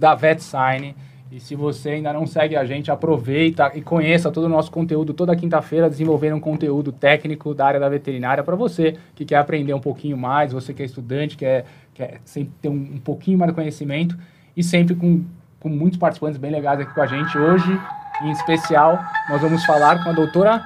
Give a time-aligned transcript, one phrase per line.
[0.00, 0.96] da VetSign.
[1.30, 5.14] E se você ainda não segue a gente, aproveita e conheça todo o nosso conteúdo.
[5.14, 9.72] Toda quinta-feira desenvolvendo um conteúdo técnico da área da veterinária para você que quer aprender
[9.72, 13.52] um pouquinho mais, você que é estudante, quer, quer sempre ter um, um pouquinho mais
[13.52, 14.18] de conhecimento
[14.56, 15.24] e sempre com,
[15.60, 17.38] com muitos participantes bem legais aqui com a gente.
[17.38, 17.80] Hoje,
[18.22, 18.98] em especial,
[19.28, 20.64] nós vamos falar com a doutora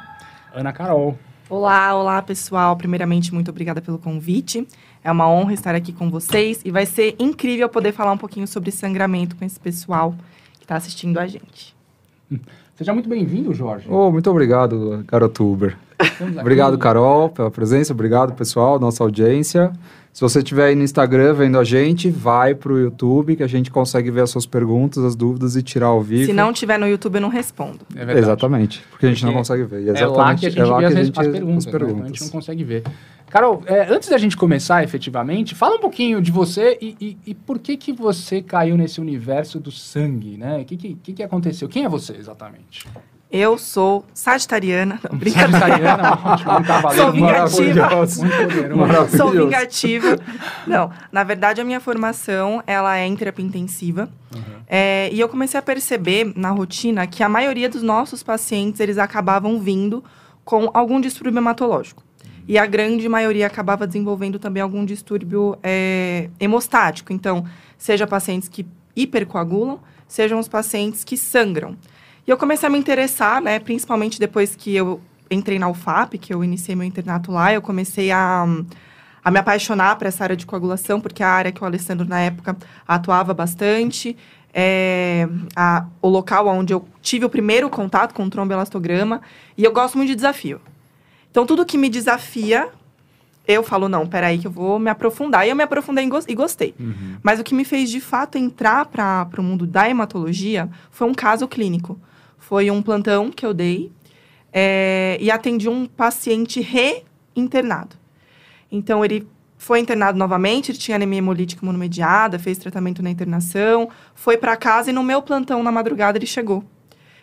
[0.55, 1.19] Ana Carol.
[1.51, 2.75] Olá, olá pessoal.
[2.75, 4.67] Primeiramente, muito obrigada pelo convite.
[5.05, 8.49] É uma honra estar aqui com vocês e vai ser incrível poder falar um pouquinho
[8.49, 10.15] sobre sangramento com esse pessoal
[10.55, 11.77] que está assistindo a gente.
[12.75, 13.87] Seja muito bem-vindo, Jorge.
[13.91, 15.77] Oh, muito obrigado, garoto Uber.
[16.41, 17.93] Obrigado, Carol, pela presença.
[17.93, 19.73] Obrigado, pessoal, nossa audiência.
[20.15, 23.49] Se você estiver aí no Instagram vendo a gente, vai para o YouTube que a
[23.49, 26.27] gente consegue ver as suas perguntas, as dúvidas e tirar ao vivo.
[26.27, 27.81] Se não tiver no YouTube, eu não respondo.
[27.93, 28.21] É verdade.
[28.21, 29.89] Exatamente, porque a gente porque não consegue ver.
[29.89, 31.97] Exatamente, é lá que a gente é vê as, gente, as, perguntas, as perguntas.
[31.97, 32.01] Né?
[32.01, 32.85] Então a gente não consegue ver.
[33.29, 37.35] Carol, é, antes da gente começar efetivamente, fala um pouquinho de você e, e, e,
[37.35, 40.61] por que que você caiu nesse universo do sangue, né?
[40.61, 41.69] O que, que, que aconteceu?
[41.69, 42.87] Quem é você exatamente?
[43.37, 45.01] Eu sou sagitariana.
[45.11, 45.59] Não, brincadeira.
[45.59, 49.09] Sagitariana, um cavaleiro sou vingativa.
[49.17, 50.19] Sou vingativa.
[50.65, 54.09] Não, na verdade, a minha formação, ela é em terapia intensiva.
[54.33, 54.41] Uhum.
[54.69, 58.99] É, e eu comecei a perceber na rotina que a maioria dos nossos pacientes, eles
[58.99, 60.05] acabavam vindo
[60.45, 62.05] com algum distúrbio hematológico.
[62.47, 67.13] E a grande maioria acabava desenvolvendo também algum distúrbio é, hemostático.
[67.13, 67.45] Então,
[67.77, 71.77] seja pacientes que hipercoagulam, sejam os pacientes que sangram.
[72.27, 76.33] E eu comecei a me interessar, né, principalmente depois que eu entrei na UFAP, que
[76.33, 78.47] eu iniciei meu internato lá, eu comecei a,
[79.25, 82.07] a me apaixonar por essa área de coagulação, porque é a área que o Alessandro,
[82.07, 84.17] na época, atuava bastante.
[84.57, 89.21] É, a, o local onde eu tive o primeiro contato com o tromboelastograma.
[89.59, 90.61] E eu gosto muito de desafio.
[91.31, 92.69] Então, tudo que me desafia,
[93.49, 95.45] eu falo, não, peraí que eu vou me aprofundar.
[95.45, 96.75] E eu me aprofundei e gostei.
[96.79, 97.17] Uhum.
[97.21, 101.15] Mas o que me fez, de fato, entrar para o mundo da hematologia foi um
[101.15, 101.99] caso clínico.
[102.47, 103.91] Foi um plantão que eu dei
[104.53, 107.97] é, e atendi um paciente reinternado.
[108.71, 114.37] Então, ele foi internado novamente, ele tinha anemia hemolítica imunomediada, fez tratamento na internação, foi
[114.37, 116.63] para casa e no meu plantão na madrugada ele chegou.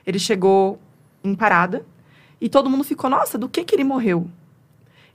[0.07, 0.79] Ele chegou
[1.23, 1.85] em parada,
[2.41, 4.27] e todo mundo ficou, nossa, do que que ele morreu?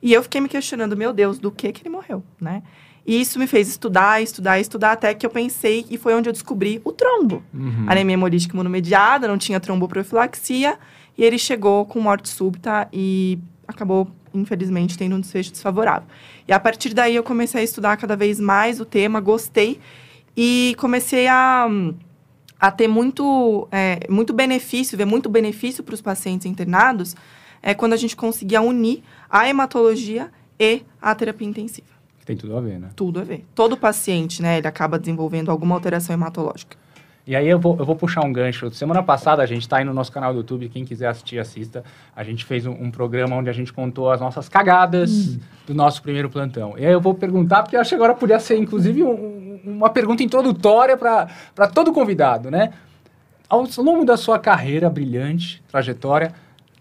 [0.00, 2.62] E eu fiquei me questionando, meu Deus, do que que ele morreu, né?
[3.06, 6.32] E isso me fez estudar, estudar, estudar, até que eu pensei, e foi onde eu
[6.32, 7.42] descobri o trombo.
[7.54, 7.86] Uhum.
[7.86, 10.76] Anemia hemolítica imunomediada, não tinha tromboprofilaxia,
[11.16, 16.08] e ele chegou com morte súbita e acabou, infelizmente, tendo um desfecho desfavorável.
[16.48, 19.78] E a partir daí eu comecei a estudar cada vez mais o tema, gostei,
[20.36, 21.68] e comecei a
[22.58, 27.14] a ter muito, é, muito benefício, ver muito benefício para os pacientes internados,
[27.62, 31.95] é quando a gente conseguia unir a hematologia e a terapia intensiva.
[32.26, 32.88] Tem tudo a ver, né?
[32.96, 33.46] Tudo a ver.
[33.54, 36.76] Todo paciente, né, ele acaba desenvolvendo alguma alteração hematológica.
[37.24, 38.68] E aí eu vou, eu vou puxar um gancho.
[38.70, 41.84] Semana passada a gente está aí no nosso canal do YouTube, quem quiser assistir, assista.
[42.14, 45.38] A gente fez um, um programa onde a gente contou as nossas cagadas hum.
[45.68, 46.74] do nosso primeiro plantão.
[46.76, 49.90] E aí eu vou perguntar, porque eu acho que agora podia ser, inclusive, um, uma
[49.90, 52.72] pergunta introdutória para todo convidado, né?
[53.48, 56.32] Ao longo da sua carreira brilhante, trajetória,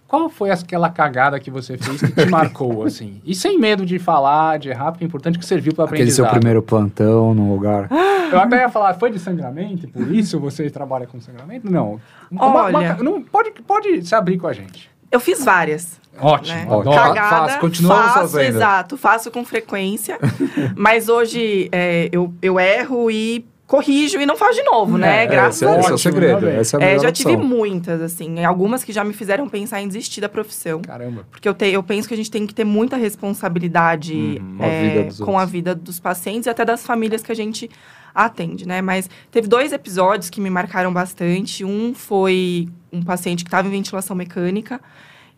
[0.08, 3.22] qual foi aquela cagada que você fez que te marcou, assim?
[3.26, 6.04] E sem medo de falar, de errar, porque é importante que serviu para aprender.
[6.04, 7.90] Aquele seu primeiro plantão no lugar.
[8.32, 9.88] Eu até ia falar, foi de sangramento?
[9.88, 11.72] Por isso você trabalha com sangramento?
[11.72, 12.00] Não.
[12.38, 12.96] Olha...
[12.96, 14.90] Uma, não pode, pode se abrir com a gente.
[15.12, 16.00] Eu fiz várias.
[16.20, 16.56] Ótimo.
[16.56, 16.66] Né?
[16.68, 16.94] Ótimo.
[16.94, 18.56] Cagada, faço, continua faço, fazendo.
[18.56, 20.18] Exato, faço com frequência.
[20.76, 25.24] mas hoje é, eu, eu erro e corrijo e não faz de novo, né?
[25.24, 25.84] É, Graças esse, a Deus.
[25.84, 26.48] Esse é o segredo.
[26.48, 28.44] Essa é a é, já tive muitas, assim.
[28.44, 30.82] Algumas que já me fizeram pensar em desistir da profissão.
[30.82, 31.26] Caramba.
[31.32, 35.10] Porque eu, te, eu penso que a gente tem que ter muita responsabilidade uhum, é,
[35.10, 37.70] a com a vida dos pacientes e até das famílias que a gente
[38.14, 38.82] atende, né?
[38.82, 41.66] Mas teve dois episódios que me marcaram bastante.
[41.66, 44.80] Um foi um paciente que estava em ventilação mecânica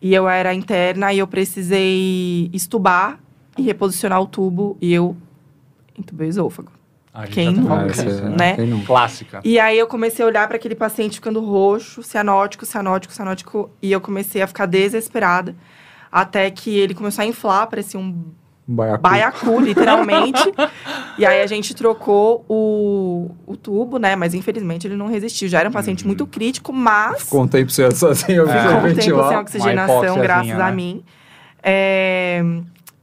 [0.00, 3.18] e eu era interna e eu precisei estubar
[3.56, 5.16] e reposicionar o tubo e eu
[5.98, 6.77] entubei o esôfago.
[7.26, 8.56] Quem tá nunca, é, né?
[8.56, 8.86] Quem nunca.
[8.86, 9.40] Clássica.
[9.44, 13.90] E aí eu comecei a olhar para aquele paciente ficando roxo, cianótico, cianótico, cianótico, e
[13.90, 15.54] eu comecei a ficar desesperada,
[16.10, 18.24] até que ele começou a inflar, parecia um
[18.66, 20.42] baiacu, baiacu literalmente.
[21.18, 24.14] e aí a gente trocou o, o tubo, né?
[24.14, 25.48] Mas infelizmente ele não resistiu.
[25.48, 26.08] Já era um paciente uhum.
[26.08, 27.32] muito crítico, mas...
[27.32, 28.76] Um tempo sem, sozinho, eu é.
[28.76, 30.62] um tempo sem oxigenação, graças né?
[30.62, 31.02] a mim.
[31.62, 32.42] É,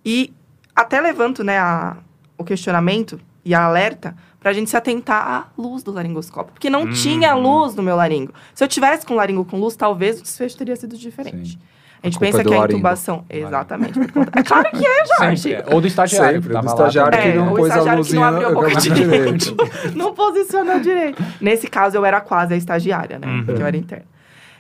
[0.06, 0.32] e
[0.76, 1.98] até levanto, né, a,
[2.38, 6.54] o questionamento e a alerta para a gente se atentar à luz do laringoscópio.
[6.54, 6.92] Porque não hum.
[6.92, 8.34] tinha luz no meu laringo.
[8.54, 11.54] Se eu tivesse com o laringo com luz, talvez o desfecho teria sido diferente.
[11.54, 11.60] Sim.
[12.04, 13.26] A gente a pensa é que a intubação.
[13.28, 14.00] Exatamente.
[14.00, 15.54] É claro que é, Jorge.
[15.54, 15.66] É.
[15.72, 16.42] Ou do estagiário.
[16.44, 18.04] Sempre, do estagiário que não pôs a luzinha.
[18.04, 19.56] Que não abriu a boca direito.
[19.96, 21.24] não posicionou direito.
[21.42, 23.28] Nesse caso, eu era quase a estagiária, né?
[23.28, 23.46] Uhum.
[23.46, 24.06] Porque eu era interna.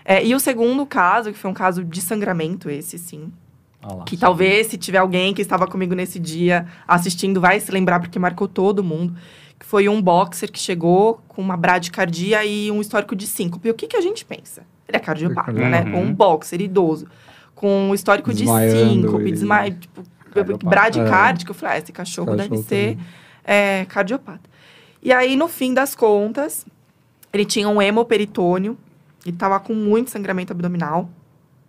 [0.03, 3.31] É, e o segundo caso, que foi um caso de sangramento, esse sim.
[3.87, 7.99] Olá, que talvez, se tiver alguém que estava comigo nesse dia assistindo, vai se lembrar,
[7.99, 9.15] porque marcou todo mundo.
[9.59, 13.69] Que foi um boxer que chegou com uma bradicardia e um histórico de síncope.
[13.69, 14.63] O que, que a gente pensa?
[14.87, 15.69] Ele é cardiopata, uhum.
[15.69, 15.83] né?
[15.95, 17.07] Um boxer idoso
[17.53, 19.31] com um histórico de síncope, e...
[19.31, 20.03] desmaio, tipo,
[20.63, 21.51] bradicárdico.
[21.51, 21.53] É.
[21.53, 22.97] Eu falei, ah, esse cachorro, cachorro deve ser
[23.43, 24.49] é, cardiopata.
[25.01, 26.65] E aí, no fim das contas,
[27.31, 28.77] ele tinha um hemoperitônio,
[29.25, 31.09] ele estava com muito sangramento abdominal.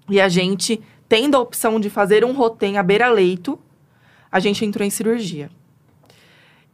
[0.08, 3.58] E a gente, tendo a opção de fazer um rotem à beira-leito,
[4.30, 5.50] a gente entrou em cirurgia.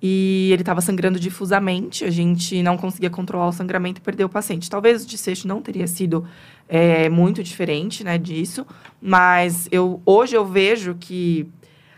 [0.04, 4.30] E ele estava sangrando difusamente, a gente não conseguia controlar o sangramento e perdeu o
[4.30, 4.68] paciente.
[4.68, 6.26] Talvez o desfecho não teria sido
[6.68, 8.66] é, muito diferente né, disso,
[9.00, 11.48] mas eu, hoje eu vejo que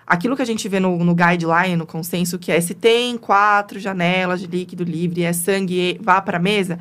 [0.07, 3.81] aquilo que a gente vê no, no guideline, no consenso, que é se tem quatro
[3.81, 6.79] janelas de líquido livre é sangue vá para a mesa,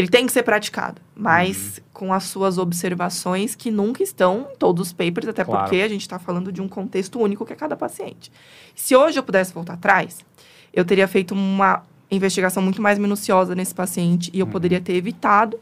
[0.00, 1.84] ele tem que ser praticado, mas uhum.
[1.92, 5.64] com as suas observações que nunca estão em todos os papers, até claro.
[5.64, 8.32] porque a gente está falando de um contexto único que é cada paciente.
[8.74, 10.24] Se hoje eu pudesse voltar atrás,
[10.72, 14.52] eu teria feito uma investigação muito mais minuciosa nesse paciente e eu uhum.
[14.52, 15.58] poderia ter evitado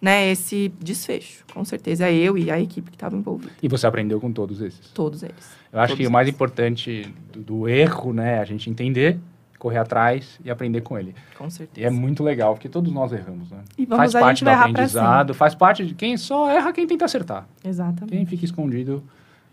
[0.00, 1.44] né, esse desfecho.
[1.52, 3.52] Com certeza, eu e a equipe que estava envolvida.
[3.62, 4.88] E você aprendeu com todos esses?
[4.90, 5.50] Todos eles.
[5.72, 6.08] Eu acho todos que eles.
[6.08, 9.18] o mais importante do, do, erro, né, é a gente entender,
[9.62, 11.14] correr atrás e aprender com ele.
[11.38, 11.86] Com certeza.
[11.86, 13.58] E é muito legal, porque todos nós erramos, né?
[13.78, 17.46] E vamos, faz parte do aprendizado, faz parte de quem só erra quem tenta acertar.
[17.64, 18.10] Exatamente.
[18.10, 19.04] Quem fica escondido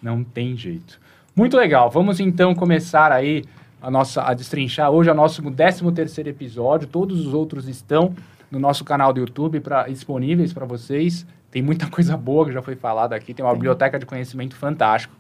[0.02, 1.00] não tem jeito.
[1.36, 1.92] Muito legal.
[1.92, 3.46] Vamos então começar aí
[3.80, 6.88] a nossa a destrinchar hoje é o nosso 13 terceiro episódio.
[6.88, 8.16] Todos os outros estão
[8.50, 11.24] no nosso canal do YouTube para disponíveis para vocês.
[11.52, 13.58] Tem muita coisa boa que já foi falada aqui, tem uma Sim.
[13.58, 15.14] biblioteca de conhecimento fantástico.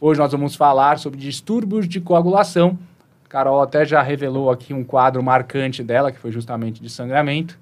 [0.00, 2.78] Hoje nós vamos falar sobre distúrbios de coagulação.
[3.28, 7.58] Carol até já revelou aqui um quadro marcante dela, que foi justamente de sangramento.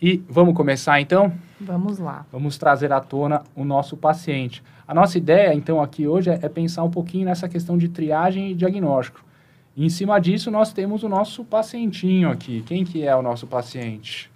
[0.00, 1.32] E vamos começar então?
[1.60, 2.24] Vamos lá.
[2.32, 4.62] Vamos trazer à tona o nosso paciente.
[4.88, 8.50] A nossa ideia, então, aqui hoje é, é pensar um pouquinho nessa questão de triagem
[8.50, 9.22] e diagnóstico.
[9.76, 12.62] E em cima disso, nós temos o nosso pacientinho aqui.
[12.66, 14.30] Quem que é o nosso paciente?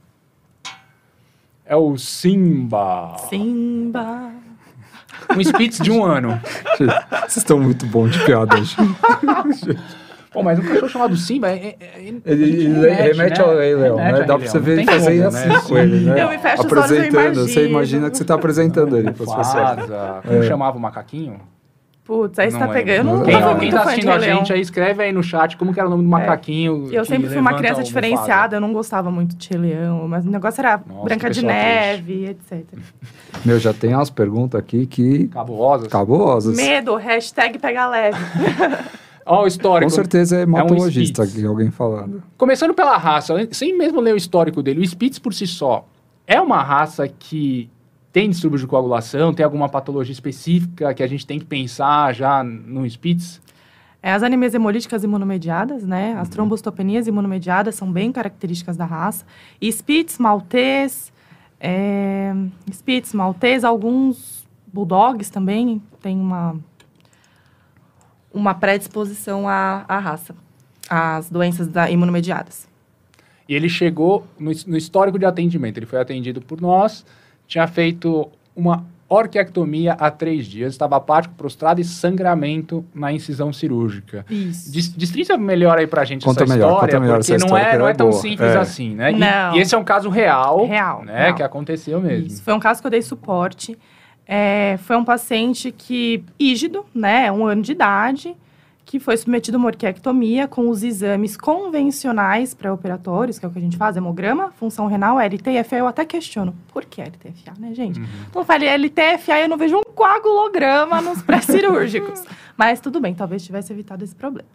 [1.65, 3.17] É o Simba.
[3.31, 4.33] Simba.
[5.35, 6.39] Um Spitz de um ano.
[6.77, 8.77] Vocês estão muito bons de piadas.
[10.35, 13.47] Pô, mas um cachorro chamado Simba é, é, é ele, ele remete, remete né?
[13.47, 14.13] ao Rei Leão, né?
[14.25, 15.61] Dá pra você ver fazer como, assim né?
[15.69, 16.25] com ele, né?
[16.25, 20.23] Eu me fecho apresentando, você imagina que você tá apresentando ele para as pessoas.
[20.27, 20.43] Como é.
[20.43, 21.41] chamava o macaquinho?
[22.03, 23.11] Putz, aí você tá pegando.
[23.11, 25.73] Eu não, quem, não quem tá assistindo a gente aí, escreve aí no chat como
[25.73, 26.11] que era o nome do é.
[26.11, 26.89] macaquinho.
[26.93, 26.99] É.
[26.99, 30.61] Eu sempre fui uma criança diferenciada, eu não gostava muito de Leão, mas o negócio
[30.61, 32.65] era Nossa, Branca de Neve, etc.
[33.47, 35.29] Meu, já tem umas perguntas aqui que.
[35.29, 35.87] Cabulosas.
[35.87, 36.57] Cabulosas.
[36.57, 38.19] Medo, hashtag pega leve.
[39.27, 39.91] Ó, o histórico.
[39.91, 42.23] Com certeza é hematologista é um aqui, alguém falando.
[42.37, 45.87] Começando pela raça, sem mesmo ler o histórico dele, o Spitz por si só
[46.27, 47.71] é uma raça que
[48.13, 49.35] tem distúrbio de coagulação?
[49.35, 53.41] Tem alguma patologia específica que a gente tem que pensar já no Spitz?
[54.03, 56.15] É, as anemias hemolíticas imunomediadas, né?
[56.19, 56.35] As uhum.
[56.35, 59.25] trombocitopenias imunomediadas são bem características da raça.
[59.61, 61.13] E Spitz, Maltês,
[61.59, 62.35] é,
[62.71, 66.57] Spitz, Maltês, alguns Bulldogs também têm uma,
[68.35, 70.35] uma predisposição à, à raça,
[70.91, 72.69] às doenças da, imunomediadas.
[73.49, 77.07] E ele chegou no, no histórico de atendimento, ele foi atendido por nós,
[77.47, 84.25] tinha feito uma orquiectomia há três dias, estava apático, prostrado e sangramento na incisão cirúrgica.
[84.29, 84.73] Isso.
[84.97, 87.95] Destrincha melhor aí pra gente conta essa melhor, história, melhor porque não, é, não é
[87.95, 88.21] tão boa.
[88.21, 88.59] simples é.
[88.59, 89.13] assim, né?
[89.13, 89.55] Não.
[89.55, 91.25] E, e, esse é um caso real, real, né?
[91.25, 91.35] Real.
[91.35, 92.27] Que aconteceu mesmo.
[92.27, 92.43] Isso.
[92.43, 93.79] Foi um caso que eu dei suporte.
[94.27, 97.31] É, foi um paciente que, ígido, né?
[97.31, 98.35] Um ano de idade,
[98.85, 103.59] que foi submetido a uma orquiectomia com os exames convencionais pré-operatórios, que é o que
[103.59, 105.77] a gente faz, hemograma, função renal, LTFA.
[105.77, 107.99] Eu até questiono, por que LTFA, né, gente?
[107.99, 108.07] Uhum.
[108.29, 112.25] Então, eu falei, LTFA, eu não vejo um coagulograma nos pré-cirúrgicos.
[112.57, 114.49] Mas tudo bem, talvez tivesse evitado esse problema.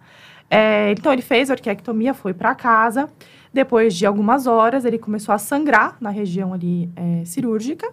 [0.49, 3.09] É, então, ele fez a orquiectomia, foi para casa.
[3.53, 7.87] Depois de algumas horas, ele começou a sangrar na região ali é, cirúrgica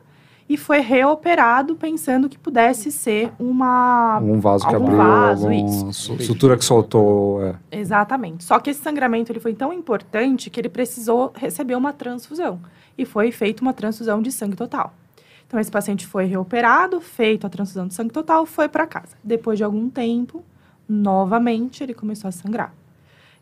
[0.49, 6.57] e foi reoperado pensando que pudesse ser uma um vaso que abriu, vaso, alguma sutura
[6.57, 7.43] que soltou.
[7.45, 7.55] É.
[7.73, 8.45] Exatamente.
[8.45, 12.61] Só que esse sangramento ele foi tão importante que ele precisou receber uma transfusão
[12.97, 14.95] e foi feita uma transfusão de sangue total.
[15.47, 19.17] Então esse paciente foi reoperado, feito a transfusão de sangue total, foi para casa.
[19.23, 20.45] Depois de algum tempo,
[20.89, 22.73] novamente ele começou a sangrar.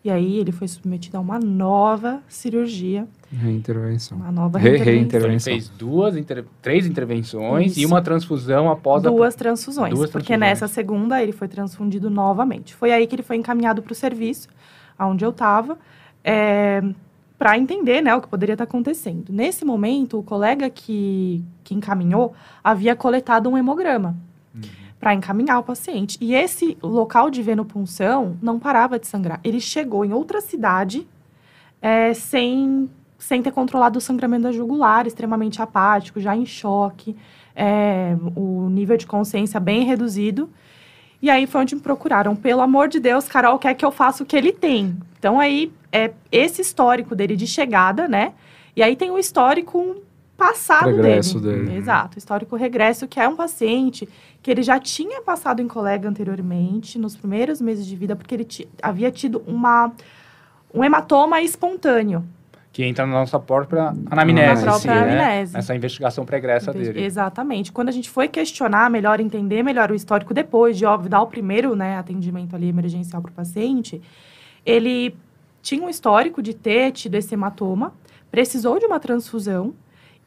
[0.02, 3.08] E aí ele foi submetido a uma nova cirurgia.
[3.34, 4.18] Reintervenção.
[4.18, 5.52] Uma nova Re reintervenção.
[5.52, 6.44] Ele fez duas, inter...
[6.62, 7.80] três intervenções Isso.
[7.80, 9.38] e uma transfusão após Duas a...
[9.38, 9.94] transfusões.
[9.94, 10.60] Duas porque transfusões.
[10.60, 12.74] nessa segunda ele foi transfundido novamente.
[12.74, 14.48] Foi aí que ele foi encaminhado para o serviço,
[14.98, 15.78] aonde eu estava,
[17.38, 19.32] para entender né, o que poderia estar acontecendo.
[19.32, 24.16] Nesse momento, o colega que, que encaminhou havia coletado um hemograma
[25.04, 26.16] para encaminhar o paciente.
[26.18, 29.38] E esse local de venopunção não parava de sangrar.
[29.44, 31.06] Ele chegou em outra cidade
[31.82, 32.88] é, sem,
[33.18, 37.16] sem ter controlado o sangramento da jugular, extremamente apático, já em choque,
[37.54, 40.50] é, o nível de consciência bem reduzido.
[41.22, 42.36] E aí foi onde me procuraram.
[42.36, 44.96] Pelo amor de Deus, Carol quer que eu faça o que ele tem.
[45.18, 48.34] Então aí é esse histórico dele de chegada, né?
[48.76, 50.02] E aí tem o histórico
[50.36, 51.64] passado Regresso dele.
[51.64, 51.78] dele.
[51.78, 54.08] Exato, histórico regresso, que é um paciente
[54.42, 58.46] que ele já tinha passado em colega anteriormente, nos primeiros meses de vida, porque ele
[58.82, 59.92] havia tido uma,
[60.74, 62.24] um hematoma espontâneo.
[62.74, 64.64] Que entra na nossa própria anamnese.
[64.64, 65.00] Na própria né?
[65.20, 65.56] anamnese.
[65.56, 67.04] Essa investigação pregressa dele.
[67.04, 67.70] Exatamente.
[67.70, 71.28] Quando a gente foi questionar melhor, entender melhor o histórico depois de, óbvio, dar o
[71.28, 74.02] primeiro né, atendimento ali emergencial para o paciente,
[74.66, 75.14] ele
[75.62, 77.92] tinha um histórico de ter tido esse hematoma,
[78.30, 79.72] precisou de uma transfusão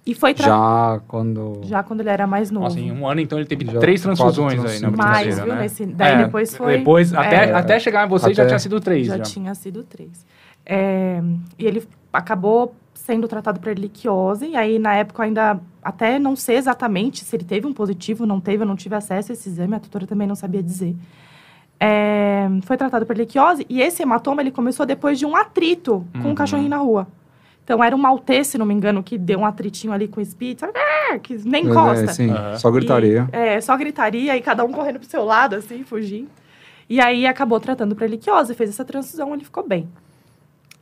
[0.06, 1.60] e foi tra- Já quando.
[1.66, 2.64] já quando ele era mais novo.
[2.68, 4.96] Nossa, em um ano, então, ele teve Já três transfusões aí na transfusões.
[4.96, 5.48] mais, viu?
[5.48, 5.62] né?
[5.64, 6.78] Nesse, daí É, depois foi.
[6.78, 9.06] Depois, até, é, até chegar em você, já Até- tinha sido três.
[9.08, 10.26] já Já, tinha sido três.
[10.66, 11.22] É,
[11.60, 16.36] e ele acabou sendo tratado por erliquiose, e aí na época eu ainda até não
[16.36, 19.48] sei exatamente se ele teve um positivo, não teve, eu não tive acesso a esse
[19.50, 20.96] exame, a tutora também não sabia dizer.
[21.80, 26.20] É, foi tratado por erliquiose, e esse hematoma ele começou depois de um atrito com
[26.20, 26.32] Uhum.
[26.32, 27.08] um cachorrinho na rua.
[27.64, 30.24] Então era um maltês, se não me engano, que deu um atritinho ali com o
[30.24, 30.74] espírito, sabe?
[30.76, 32.06] Ah, que nem encosta.
[32.06, 32.58] É, sim, Aham.
[32.58, 33.30] só gritaria.
[33.32, 36.30] E, é, só gritaria e cada um correndo pro seu lado, assim, fugindo.
[36.90, 39.88] E aí acabou tratando para erliquiose, fez essa transfusão, ele ficou bem.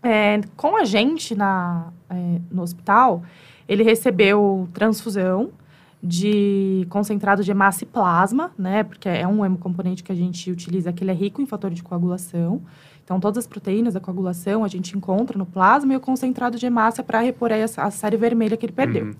[0.08, 3.24] É, com a gente na, é, no hospital,
[3.68, 5.50] ele recebeu transfusão
[6.02, 8.84] de concentrado de hemácia e plasma, né?
[8.84, 11.82] Porque é um hemocomponente que a gente utiliza, que ele é rico em fator de
[11.82, 12.62] coagulação.
[13.04, 16.68] Então, todas as proteínas da coagulação a gente encontra no plasma e o concentrado de
[16.68, 19.06] hemácia para repor aí a, a série vermelha que ele perdeu.
[19.06, 19.16] Uhum.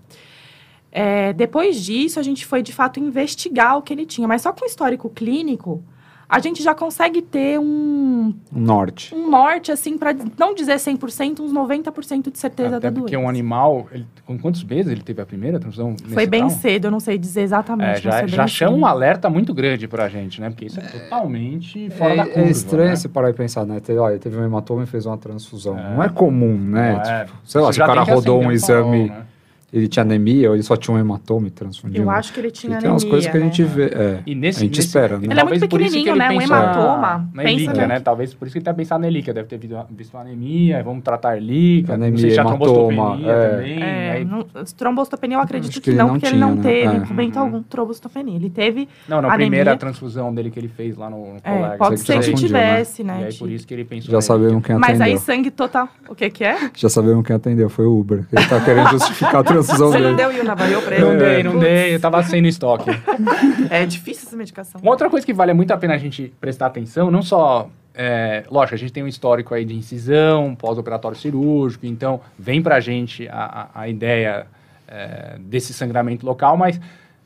[0.92, 4.28] É, depois disso, a gente foi, de fato, investigar o que ele tinha.
[4.28, 5.82] Mas só com o histórico clínico,
[6.28, 9.14] a gente já consegue ter um, Um norte.
[9.14, 13.26] um norte, assim, para não dizer 100%, uns 90% de certeza Até da porque doença.
[13.26, 13.86] um animal...
[13.92, 15.94] Ele, com quantos meses ele teve a primeira transfusão?
[16.12, 16.56] Foi bem trauma?
[16.56, 17.98] cedo, eu não sei dizer exatamente.
[17.98, 18.80] É, já, já chama cedo.
[18.82, 20.50] um alerta muito grande pra gente, né?
[20.50, 22.96] Porque isso é totalmente fora da curva, É, é estranho né?
[22.96, 23.78] você parar e pensar, né?
[23.78, 25.78] Teve, olha, teve um hematoma e fez uma transfusão.
[25.78, 25.94] É.
[25.94, 27.00] Não é comum, né?
[27.06, 27.24] É.
[27.24, 29.26] Tipo, sei lá, Você se o cara rodou um exame, né?
[29.72, 32.02] Ele tinha anemia ou ele só tinha um hematoma e transfundiu.
[32.02, 32.14] Eu né?
[32.14, 33.68] acho que ele tinha Tem umas anemia, coisas que a gente né?
[33.68, 33.84] vê.
[33.86, 35.26] É, E nesse, a gente nesse- espera, né?
[35.30, 36.28] Ele é muito pequenininho, ele né?
[36.30, 37.28] Um hematoma.
[37.34, 38.00] Na, Elíquia, no- né?
[38.00, 39.34] Talvez por isso que ele tá pensando na Elíquia.
[39.34, 41.94] Deve ter visto, visto uma anemia, vamos tratar a Elíquia.
[41.94, 43.48] Anemia, não sei se já hematoma, trombostopenia é.
[43.50, 43.82] também.
[43.82, 44.46] É, aí- não,
[44.76, 46.62] trombostopenia eu acredito Acho que, que ele não, não porque ele tinha, não né?
[46.62, 46.98] teve É.
[47.06, 48.36] momento algum trombostopenia.
[48.36, 49.46] Ele teve não, na anemia.
[49.46, 51.76] primeira transfusão dele que ele fez lá no, no É, colega.
[51.76, 52.34] pode ser que né?
[52.36, 53.18] tivesse, né?
[53.22, 55.06] E aí por isso que ele pensou Já sabemos quem Mas atendeu.
[55.14, 55.88] aí sangue total.
[56.08, 56.70] O que que é?
[56.74, 58.24] Já sabemos quem atendeu, foi o Uber.
[58.32, 61.18] Ele tá querendo justificar a Você não deu Yunavaiô pra Não ele?
[61.18, 61.94] dei, não Putz, dei.
[61.94, 62.90] Eu tava sem no estoque.
[63.70, 64.80] É difícil essa medicação.
[64.82, 67.68] Uma outra coisa que vale muito a pena a gente prestar atenção, não só.
[67.94, 72.78] É, lógico, a gente tem um histórico aí de incisão, pós-operatório cirúrgico, então vem pra
[72.78, 74.46] gente a, a, a ideia
[74.86, 76.78] é, desse sangramento local, mas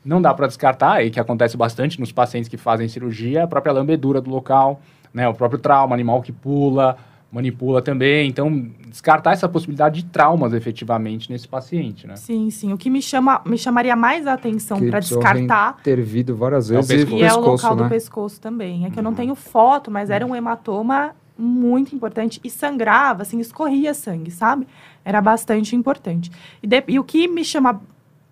[0.03, 3.73] não dá para descartar, e que acontece bastante nos pacientes que fazem cirurgia, a própria
[3.73, 4.81] lambedura do local,
[5.13, 6.97] né, o próprio trauma, animal que pula,
[7.31, 8.27] manipula também.
[8.27, 12.15] Então, descartar essa possibilidade de traumas efetivamente nesse paciente, né?
[12.17, 12.73] Sim, sim.
[12.73, 16.83] O que me, chama, me chamaria mais a atenção para descartar intervido várias É o
[16.83, 17.21] vezes pescoço.
[17.21, 17.83] e é o pescoço, local né?
[17.83, 18.85] do pescoço também.
[18.85, 19.15] É que eu não Uhum.
[19.15, 24.67] tenho foto, mas era um hematoma muito importante e sangrava, assim, escorria sangue, sabe?
[25.03, 26.29] Era bastante importante.
[26.61, 27.81] E, de- e o que me chama,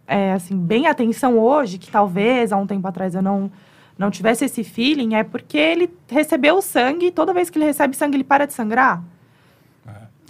[0.06, 3.50] é, assim, bem a atenção hoje, que talvez há um tempo atrás eu não,
[4.00, 7.65] não tivesse esse feeling, é porque ele recebeu o sangue e toda vez que ele
[7.65, 9.03] recebe sangue ele para de sangrar,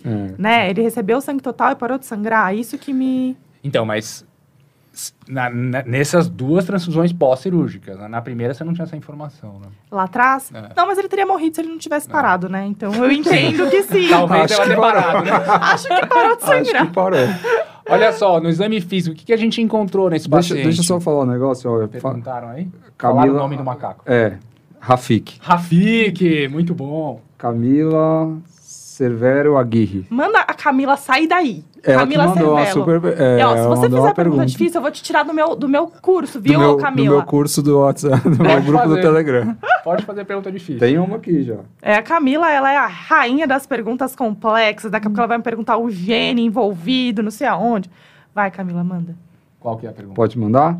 [0.03, 0.33] É.
[0.37, 0.69] né?
[0.69, 2.53] Ele recebeu o sangue total e parou de sangrar.
[2.55, 3.37] Isso que me...
[3.63, 4.25] Então, mas
[5.27, 8.07] na- na- nessas duas transfusões pós-cirúrgicas, né?
[8.07, 9.67] na primeira você não tinha essa informação, né?
[9.91, 10.51] Lá atrás?
[10.53, 10.69] É.
[10.75, 12.65] Não, mas ele teria morrido se ele não tivesse parado, né?
[12.65, 14.09] Então eu entendo que sim.
[14.09, 15.01] Talvez Acho ela que tenha parou.
[15.03, 15.31] parado, né?
[15.61, 16.87] Acho que parou de Acho sangrar.
[16.87, 17.19] que parou.
[17.89, 20.63] Olha só, no exame físico, o que, que a gente encontrou nesse Deixa, paciente?
[20.63, 21.69] deixa eu só falar um negócio.
[21.71, 22.67] Ó, Perguntaram aí?
[22.97, 23.33] Falaram Camila.
[23.39, 24.03] o nome do macaco.
[24.05, 24.37] É,
[24.79, 25.37] Rafik.
[25.41, 27.21] Rafik, muito bom.
[27.37, 30.05] Camila Severo Aguirre.
[30.09, 31.63] Manda a Camila sair daí.
[31.83, 33.01] Ela Camila que mandou uma super...
[33.19, 34.45] É, E, ó, se você fizer pergunta pergunta.
[34.45, 37.07] difícil, eu vou te tirar do meu, do meu curso, viu, do meu, Camila?
[37.09, 39.01] Do meu curso do WhatsApp, do meu grupo do fazer.
[39.01, 39.57] Telegram.
[39.83, 40.79] Pode fazer pergunta difícil.
[40.79, 41.57] Tem uma aqui já.
[41.81, 44.91] É, a Camila, ela é a rainha das perguntas complexas.
[44.91, 47.89] Daqui a pouco ela vai me perguntar o gene envolvido, não sei aonde.
[48.33, 49.15] Vai, Camila, manda.
[49.59, 50.15] Qual que é a pergunta?
[50.15, 50.77] Pode mandar?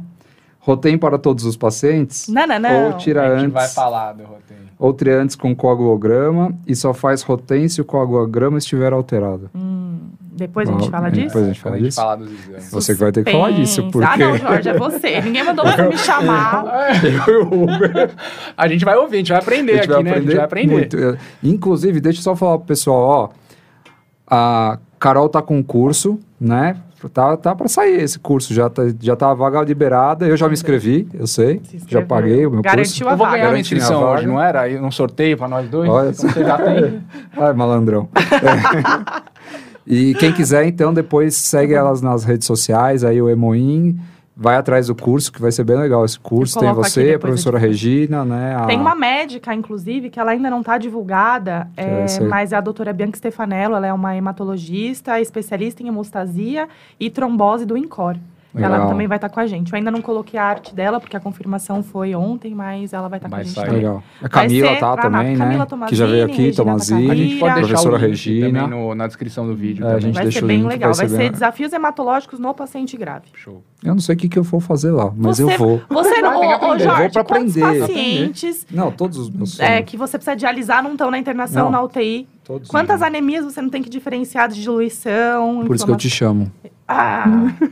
[0.59, 2.27] Rotem para todos os pacientes?
[2.27, 2.85] Não, não, não.
[2.87, 4.63] Ou tira a gente antes, vai falar do roteiro.
[4.77, 9.49] ou tira antes com coagulograma e só faz rotem se o coagulograma estiver alterado.
[9.55, 11.27] Hum, depois a gente Bom, fala é, disso?
[11.27, 12.01] Depois a gente fala a gente disso.
[12.01, 12.71] falar dos exames.
[12.71, 13.91] Você que vai ter que falar disso, Suspense.
[13.91, 14.07] porque...
[14.07, 15.21] Ah, não, Jorge, é você.
[15.21, 16.65] Ninguém mandou você me chamar.
[17.27, 18.11] Eu e o Uber.
[18.57, 20.11] A gente vai ouvir, a gente vai aprender gente aqui, vai né?
[20.11, 20.73] A gente vai aprender.
[20.73, 20.97] muito.
[20.97, 23.29] É, Inclusive, deixa eu só falar pro pessoal, ó.
[24.31, 26.75] A Carol tá com um curso, né?
[27.07, 30.27] Tá, tá para sair esse curso, já tá, já tá a vaga liberada.
[30.27, 31.61] Eu já me inscrevi, eu sei.
[31.63, 33.03] Se Já paguei o meu Garantiu curso.
[33.03, 33.31] Eu vou vaga.
[33.37, 34.61] ganhar uma Garantir minha inscrição hoje, não era?
[34.61, 35.89] Aí um sorteio pra nós dois?
[35.89, 37.01] Olha Então você já tem.
[37.37, 38.09] Ai, malandrão.
[38.15, 39.29] É.
[39.91, 43.99] E quem quiser, então, depois segue elas nas redes sociais, aí o Emoim.
[44.41, 46.57] Vai atrás do curso, que vai ser bem legal esse curso.
[46.61, 48.55] Tem você, a professora te- Regina, né?
[48.55, 52.55] a- Tem uma médica, inclusive, que ela ainda não está divulgada, é, é mas é
[52.55, 58.15] a doutora Bianca Stefanello, ela é uma hematologista, especialista em hemostasia e trombose do INCOR.
[58.55, 58.89] Ela Legal.
[58.89, 59.71] também vai estar com a gente.
[59.71, 63.19] Eu ainda não coloquei a arte dela, porque a confirmação foi ontem, mas ela vai
[63.19, 63.65] estar com a Vai gente sair.
[63.65, 63.77] também.
[63.81, 64.03] Legal.
[64.23, 65.85] A Camila ser tá também, Camila né?
[65.87, 67.11] Que já veio aqui, Regina Tomazini.
[67.11, 68.61] A gente pode deixar Professora o Regina.
[68.63, 69.85] também no- na descrição do vídeo.
[69.85, 70.89] É, a gente Vai deixa ser o bem link, legal.
[70.93, 73.27] vai Vai ser ser bem- desafios hematológicos no paciente grave.
[73.35, 73.63] Show.
[73.83, 75.81] Eu não sei o que, que eu vou fazer lá, mas você, eu vou.
[75.87, 76.59] Você não, Vai, ô.
[76.79, 77.79] Jorge, Eu vou pra quantos aprender.
[77.81, 81.71] pacientes Não, todos os meus é, que você precisa dialisar não estão na internação, Não.
[81.71, 82.27] na UTI?
[82.43, 85.63] Todos Quantas anemias você não tem que diferenciar de diluição?
[85.67, 86.51] Por isso que eu te chamo.
[86.91, 87.25] Ah,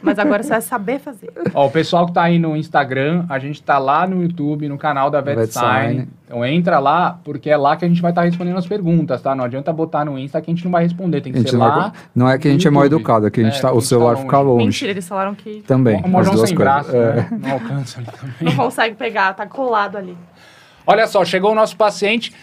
[0.03, 1.31] mas agora você vai saber fazer.
[1.51, 4.77] Ó, o pessoal que tá aí no Instagram, a gente tá lá no YouTube, no
[4.77, 6.07] canal da VetSign.
[6.24, 9.33] Então entra lá, porque é lá que a gente vai estar respondendo as perguntas, tá?
[9.33, 11.65] Não adianta botar no Insta que a gente não vai responder, tem que ser não,
[11.65, 11.91] lá.
[12.13, 13.00] não é que a gente é mal YouTube.
[13.00, 14.50] educado, é que a gente É, tá, o gente celular tá fica longe.
[14.51, 14.65] longe.
[14.65, 15.95] Mentira, eles falaram que Também.
[16.05, 16.57] O as duas sem coisas.
[16.57, 17.15] braço, É.
[17.15, 17.29] né?
[17.41, 18.36] Não alcança ali também.
[18.41, 20.15] não consegue pegar, tá colado ali.
[20.86, 22.33] Olha só, chegou o nosso paciente.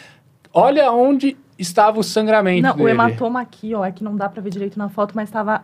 [0.53, 2.91] Olha onde estava o sangramento Não, o dele.
[2.91, 5.63] hematoma aqui, ó, é que não dá pra ver direito na foto, mas tava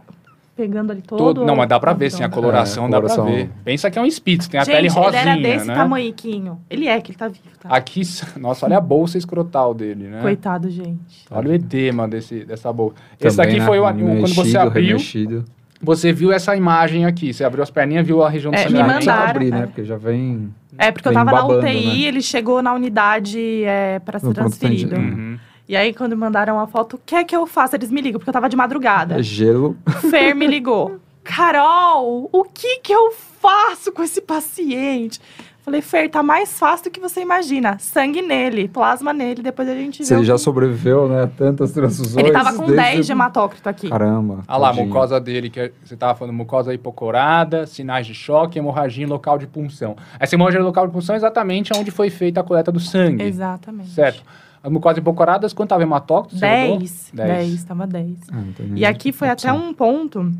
[0.60, 1.18] pegando ali todo.
[1.18, 3.24] Todo- não, mas dá pra ver, sim, a coloração, É, dá coloração.
[3.24, 3.50] pra ver.
[3.64, 5.74] Pensa que é um Spitz, tem a Gente, pele rosinha, ele era desse né?
[5.74, 6.60] tamanhiquinho.
[6.68, 7.68] Ele é, que ele tá vivo, tá?
[7.70, 8.02] Aqui,
[8.38, 10.20] nossa, olha a bolsa escrotal dele, né?
[10.20, 11.24] Coitado, gente.
[11.30, 12.96] Olha o edema desse, dessa bolsa.
[13.18, 13.66] Esse Também, daqui né?
[13.66, 15.44] foi o, quando você Mexido, abriu, remexido.
[15.80, 17.32] você viu essa imagem aqui.
[17.32, 19.60] Você abriu as perninhas, viu a região do É, me mandaram, abrir, né?
[19.62, 19.66] é.
[19.66, 20.52] Porque já vem...
[20.76, 22.08] É, porque eu tava na babando, UTI, né?
[22.08, 24.96] ele chegou na unidade é, pra ser transferido.
[24.96, 25.38] Uhum.
[25.70, 27.76] E aí, quando mandaram a foto, o que é que eu faço?
[27.76, 29.20] Eles me ligam, porque eu tava de madrugada.
[29.20, 29.76] É gelo.
[30.10, 30.98] Fer me ligou.
[31.22, 35.20] Carol, o que que eu faço com esse paciente?
[35.62, 37.78] Falei, Fer, tá mais fácil do que você imagina.
[37.78, 40.18] Sangue nele, plasma nele, depois a gente Se vê.
[40.18, 41.22] ele já sobreviveu, né?
[41.22, 42.16] a Tantas transfusões.
[42.16, 43.88] Ele tava com desde- 10 de hematócrito aqui.
[43.90, 44.40] Caramba.
[44.48, 48.58] Olha lá, a mucosa dele, que é- você tava falando, mucosa hipocorada, sinais de choque,
[48.58, 49.94] hemorragia em local de punção.
[50.18, 53.22] Essa hemorragia em local de punção é exatamente onde foi feita a coleta do sangue.
[53.22, 53.90] Exatamente.
[53.90, 54.24] Certo.
[54.62, 56.38] As mucosas hipocoradas, quanto tava hematócrito?
[56.38, 56.78] você rodou?
[56.78, 57.10] 10.
[57.14, 57.28] Dez.
[57.48, 58.18] 10, tava 10.
[58.30, 60.30] Ah, não tem E aqui foi até um ponto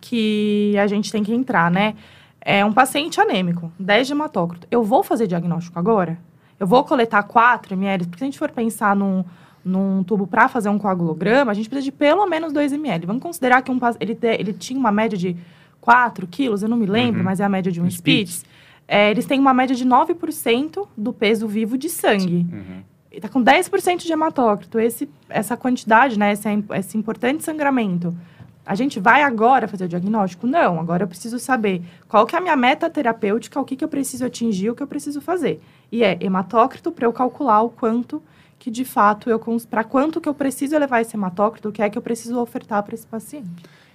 [0.00, 1.94] que a gente tem que entrar, né?
[2.40, 4.66] É um paciente anêmico, 10 de hematócrito.
[4.70, 6.18] Eu vou fazer diagnóstico agora?
[6.58, 8.04] Eu vou coletar 4 ml?
[8.06, 9.24] Porque se a gente for pensar num,
[9.64, 13.06] num tubo para fazer um coagulograma, a gente precisa de pelo menos 2 ml.
[13.06, 15.36] Vamos considerar que um, ele, te- ele tinha uma média de
[15.80, 17.24] 4 quilos, eu não me lembro, Uhum.
[17.24, 18.30] mas é a média de um Spitz.
[18.36, 18.44] Spitz.
[18.86, 22.46] É, eles têm uma média de 9% do peso vivo de sangue.
[22.50, 22.82] Uhum.
[23.10, 24.78] Ele tá com 10% de hematócrito.
[24.78, 26.32] Esse, essa quantidade, né?
[26.32, 28.14] Esse, esse importante sangramento.
[28.64, 30.46] A gente vai agora fazer o diagnóstico?
[30.46, 30.78] Não.
[30.78, 33.88] Agora eu preciso saber qual que é a minha meta terapêutica, o que, que eu
[33.88, 35.60] preciso atingir, o que eu preciso fazer.
[35.90, 38.22] E é hematócrito para eu calcular o quanto
[38.58, 39.40] que, de fato, eu...
[39.70, 42.82] Para quanto que eu preciso elevar esse hematócrito, o que é que eu preciso ofertar
[42.82, 43.48] para esse paciente.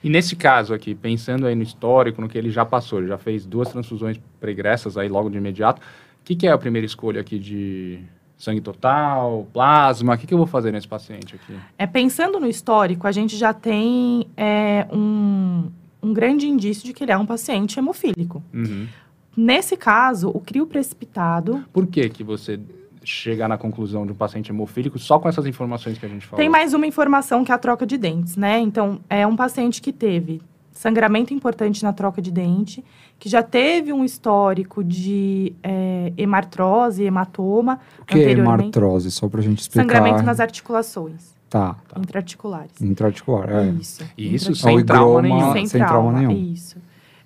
[0.04, 3.18] E nesse caso aqui, pensando aí no histórico, no que ele já passou, ele já
[3.18, 5.82] fez duas transfusões pregressas aí logo de imediato.
[5.82, 8.00] O que, que é a primeira escolha aqui de
[8.44, 10.14] sangue total, plasma?
[10.14, 11.58] O que, que eu vou fazer nesse paciente aqui?
[11.78, 17.04] É, pensando no histórico, a gente já tem é, um, um grande indício de que
[17.04, 18.44] ele é um paciente hemofílico.
[18.54, 18.88] Uhum.
[19.36, 22.60] Nesse caso, o crio precipitado Por que que você
[23.04, 26.38] chega na conclusão de um paciente hemofílico só com essas informações que a gente falou?
[26.38, 28.60] tem mais uma informação que é a troca de dentes, né?
[28.60, 30.42] Então, é um paciente que teve
[30.74, 32.84] sangramento importante na troca de dente,
[33.20, 38.62] que já teve um histórico de é, hemartrose, hematoma, O que é anteriormente.
[38.78, 39.12] hemartrose?
[39.12, 39.82] Só pra gente explicar.
[39.84, 42.00] Sangramento nas articulações Tá, Tá.
[42.00, 42.82] intraarticulares.
[42.82, 43.50] intraarticular.
[43.50, 43.66] É.
[43.70, 44.04] Isso.
[44.18, 45.54] Isso sem trauma nenhum.
[45.54, 46.52] Sem, sem trauma, trauma nenhum.
[46.54, 46.78] Isso.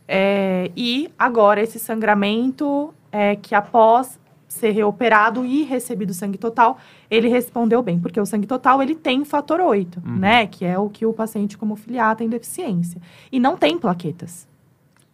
[0.08, 6.78] É, e agora esse sangramento é que após ser reoperado e recebido sangue total,
[7.10, 10.18] ele respondeu bem, porque o sangue total ele tem fator 8, uhum.
[10.18, 10.48] né?
[10.48, 13.02] Que é o que o paciente como filiar tem deficiência.
[13.32, 14.48] E não tem plaquetas.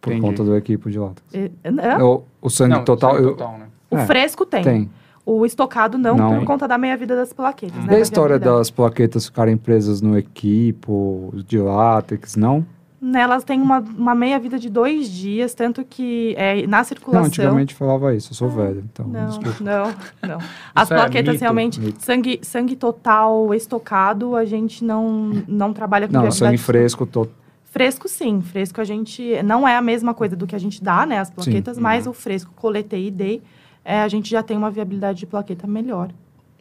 [0.00, 0.26] Por Entendi.
[0.26, 1.26] conta do equipo de látex.
[1.32, 3.14] É, o, o sangue não, total.
[3.14, 3.66] Sangue total né?
[3.90, 4.62] O é, fresco tem.
[4.62, 4.90] Tem.
[5.26, 7.82] O estocado não, não, por conta da meia-vida das plaquetas.
[7.86, 12.66] Né, e a história das plaquetas ficarem presas no equipo de látex, não?
[13.04, 17.20] Nelas tem uma, uma meia-vida de dois dias, tanto que é, na circulação...
[17.20, 19.06] Não, antigamente falava isso, eu sou velho, então...
[19.06, 19.28] Não,
[19.60, 19.94] não,
[20.26, 20.38] não.
[20.74, 22.02] As isso é plaquetas é realmente, mito.
[22.02, 27.28] Sangue, sangue total, estocado, a gente não, não trabalha com Não, sangue fresco, to...
[27.64, 29.42] Fresco sim, fresco a gente...
[29.42, 32.06] Não é a mesma coisa do que a gente dá, né, as plaquetas, sim, mas
[32.06, 32.12] uhum.
[32.12, 33.42] o fresco, coletei e dei,
[33.84, 36.08] é, a gente já tem uma viabilidade de plaqueta melhor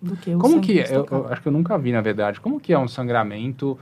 [0.01, 0.93] do que o Como que é?
[0.93, 2.41] Eu, eu, acho que eu nunca vi, na verdade.
[2.41, 3.79] Como que é um sangramento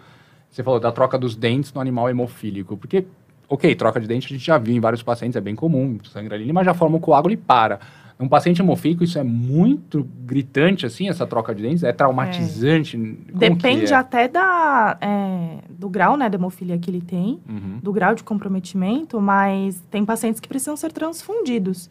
[0.52, 2.76] você falou da troca dos dentes no animal hemofílico.
[2.76, 3.06] Porque,
[3.48, 6.36] ok, troca de dente a gente já viu em vários pacientes, é bem comum, sangra
[6.36, 7.80] ali, mas já forma o coágulo e para.
[8.20, 11.84] Um paciente hemofílico, isso é muito gritante, assim, essa troca de dentes?
[11.84, 12.96] É traumatizante?
[12.96, 13.38] É.
[13.50, 13.96] Depende é?
[13.96, 17.80] até da, é, do grau né, de hemofilia que ele tem, uhum.
[17.82, 21.90] do grau de comprometimento, mas tem pacientes que precisam ser transfundidos.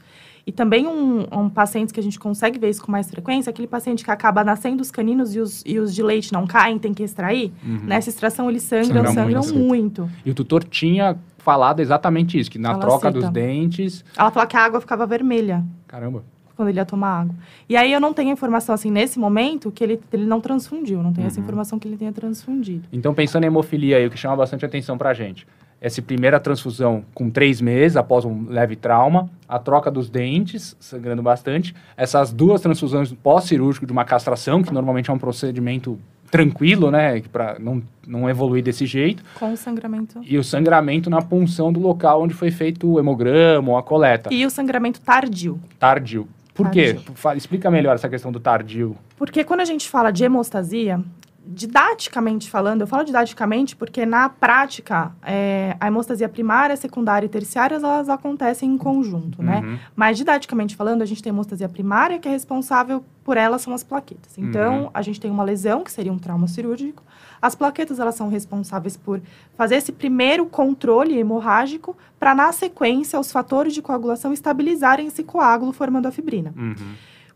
[0.51, 3.69] E também um, um paciente que a gente consegue ver isso com mais frequência, aquele
[3.69, 6.93] paciente que acaba nascendo os caninos e os, e os de leite não caem, tem
[6.93, 7.53] que extrair.
[7.65, 7.83] Uhum.
[7.85, 10.11] Nessa extração eles sangram, sangram, sangram muito, muito.
[10.27, 14.05] E o tutor tinha falado exatamente isso, que na Ela troca dos dentes...
[14.17, 15.65] Ela falou que a água ficava vermelha.
[15.87, 16.25] Caramba.
[16.57, 17.35] Quando ele ia tomar água.
[17.69, 21.01] E aí eu não tenho informação, assim, nesse momento, que ele, ele não transfundiu.
[21.01, 21.31] Não tenho uhum.
[21.31, 22.89] essa informação que ele tenha transfundido.
[22.93, 25.47] Então, pensando em hemofilia aí, o que chama bastante atenção pra gente
[25.81, 31.23] essa primeira transfusão com três meses após um leve trauma, a troca dos dentes, sangrando
[31.23, 35.99] bastante, essas duas transfusões pós-cirúrgico de uma castração, que normalmente é um procedimento
[36.31, 39.25] tranquilo, né, para não, não evoluir desse jeito.
[39.39, 40.21] Com o sangramento.
[40.23, 44.33] E o sangramento na punção do local onde foi feito o hemograma ou a coleta.
[44.33, 45.59] E o sangramento tardio.
[45.79, 46.29] Tardio.
[46.55, 47.03] Por tardio.
[47.03, 47.37] quê?
[47.37, 48.97] Explica melhor essa questão do tardio.
[49.17, 51.01] Porque quando a gente fala de hemostasia,
[51.47, 57.77] didaticamente falando, eu falo didaticamente porque na prática é, a hemostasia primária, secundária e terciária
[57.77, 59.61] elas acontecem em conjunto, né?
[59.61, 59.73] uhum.
[59.73, 59.81] né?
[59.97, 63.83] Mas didaticamente falando, a gente tem hemostasia primária que é responsável por elas são as
[63.83, 64.37] plaquetas.
[64.37, 64.91] Então, uhum.
[64.93, 67.03] a gente tem uma lesão que seria um trauma cirúrgico.
[67.41, 69.21] As plaquetas elas são responsáveis por
[69.57, 75.73] fazer esse primeiro controle hemorrágico para na sequência os fatores de coagulação estabilizarem esse coágulo
[75.73, 76.53] formando a fibrina.
[76.57, 76.75] Uhum.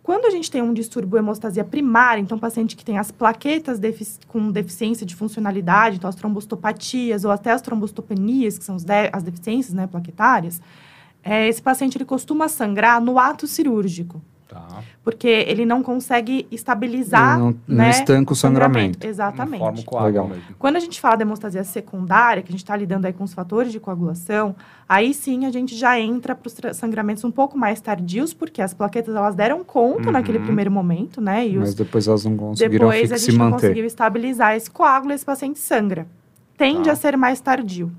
[0.05, 4.19] Quando a gente tem um distúrbio hemostasia primária, então paciente que tem as plaquetas defici
[4.29, 9.23] com deficiência de funcionalidade, então as trombostopatias ou até as trombostopenias, que são de as
[9.23, 10.61] deficiências né, plaquetárias,
[11.23, 14.21] é, esse paciente ele costuma sangrar no ato cirúrgico.
[14.55, 14.85] Tá.
[15.03, 17.39] Porque ele não consegue estabilizar.
[17.39, 18.99] Não, não né, estanca o sangramento.
[19.01, 19.07] sangramento.
[19.07, 19.87] Exatamente.
[20.05, 20.31] Legal.
[20.59, 23.35] Quando a gente fala de hemostasia secundária, que a gente está lidando aí com os
[23.35, 24.55] fatores de coagulação,
[24.89, 28.73] aí sim a gente já entra para os sangramentos um pouco mais tardios, porque as
[28.73, 30.13] plaquetas elas deram conta uhum.
[30.13, 31.47] naquele primeiro momento, né?
[31.47, 35.15] E Mas depois elas não conseguiram depois a gente não conseguiu estabilizar esse coágulo e
[35.17, 36.07] esse paciente sangra.
[36.57, 36.93] Tende tá.
[36.93, 37.91] a ser mais tardio.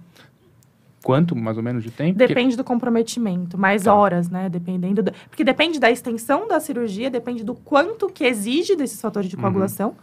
[1.06, 2.18] Quanto, mais ou menos, de tempo?
[2.18, 3.94] Depende do comprometimento, mais tá.
[3.94, 4.50] horas, né?
[4.50, 5.12] Dependendo do...
[5.30, 9.44] Porque depende da extensão da cirurgia, depende do quanto que exige desses fatores de uhum.
[9.44, 9.90] coagulação.
[9.90, 9.96] Uhum.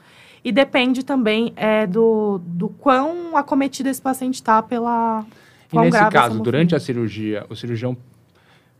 [0.44, 5.26] E depende também é, do, do quão acometido esse paciente está pela...
[5.72, 7.96] E nesse caso, durante a cirurgia, o cirurgião...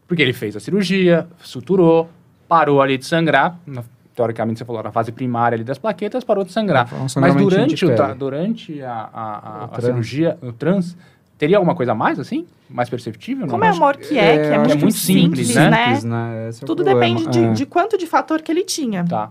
[0.07, 2.09] Porque ele fez a cirurgia, suturou,
[2.47, 3.59] parou ali de sangrar...
[3.67, 3.83] Na,
[4.15, 6.87] teoricamente, você falou, na fase primária ali das plaquetas, parou de sangrar.
[6.95, 10.97] Um Mas durante, o, durante a, a, a, a cirurgia, o trans
[11.43, 12.47] Teria alguma coisa a mais, assim?
[12.71, 13.49] Mais perceptível?
[13.49, 15.85] Como é amor que é, é, que é, muito, é muito simples, simples, né?
[15.87, 16.51] Simples, né?
[16.51, 17.53] É Tudo depende de, é.
[17.53, 19.05] de, quanto de fator que ele tinha.
[19.05, 19.29] Tá.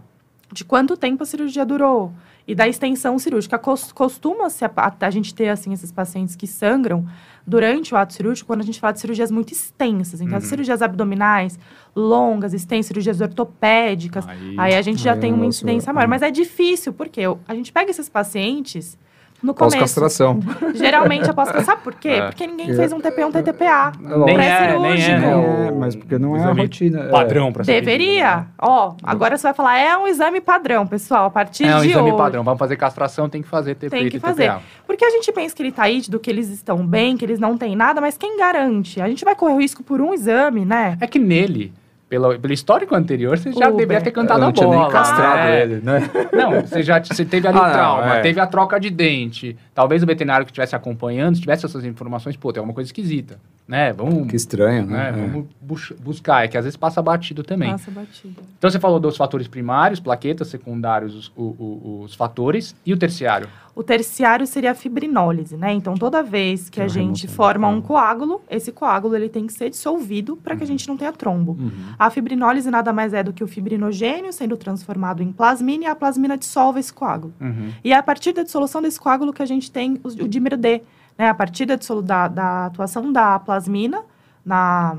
[0.52, 2.12] De quanto tempo a cirurgia durou.
[2.45, 3.58] E da extensão cirúrgica.
[3.58, 7.06] Costuma-se a, a, gente ter, assim, esses pacientes que sangram
[7.47, 10.19] durante o ato cirúrgico, quando a gente fala de cirurgias muito extensas.
[10.19, 10.38] Então, uhum.
[10.39, 11.58] as cirurgias abdominais,
[11.95, 16.10] longas, extensas, cirurgias ortopédicas, aí, aí a gente já tem uma incidência maior.
[16.10, 18.97] Mas é difícil, porque a gente pega esses pacientes
[19.42, 19.78] no começo.
[19.78, 20.40] Pós-castração.
[20.76, 21.74] Geralmente após castração.
[21.74, 22.10] Sabe por quê?
[22.10, 22.26] É.
[22.28, 23.92] Porque ninguém fez um TP, um TTPA.
[24.00, 27.10] Nem é, nem é, é, mas porque não é a rotina.
[27.10, 28.38] Padrão para Deveria.
[28.38, 28.46] Né?
[28.60, 31.84] Ó, agora você vai falar, é um exame padrão, pessoal, a partir de É um
[31.84, 32.18] exame hoje.
[32.18, 32.44] padrão.
[32.44, 34.54] Vamos fazer castração, tem que fazer TP Tem que fazer.
[34.86, 37.58] Porque a gente pensa que ele tá ítido, que eles estão bem, que eles não
[37.58, 39.02] têm nada, mas quem garante?
[39.02, 40.98] A gente vai correr o risco por um exame, né?
[41.00, 41.74] É que nele
[42.12, 44.67] pelo, pelo histórico anterior, você já deveria ter cantado a bola.
[44.67, 45.62] Não tinha nem castrado é.
[45.62, 46.12] ele, né?
[46.34, 48.19] Não, você já você teve ali ah, o trauma, não, é.
[48.19, 49.56] teve a troca de dente.
[49.74, 53.39] Talvez o veterinário que estivesse acompanhando, se tivesse essas informações, pô, tem alguma coisa esquisita.
[53.67, 53.93] Né?
[53.93, 55.12] Vamos, que estranho, né?
[55.12, 55.24] né?
[55.24, 55.28] É.
[55.28, 57.71] Vamos buscar, é que às vezes passa batido também.
[57.71, 58.41] Passa batido.
[58.58, 63.47] Então você falou dos fatores primários, plaquetas, secundários, os, os, os fatores, e o terciário?
[63.74, 65.71] O terciário seria a fibrinólise, né?
[65.71, 69.54] Então toda vez que, que a gente forma um coágulo, esse coágulo ele tem que
[69.54, 70.58] ser dissolvido para uhum.
[70.58, 70.71] que a uhum.
[70.71, 71.54] gente não tenha trombo.
[71.54, 71.71] Uhum.
[71.97, 75.95] A fibrinólise nada mais é do que o fibrinogênio sendo transformado em plasmina e a
[75.95, 77.34] plasmina dissolve esse coágulo.
[77.39, 77.69] Uhum.
[77.84, 80.58] E é a partir da dissolução desse coágulo que a gente tem o, o dímero
[80.58, 80.82] D,
[81.17, 84.04] né, a partir da, da, da, atuação da plasmina
[84.45, 84.97] na,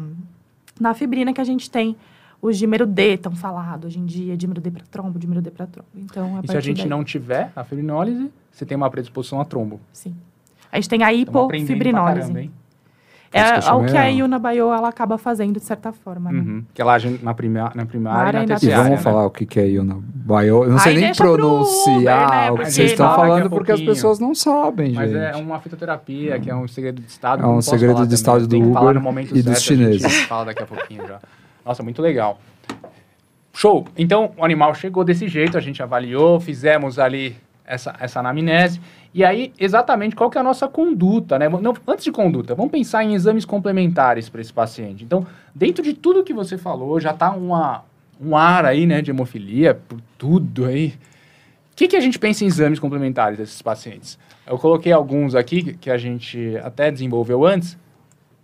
[0.81, 1.96] na fibrina que a gente tem
[2.40, 5.66] o dímero D tão falado hoje em dia, dímero D para trombo, dímero D para
[5.66, 5.88] trombo.
[5.94, 6.88] Então, a e se a gente daí...
[6.88, 9.81] não tiver a fibrinólise, você tem uma predisposição a trombo.
[9.92, 10.14] Sim.
[10.70, 12.51] A gente tem a hipofibrinólise.
[13.33, 16.40] É o que a Yuna Bayo ela acaba fazendo de certa forma, né?
[16.40, 16.64] Uhum.
[16.75, 18.75] Que ela age na, prima, na primária e na terciária.
[18.75, 19.03] E vamos né?
[19.03, 20.64] falar o que é Yuna Bayo.
[20.64, 22.51] Eu não sei Aí nem pronunciar Uber, né?
[22.51, 25.38] o que vocês estão falando, porque as pessoas não sabem, Mas é gente.
[25.38, 27.42] é uma fitoterapia, que é um segredo de Estado.
[27.42, 30.23] É um segredo de Estado do Uber e dos chineses.
[30.27, 31.18] Fala daqui a pouquinho já.
[31.64, 32.38] Nossa, muito legal.
[33.55, 33.87] Show!
[33.97, 38.81] Então, o animal chegou desse jeito, a gente avaliou, fizemos ali essa, essa anamnese.
[39.14, 41.48] E aí, exatamente qual que é a nossa conduta, né?
[41.48, 45.05] Não, antes de conduta, vamos pensar em exames complementares para esse paciente.
[45.05, 49.75] Então, dentro de tudo que você falou, já está um ar aí, né, de hemofilia,
[49.75, 50.94] por tudo aí.
[51.72, 54.18] O que, que a gente pensa em exames complementares desses pacientes?
[54.46, 57.79] Eu coloquei alguns aqui que a gente até desenvolveu antes,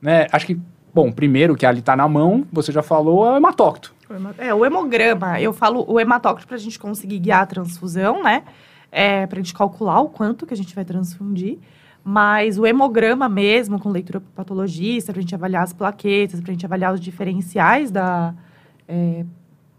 [0.00, 0.26] né?
[0.32, 0.58] Acho que,
[0.94, 3.94] bom, primeiro que ali está na mão, você já falou, é o hematócito.
[4.38, 8.42] É, o hemograma, eu falo o hematócrito para a gente conseguir guiar a transfusão, né?
[8.90, 11.58] É, para a gente calcular o quanto que a gente vai transfundir.
[12.04, 16.54] Mas o hemograma mesmo, com leitura patologista, para a gente avaliar as plaquetas, para a
[16.54, 18.34] gente avaliar os diferenciais da,
[18.86, 19.24] é,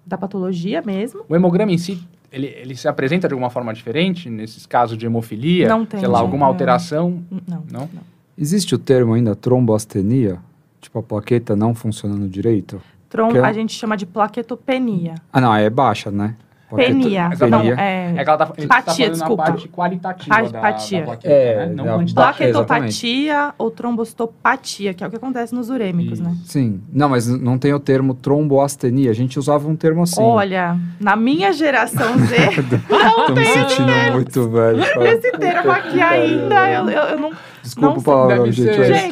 [0.06, 1.24] da patologia mesmo.
[1.28, 2.00] O hemograma em si,
[2.32, 5.68] ele, ele se apresenta de alguma forma diferente nesses casos de hemofilia?
[5.68, 6.00] Não tem.
[6.00, 7.24] Sei lá, alguma alteração?
[7.48, 7.90] Não, não.
[7.92, 8.20] não.
[8.38, 10.40] Existe o termo ainda tromboastenia?
[10.80, 12.82] Tipo, a plaqueta não funcionando direito?
[13.10, 13.42] Trom é...
[13.42, 15.16] A gente chama de plaquetopenia.
[15.34, 16.36] Ah, não, é baixa, né?
[16.76, 17.30] Penia.
[17.50, 18.14] Não, é...
[18.16, 19.44] é que ela tá, tá patia, tá desculpa.
[19.44, 21.00] parte qualitativa pa da, patia.
[21.00, 21.74] da plaqueta, é, né?
[21.74, 26.36] Não Plaquetopatia ou trombostopatia, que é o que acontece nos urêmicos, né?
[26.46, 26.82] Sim.
[26.92, 29.10] Não, mas não tem o termo tromboastenia.
[29.10, 30.22] A gente usava um termo assim.
[30.22, 32.38] Olha, na minha geração Z,
[32.90, 34.84] não Tô me sentindo muito velho.
[34.84, 37.32] Esse termo aqui ainda, eu, eu, eu não...
[37.62, 38.74] Desculpa não o palavrão, gente.
[38.74, 39.10] Ser gente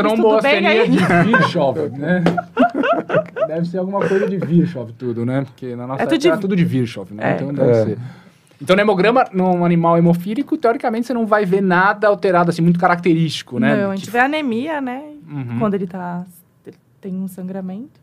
[0.90, 2.24] de Virchow, né?
[3.48, 5.44] deve ser alguma coisa de Virchow tudo, né?
[5.44, 6.28] Porque na nossa é tudo, de...
[6.28, 7.32] era tudo de Virchow, né?
[7.32, 7.36] É.
[7.36, 7.86] Então deve é.
[7.86, 7.98] ser.
[8.62, 12.80] Então, no hemograma, num animal hemofílico, teoricamente, você não vai ver nada alterado, assim, muito
[12.80, 13.76] característico, né?
[13.76, 15.04] Não, a gente vê anemia, né?
[15.30, 15.60] Uhum.
[15.60, 16.26] Quando ele tá...
[16.66, 18.00] Ele tem um sangramento.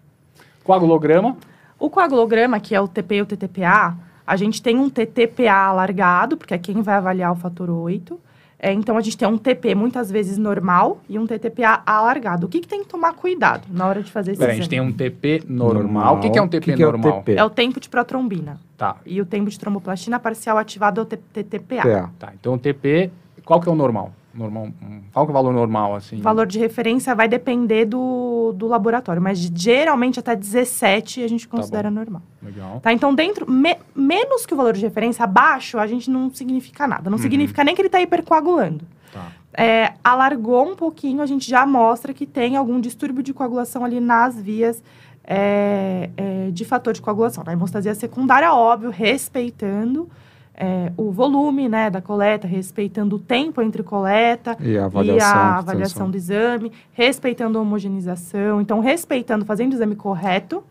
[0.62, 1.36] Coagulograma?
[1.78, 6.36] O coagulograma, que é o TP e o TTPA, a gente tem um TTPA alargado,
[6.36, 8.18] porque é quem vai avaliar o fator 8.
[8.58, 12.46] É, então, a gente tem um TP muitas vezes normal e um TTPA alargado.
[12.46, 14.68] O que, que tem que tomar cuidado na hora de fazer esse Pera, a gente
[14.68, 15.82] tem um TP normal.
[15.82, 16.16] normal.
[16.16, 17.12] O que, que é um TP que normal?
[17.12, 17.34] É, o TP?
[17.36, 18.58] é o tempo de protrombina.
[18.76, 18.96] Tá.
[19.04, 22.10] E o tempo de tromboplastina parcial ativado é o TTPA.
[22.18, 23.10] Tá, então o TP,
[23.44, 24.12] qual que é o normal?
[24.34, 24.68] Normal,
[25.12, 26.16] qual que é o valor normal, assim?
[26.16, 31.46] O valor de referência vai depender do, do laboratório, mas geralmente até 17 a gente
[31.46, 32.22] tá considera tá normal.
[32.42, 32.80] Legal.
[32.80, 36.86] Tá, então dentro, me, menos que o valor de referência, abaixo, a gente não significa
[36.86, 37.08] nada.
[37.08, 37.22] Não uhum.
[37.22, 38.84] significa nem que ele está hipercoagulando.
[39.12, 39.28] Tá.
[39.56, 44.00] É, alargou um pouquinho, a gente já mostra que tem algum distúrbio de coagulação ali
[44.00, 44.82] nas vias
[45.22, 47.44] é, é, de fator de coagulação.
[47.44, 50.08] Na hemostasia secundária, óbvio, respeitando
[50.56, 55.32] é, o volume né, da coleta, respeitando o tempo entre coleta e a avaliação, e
[55.32, 58.60] a avaliação do exame, respeitando a homogeneização.
[58.60, 60.62] Então, respeitando, fazendo o exame correto,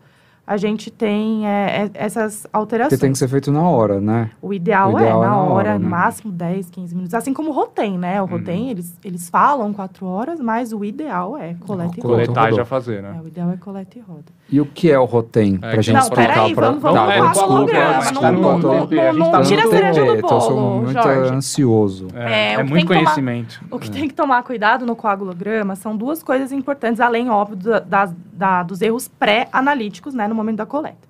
[0.46, 2.98] a gente tem é, é, essas alterações.
[2.98, 4.30] Que tem que ser feito na hora, né?
[4.42, 5.88] O ideal, o ideal é, é, na, hora, hora né?
[5.88, 7.14] máximo 10, 15 minutos.
[7.14, 8.20] Assim como o Rotem, né?
[8.20, 8.70] O Rotem, uhum.
[8.70, 12.14] eles, eles falam 4 horas, mas o ideal é coleta e roda.
[12.14, 13.16] Coletar e já fazer, né?
[13.18, 14.24] É, o ideal é coleta e roda.
[14.50, 15.58] E o que é o Rotem?
[15.62, 16.66] É, pra gente não, explicar peraí, pra...
[16.66, 18.12] vamos, vamos tá, é, desculpa, holograma.
[18.12, 21.34] Não, não, não, não tira a cereja do bolo, Então, eu sou muito Jorge.
[21.34, 22.08] ansioso.
[22.14, 23.60] É, é muito conhecimento.
[23.60, 27.56] Tomar, o que tem que tomar cuidado no coagulograma são duas coisas importantes, além, óbvio,
[27.80, 31.08] da, da, dos erros pré-analíticos, né, no momento da coleta.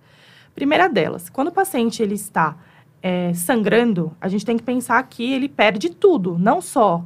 [0.54, 2.56] Primeira delas, quando o paciente ele está
[3.02, 7.04] é, sangrando, a gente tem que pensar que ele perde tudo, não só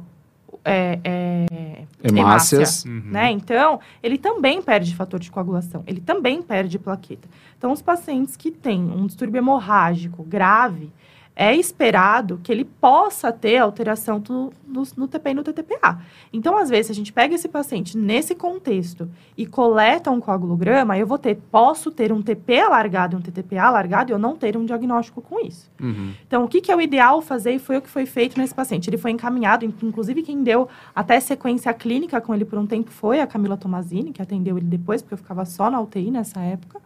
[0.63, 3.01] é, é, hemácias, uhum.
[3.05, 3.31] né?
[3.31, 7.27] Então, ele também perde fator de coagulação, ele também perde plaqueta.
[7.57, 10.91] Então, os pacientes que têm um distúrbio hemorrágico grave,
[11.39, 16.01] é esperado que ele possa ter alteração do, do, no TP e no TTPA.
[16.33, 20.97] Então, às vezes, se a gente pega esse paciente nesse contexto e coleta um coagulograma,
[20.97, 24.35] eu vou ter, posso ter um TP alargado e um TTPA alargado e eu não
[24.35, 25.71] ter um diagnóstico com isso.
[25.81, 26.11] Uhum.
[26.27, 28.53] Então, o que, que é o ideal fazer e foi o que foi feito nesse
[28.53, 28.89] paciente?
[28.89, 33.21] Ele foi encaminhado, inclusive quem deu até sequência clínica com ele por um tempo foi
[33.21, 36.81] a Camila Tomazini, que atendeu ele depois, porque eu ficava só na UTI nessa época.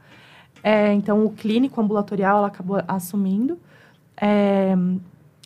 [0.61, 3.57] É, então, o clínico ambulatorial ela acabou assumindo.
[4.17, 4.76] É,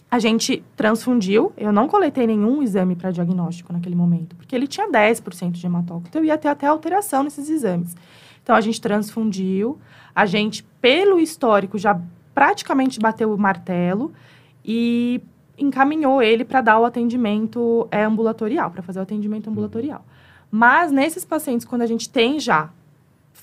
[0.09, 4.89] a gente transfundiu, eu não coletei nenhum exame para diagnóstico naquele momento, porque ele tinha
[4.89, 7.95] 10% de hematócrito, então eu ia ter até alteração nesses exames.
[8.41, 9.77] Então a gente transfundiu,
[10.15, 11.99] a gente, pelo histórico, já
[12.33, 14.13] praticamente bateu o martelo
[14.63, 15.21] e
[15.57, 20.05] encaminhou ele para dar o atendimento é, ambulatorial, para fazer o atendimento ambulatorial.
[20.49, 22.69] Mas nesses pacientes, quando a gente tem já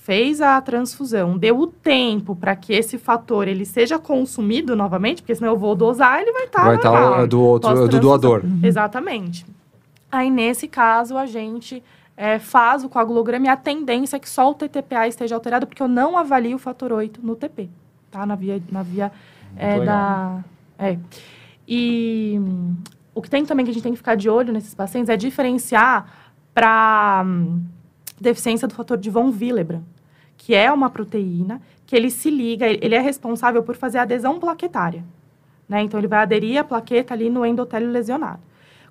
[0.04, 5.34] fez a transfusão, deu o tempo para que esse fator ele seja consumido novamente, porque
[5.34, 8.42] senão eu vou dosar, ele vai estar tá vai estar tá do outro do doador.
[8.44, 8.60] Uhum.
[8.62, 9.46] Exatamente.
[10.12, 11.82] Aí nesse caso a gente
[12.18, 15.82] é, faz o coagulograma e a tendência é que só o TTPA esteja alterado, porque
[15.82, 17.70] eu não avalio o fator 8 no TP,
[18.10, 18.26] tá?
[18.26, 19.10] Na via na via
[19.56, 20.44] é, da
[20.78, 20.98] é.
[21.66, 22.38] E
[23.14, 25.16] o que tem também que a gente tem que ficar de olho nesses pacientes é
[25.16, 26.06] diferenciar
[26.52, 27.62] para hum,
[28.20, 29.82] deficiência do fator de von Willebrand,
[30.36, 35.04] que é uma proteína que ele se liga, ele é responsável por fazer adesão plaquetária.
[35.68, 35.82] Né?
[35.82, 38.40] Então, ele vai aderir a plaqueta ali no endotélio lesionado.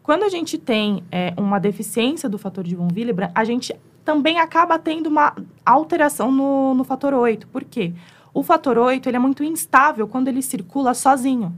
[0.01, 4.39] Quando a gente tem é, uma deficiência do fator de von Willebrand, a gente também
[4.39, 5.33] acaba tendo uma
[5.65, 7.47] alteração no, no fator 8.
[7.47, 7.93] Por quê?
[8.33, 11.55] O fator 8 ele é muito instável quando ele circula sozinho.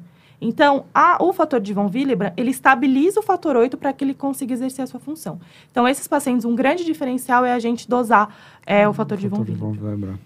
[0.48, 4.14] Então, a, o fator de von Willebrand, ele estabiliza o fator 8 para que ele
[4.14, 5.40] consiga exercer a sua função.
[5.72, 8.30] Então, esses pacientes, um grande diferencial é a gente dosar
[8.64, 10.20] é, o fator, de, von Willebrand.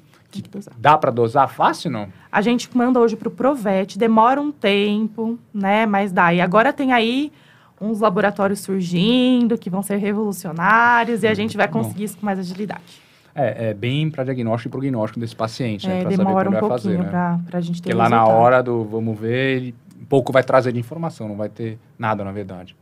[0.78, 2.10] Dá para dosar fácil, não?
[2.30, 5.86] A gente manda hoje para o Provete, demora um tempo, né?
[5.86, 6.34] Mas dá.
[6.34, 7.32] E agora tem aí
[7.80, 12.38] uns laboratórios surgindo que vão ser revolucionários e a gente vai conseguir isso com mais
[12.38, 13.02] agilidade.
[13.34, 15.94] É, é bem para diagnóstico e prognóstico desse paciente, né?
[15.94, 16.04] é, né?
[16.04, 17.40] Para saber como um vai fazer, né?
[17.46, 20.72] Para a gente ter Porque lá na hora do vamos ver, ele pouco vai trazer
[20.72, 22.76] de informação, não vai ter nada, na verdade.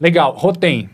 [0.00, 0.90] Legal, Rotem.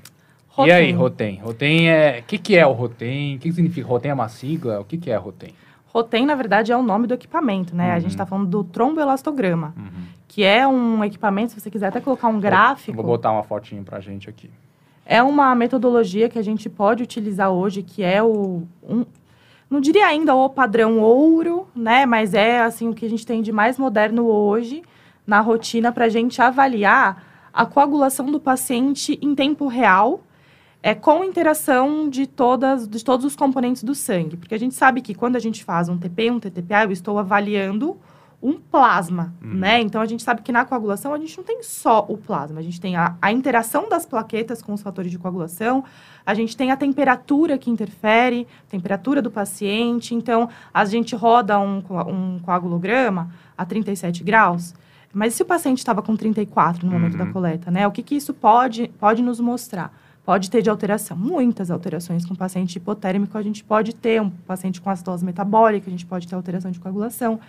[0.48, 0.68] Rotem.
[0.68, 1.36] E aí, Rotem?
[1.36, 2.20] Rotem é...
[2.20, 3.36] O que, que é o Rotem?
[3.36, 3.86] O que, que significa?
[3.86, 4.80] Rotem é uma sigla?
[4.80, 5.54] O que, que é Rotem?
[5.86, 7.90] Rotem, na verdade, é o nome do equipamento, né?
[7.90, 7.96] Uhum.
[7.96, 10.04] A gente está falando do tromboelastograma, uhum.
[10.26, 12.96] que é um equipamento, se você quiser até colocar um gráfico...
[12.96, 14.50] Vou botar uma fotinho para a gente aqui.
[15.06, 18.64] É uma metodologia que a gente pode utilizar hoje, que é o...
[18.82, 19.06] Um,
[19.70, 22.04] não diria ainda o padrão ouro, né?
[22.04, 24.82] Mas é, assim, o que a gente tem de mais moderno hoje,
[25.28, 30.22] na rotina para a gente avaliar a coagulação do paciente em tempo real,
[30.82, 34.38] é, com interação de, todas, de todos os componentes do sangue.
[34.38, 37.18] Porque a gente sabe que quando a gente faz um TP, um TTPA, eu estou
[37.18, 37.98] avaliando
[38.40, 39.54] um plasma, uhum.
[39.54, 39.80] né?
[39.80, 42.62] Então, a gente sabe que na coagulação a gente não tem só o plasma, a
[42.62, 45.84] gente tem a, a, interação das plaquetas com os fatores de coagulação,
[46.24, 50.14] a gente tem a temperatura que interfere, temperatura do paciente.
[50.14, 54.72] Então, a gente roda um, um coagulograma a 37 graus,
[55.12, 57.26] mas se o paciente estava com 34 no momento uhum.
[57.26, 57.86] da coleta, né?
[57.86, 59.92] O que, que isso pode, pode nos mostrar?
[60.24, 64.78] Pode ter de alteração, muitas alterações com paciente hipotérmico, a gente pode ter um paciente
[64.78, 67.40] com acidose metabólica, a gente pode ter alteração de coagulação.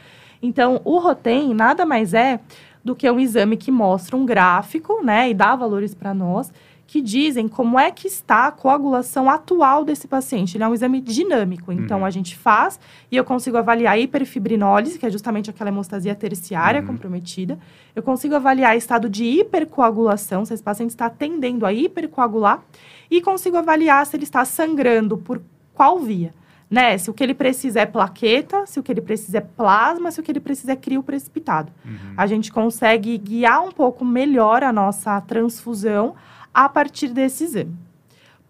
[0.41, 2.39] Então, o ROTEM nada mais é
[2.84, 6.54] do que um exame que mostra um gráfico, né, e dá valores para nós,
[6.89, 10.58] que dizem como é que está a coagulação atual desse paciente.
[10.58, 12.06] Ele é um exame dinâmico, então uhum.
[12.06, 12.80] a gente faz
[13.12, 16.88] e eu consigo avaliar a hiperfibrinólise, que é justamente aquela hemostasia terciária uhum.
[16.88, 17.60] comprometida.
[17.95, 22.63] Eu consigo avaliar estado de hipercoagulação, se esse paciente está tendendo a hipercoagular,
[23.12, 25.39] e consigo avaliar se ele está sangrando por
[25.75, 26.34] qual via.
[26.71, 26.97] Né?
[26.97, 30.19] Se o que ele precisa é plaqueta, se o que ele precisa é plasma, se
[30.19, 31.71] o que ele precisa é crio precipitado.
[31.86, 32.13] Uhum.
[32.17, 36.15] A gente consegue guiar um pouco melhor a nossa transfusão
[36.60, 37.74] a partir desse exame.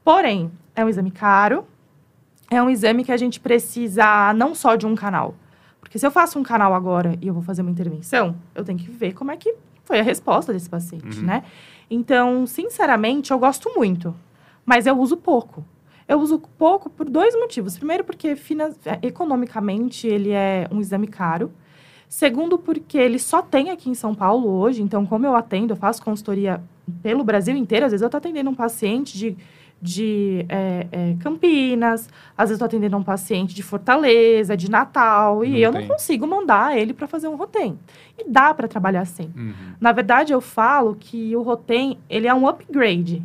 [0.03, 1.67] Porém, é um exame caro,
[2.49, 5.35] é um exame que a gente precisa não só de um canal.
[5.79, 8.79] Porque se eu faço um canal agora e eu vou fazer uma intervenção, eu tenho
[8.79, 11.25] que ver como é que foi a resposta desse paciente, uhum.
[11.25, 11.43] né?
[11.87, 14.15] Então, sinceramente, eu gosto muito,
[14.65, 15.63] mas eu uso pouco.
[16.07, 17.77] Eu uso pouco por dois motivos.
[17.77, 18.35] Primeiro, porque
[19.03, 21.51] economicamente ele é um exame caro.
[22.09, 24.81] Segundo, porque ele só tem aqui em São Paulo hoje.
[24.81, 26.59] Então, como eu atendo, eu faço consultoria
[27.03, 27.85] pelo Brasil inteiro.
[27.85, 29.37] Às vezes eu estou atendendo um paciente de,
[29.79, 35.51] de é, é, Campinas, às vezes estou atendendo um paciente de Fortaleza, de Natal, e
[35.51, 35.81] não eu tem.
[35.81, 37.77] não consigo mandar ele para fazer um rotem.
[38.17, 39.31] E dá para trabalhar assim.
[39.37, 39.53] Uhum.
[39.79, 43.21] Na verdade, eu falo que o rotem, ele é um upgrade.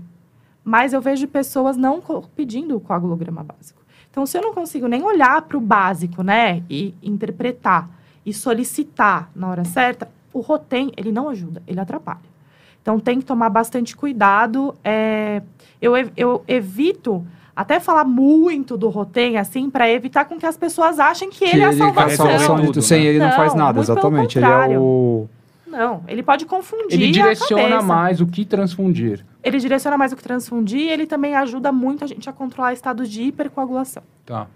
[0.62, 2.02] Mas eu vejo pessoas não
[2.36, 3.82] pedindo o coagulograma básico.
[4.10, 7.88] Então, se eu não consigo nem olhar para o básico, né, e interpretar
[8.24, 12.34] e solicitar na hora certa, O Rotem, ele não ajuda, ele atrapalha.
[12.82, 14.74] Então, tem que tomar bastante cuidado.
[14.84, 15.40] É,
[15.80, 17.24] eu, eu evito
[17.56, 21.44] até falar muito do Rotem, assim, para evitar com que as pessoas achem que, que
[21.44, 22.28] ele é a salvação.
[22.28, 24.38] É a salvação de, sem ele não, não faz nada, exatamente.
[24.38, 25.28] Ele é o...
[25.66, 29.24] Não, ele pode confundir Ele direciona mais o que transfundir.
[29.42, 32.72] Ele direciona mais o que transfundir e ele também ajuda muito a gente a controlar
[32.72, 34.02] estados de hipercoagulação.
[34.24, 34.46] Tá.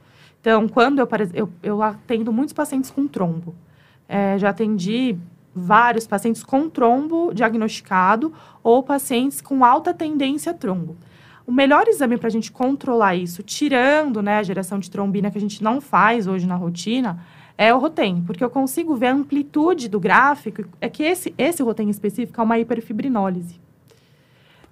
[0.41, 3.55] Então, quando eu, eu, eu atendo muitos pacientes com trombo,
[4.09, 5.17] é, já atendi
[5.55, 8.33] vários pacientes com trombo diagnosticado
[8.63, 10.97] ou pacientes com alta tendência a trombo.
[11.47, 15.39] O melhor exame para a gente controlar isso, tirando né, a geração de trombina que
[15.39, 17.19] a gente não faz hoje na rotina,
[17.57, 20.65] é o ROTEM, porque eu consigo ver a amplitude do gráfico.
[20.81, 23.59] É que esse, esse ROTEM específico é uma hiperfibrinólise.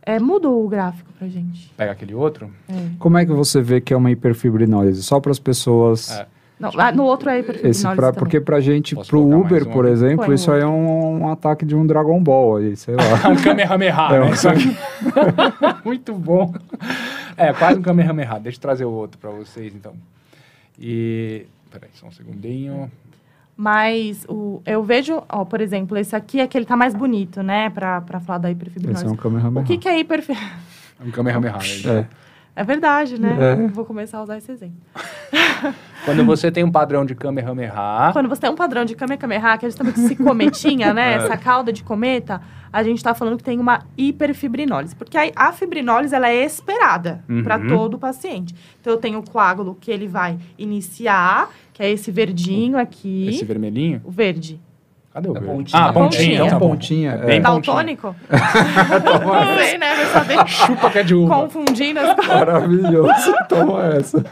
[0.03, 1.73] É, muda o gráfico para gente.
[1.77, 2.49] Pega aquele outro?
[2.69, 2.91] É.
[2.99, 5.03] Como é que você vê que é uma hiperfibrinólise?
[5.03, 6.13] Só para as pessoas...
[6.13, 6.36] É.
[6.59, 10.25] Não, lá no outro é hiperfibrinólise pra, Porque pra gente, Posso pro Uber, por exemplo,
[10.25, 13.03] Põe isso aí é um, um, ataque de um Dragon Ball aí, sei lá.
[13.29, 14.31] um Kamehameha, é, né?
[14.31, 14.77] Isso aqui.
[15.85, 16.55] Muito bom.
[17.37, 18.39] É, quase um Kamehameha.
[18.41, 19.93] Deixa eu trazer o outro para vocês, então.
[20.79, 21.47] E...
[21.71, 22.91] Peraí, só um segundinho.
[23.55, 27.43] Mas o, eu vejo, ó, por exemplo, esse aqui é que ele tá mais bonito,
[27.43, 27.69] né?
[27.69, 29.05] Pra, pra falar da hiperfibrinose.
[29.05, 29.63] Esse é um Kamehameha.
[29.63, 30.53] O que, que é hiperfibrinose?
[31.01, 31.55] É um Kamehameha.
[31.87, 32.07] é.
[32.57, 33.37] É verdade, né?
[33.39, 33.69] É.
[33.69, 34.77] Vou começar a usar esse exemplo.
[36.05, 38.11] Quando você tem um padrão de Kamehameha...
[38.13, 41.07] Quando você tem um padrão de Kamehameha, que é justamente esse cometinha, né?
[41.17, 41.19] É.
[41.19, 42.41] Essa cauda de cometa,
[42.73, 44.95] a gente está falando que tem uma hiperfibrinólise.
[44.95, 47.43] Porque a, a fibrinólise, ela é esperada uhum.
[47.43, 48.55] para todo paciente.
[48.81, 53.29] Então, eu tenho o coágulo que ele vai iniciar, que é esse verdinho aqui.
[53.29, 54.01] Esse vermelhinho?
[54.05, 54.61] O verde.
[55.17, 55.49] Cadê o verde?
[55.49, 55.83] Pontinha.
[55.83, 56.45] Ah, pontinha.
[56.45, 57.11] Então, pontinha.
[57.13, 57.27] É.
[57.27, 58.15] Bem Daltônico?
[58.29, 59.95] Não sei, né?
[59.95, 60.47] Vai saber.
[60.47, 61.35] Chupa que é de uva.
[61.37, 62.35] Confundindo as coisas.
[62.35, 63.35] Maravilhoso.
[63.49, 64.23] Toma essa.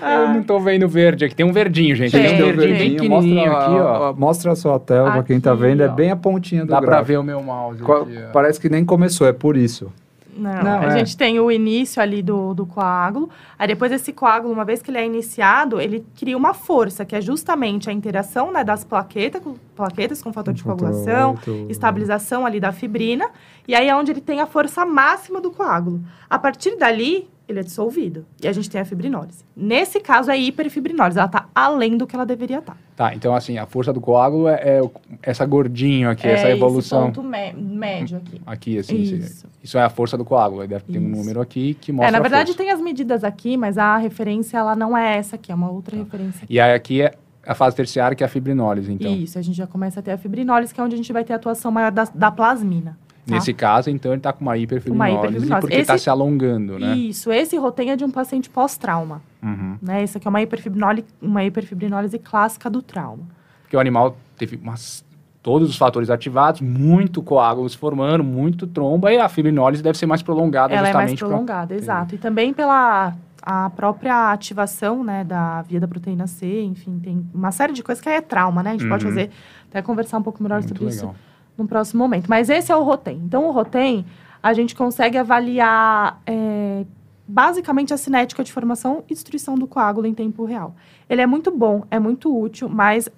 [0.00, 0.14] Ah.
[0.14, 1.34] Eu não tô vendo verde aqui.
[1.34, 2.12] Tem um verdinho, gente.
[2.12, 4.12] Tem, tem um verdinho bem pequenininho mostra, aqui, ó.
[4.14, 5.82] Mostra a sua tela aqui, pra quem tá vendo.
[5.82, 6.94] É bem a pontinha do Dá gráfico.
[6.94, 9.92] pra ver o meu mouse aqui, Parece que nem começou, é por isso.
[10.36, 10.98] Não, não a é.
[10.98, 13.30] gente tem o início ali do, do coágulo.
[13.58, 17.16] Aí depois esse coágulo, uma vez que ele é iniciado, ele cria uma força, que
[17.16, 19.42] é justamente a interação né, das plaquetas,
[19.74, 23.30] plaquetas com fator de coagulação, estabilização ali da fibrina.
[23.66, 26.02] E aí é onde ele tem a força máxima do coágulo.
[26.28, 28.26] A partir dali, ele é dissolvido.
[28.42, 29.44] E a gente tem a fibrinólise.
[29.56, 31.18] Nesse caso, é hiperfibrinólise.
[31.18, 32.74] Ela está além do que ela deveria estar.
[32.96, 33.08] Tá.
[33.08, 34.80] tá, então assim, a força do coágulo é, é
[35.22, 37.12] essa gordinho aqui, é essa evolução.
[37.12, 38.42] Ponto médio aqui.
[38.44, 38.96] Aqui, assim.
[38.96, 39.46] Isso.
[39.62, 40.66] isso é a força do coágulo.
[40.66, 43.78] Deve ter um número aqui que mostra É, na verdade tem as medidas aqui, mas
[43.78, 46.02] a referência, ela não é essa aqui, é uma outra tá.
[46.02, 46.44] referência.
[46.44, 46.52] Aqui.
[46.52, 47.14] E aí aqui é
[47.46, 49.14] a fase terciária, que é a fibrinólise, então.
[49.14, 51.22] Isso, a gente já começa a ter a fibrinólise, que é onde a gente vai
[51.22, 52.98] ter a atuação maior da, da plasmina.
[53.26, 53.34] Tá?
[53.34, 55.60] Nesse caso, então, ele está com uma hiperfibrinose, uma hiperfibrinose.
[55.60, 56.96] porque está se alongando, né?
[56.96, 59.20] Isso, esse rotem é de um paciente pós-trauma.
[59.42, 59.76] Uhum.
[59.82, 60.04] Né?
[60.04, 63.24] Isso aqui é uma hiperfibrinose, uma hiperfibrinose clássica do trauma.
[63.62, 65.04] Porque o animal teve umas,
[65.42, 70.06] todos os fatores ativados, muito coágulo se formando, muito tromba, e a fibrinólise deve ser
[70.06, 71.08] mais prolongada Ela justamente.
[71.08, 71.76] é mais prolongada, pra...
[71.76, 72.14] exato.
[72.14, 73.12] E também pela
[73.42, 78.02] a própria ativação, né, da via da proteína C, enfim, tem uma série de coisas
[78.02, 78.70] que é trauma, né?
[78.70, 78.90] A gente uhum.
[78.90, 79.30] pode fazer,
[79.68, 81.10] até conversar um pouco melhor muito sobre legal.
[81.10, 81.26] isso
[81.56, 82.28] no próximo momento.
[82.28, 83.22] Mas esse é o ROTEM.
[83.24, 84.04] Então, o ROTEM,
[84.42, 86.84] a gente consegue avaliar é,
[87.26, 90.74] basicamente a cinética de formação e destruição do coágulo em tempo real.
[91.08, 93.08] Ele é muito bom, é muito útil, mas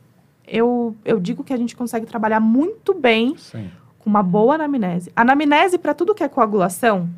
[0.46, 3.70] eu, eu digo que a gente consegue trabalhar muito bem Sim.
[3.98, 5.12] com uma boa anamnese.
[5.14, 7.08] Anamnese para tudo que é coagulação,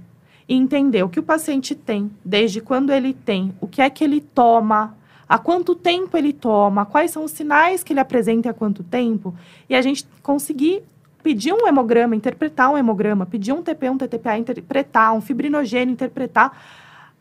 [0.51, 4.03] e entender o que o paciente tem, desde quando ele tem, o que é que
[4.03, 4.97] ele toma,
[5.29, 9.33] há quanto tempo ele toma, quais são os sinais que ele apresenta há quanto tempo,
[9.69, 10.83] e a gente conseguir
[11.23, 16.57] pedir um hemograma, interpretar um hemograma, pedir um TP, um TTPA, interpretar, um fibrinogênio, interpretar,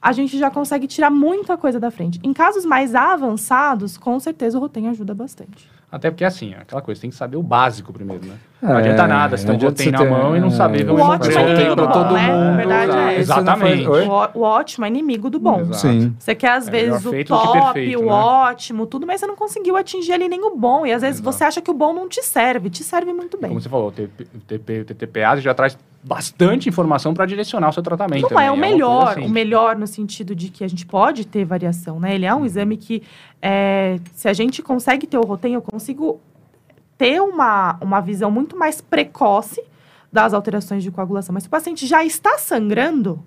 [0.01, 2.19] a gente já consegue tirar muita coisa da frente.
[2.23, 5.69] Em casos mais avançados, com certeza o Rotem ajuda bastante.
[5.91, 8.35] Até porque, assim, aquela coisa, tem que saber o básico primeiro, né?
[8.61, 10.99] É, não adianta nada se tem um Rotem na mão e não saber ver o
[10.99, 12.31] ótimo é inimigo do bom, né?
[12.31, 13.87] A verdade é Exatamente.
[13.87, 15.61] O, o, ótimo é inimigo do bom.
[15.61, 15.77] Exato.
[15.77, 16.15] Sim.
[16.19, 18.11] Você quer, às é vezes, o top, perfeito, o né?
[18.11, 20.85] ótimo, tudo, mas você não conseguiu atingir ali nem o bom.
[20.85, 21.37] E, às vezes, Exato.
[21.37, 22.69] você acha que o bom não te serve.
[22.69, 23.49] Te serve muito bem.
[23.49, 27.83] Como você falou, o TP, o TTPA já traz bastante informação para direcionar o seu
[27.83, 28.29] tratamento.
[28.31, 29.25] Não é o é melhor, assim.
[29.25, 32.15] o melhor no sentido de que a gente pode ter variação, né?
[32.15, 32.45] Ele é um uhum.
[32.45, 33.03] exame que,
[33.41, 36.19] é, se a gente consegue ter o rotem, eu consigo
[36.97, 39.61] ter uma, uma visão muito mais precoce
[40.11, 41.33] das alterações de coagulação.
[41.33, 43.23] Mas se o paciente já está sangrando,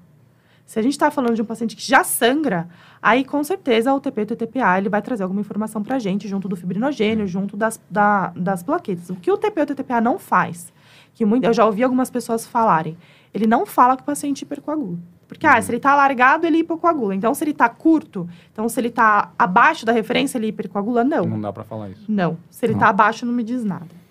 [0.65, 2.69] se a gente está falando de um paciente que já sangra,
[3.01, 5.99] aí com certeza o TP e o TTPA ele vai trazer alguma informação para a
[5.99, 9.11] gente, junto do fibrinogênio, junto das, da, das plaquetas.
[9.11, 10.73] O que o TP e o TTPA não faz,
[11.15, 12.97] que muito, eu já ouvi algumas pessoas falarem,
[13.33, 14.99] ele não fala que o paciente hipercoagula.
[15.27, 17.15] Porque, ah, se ele está alargado, ele hipocoagula.
[17.15, 21.03] Então, se ele está curto, então se ele está abaixo da referência, ele hipercoagula?
[21.03, 21.25] Não.
[21.25, 22.05] Não dá para falar isso.
[22.07, 22.37] Não.
[22.51, 24.02] Se ele está abaixo, não me diz nada.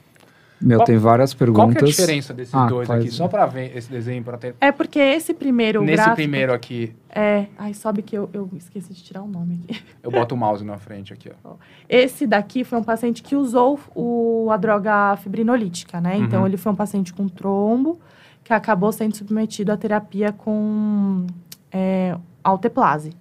[0.61, 1.63] Meu, qual, tem várias perguntas.
[1.63, 3.09] Qual que é a diferença desses ah, dois aqui?
[3.09, 4.55] Só para ver esse desenho, para ter...
[4.61, 6.93] É porque esse primeiro Nesse gráfico, primeiro aqui...
[7.09, 9.81] É, ai, sobe que eu, eu esqueci de tirar o nome aqui.
[10.03, 11.55] Eu boto o mouse na frente aqui, ó.
[11.89, 16.17] Esse daqui foi um paciente que usou o, a droga fibrinolítica, né?
[16.17, 16.23] Uhum.
[16.23, 17.99] Então, ele foi um paciente com trombo,
[18.43, 21.25] que acabou sendo submetido à terapia com
[21.71, 23.11] é, alteplase.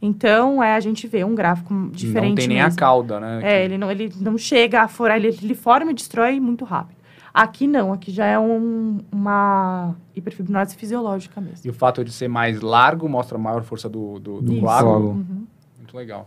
[0.00, 2.28] Então, é, a gente vê um gráfico diferente.
[2.28, 2.72] Não tem nem mesmo.
[2.72, 3.40] a cauda, né?
[3.42, 6.98] É, ele não, ele não chega a furar, ele, ele forma e destrói muito rápido.
[7.34, 11.60] Aqui não, aqui já é um, uma hiperfibrinose fisiológica mesmo.
[11.64, 15.10] E o fato de ser mais largo mostra maior força do, do, do coágulo.
[15.10, 15.46] Uhum.
[15.78, 16.26] Muito legal.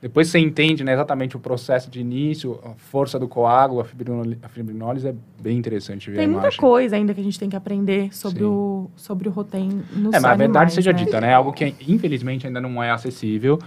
[0.00, 4.38] Depois você entende né, exatamente o processo de início, a força do coágulo, a fibrinólise,
[4.42, 7.56] a fibrinólise é bem interessante ver Tem muita coisa ainda que a gente tem que
[7.56, 10.98] aprender sobre, o, sobre o Rotem nos É, mas a verdade seja né?
[10.98, 11.30] dita, né?
[11.30, 13.58] É algo que infelizmente ainda não é acessível.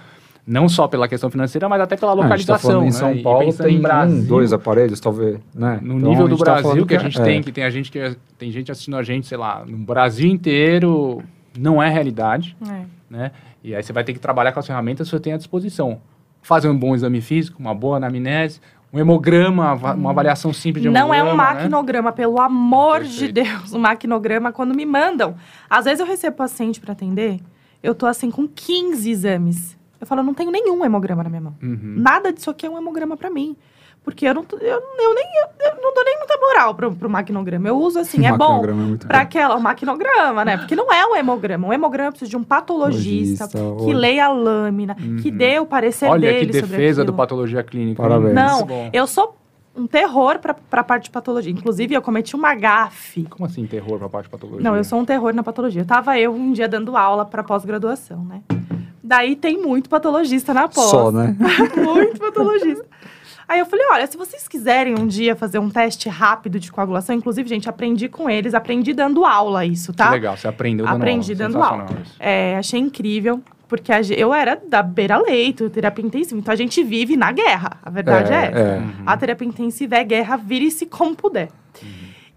[0.45, 2.81] Não só pela questão financeira, mas até pela localização.
[2.81, 3.21] Ah, em São né?
[3.21, 5.79] Paulo tem Brasil, um, dois aparelhos, talvez, né?
[5.81, 7.23] No então, nível do tá Brasil que a gente é.
[7.23, 10.27] tem, que tem a gente que tem gente assistindo a gente, sei lá, no Brasil
[10.27, 11.21] inteiro,
[11.57, 12.85] não é realidade, é.
[13.09, 13.31] né?
[13.63, 15.99] E aí você vai ter que trabalhar com as ferramentas que você tem à disposição
[16.41, 18.59] fazer um bom exame físico, uma boa anamnese,
[18.91, 20.09] um hemograma, uma hum.
[20.09, 21.33] avaliação simples de Não é um né?
[21.33, 22.15] maquinograma, né?
[22.15, 23.33] pelo amor Perfeito.
[23.33, 23.73] de Deus.
[23.73, 25.35] Um maquinograma, quando me mandam.
[25.69, 27.39] Às vezes eu recebo paciente para atender,
[27.83, 29.77] eu tô assim com 15 exames.
[30.01, 31.55] Eu falo, não tenho nenhum hemograma na minha mão.
[31.61, 31.95] Uhum.
[31.97, 33.55] Nada disso aqui é um hemograma para mim.
[34.03, 35.25] Porque eu não, eu, eu nem,
[35.59, 37.67] eu não dou nem muita moral pro, pro maquinograma.
[37.67, 40.57] Eu uso assim, é bom é para aquela, o maquinograma, né?
[40.57, 41.67] Porque não é um hemograma.
[41.67, 45.17] Um hemograma precisa de um patologista Logista, que leia a lâmina, uhum.
[45.17, 48.01] que dê o parecer Olha dele que defesa do patologia clínica.
[48.01, 48.33] Parabéns.
[48.33, 49.35] Não, eu sou
[49.75, 51.51] um terror para a parte de patologia.
[51.51, 53.23] Inclusive, eu cometi uma gafe.
[53.29, 54.63] Como assim, terror para a parte de patologia?
[54.63, 55.85] Não, eu sou um terror na patologia.
[55.85, 58.41] Tava eu um dia dando aula para pós-graduação, né?
[59.01, 60.89] Daí tem muito patologista na pós.
[60.89, 61.35] Só, né?
[61.77, 62.85] muito patologista.
[63.49, 67.15] Aí eu falei, olha, se vocês quiserem um dia fazer um teste rápido de coagulação,
[67.15, 70.05] inclusive, gente, aprendi com eles, aprendi dando aula isso, tá?
[70.05, 71.45] Que legal, você aprendeu dando aprendi aula.
[71.45, 72.03] Aprendi dando aula.
[72.19, 73.41] É, achei incrível.
[73.67, 76.39] Porque eu era da beira-leito, terapia intensiva.
[76.39, 77.77] Então a gente vive na guerra.
[77.81, 78.59] A verdade é, é essa.
[78.59, 78.77] É.
[78.77, 78.93] Uhum.
[79.05, 81.49] A terapia intensiva é guerra, vire-se como puder.
[81.81, 81.89] Uhum.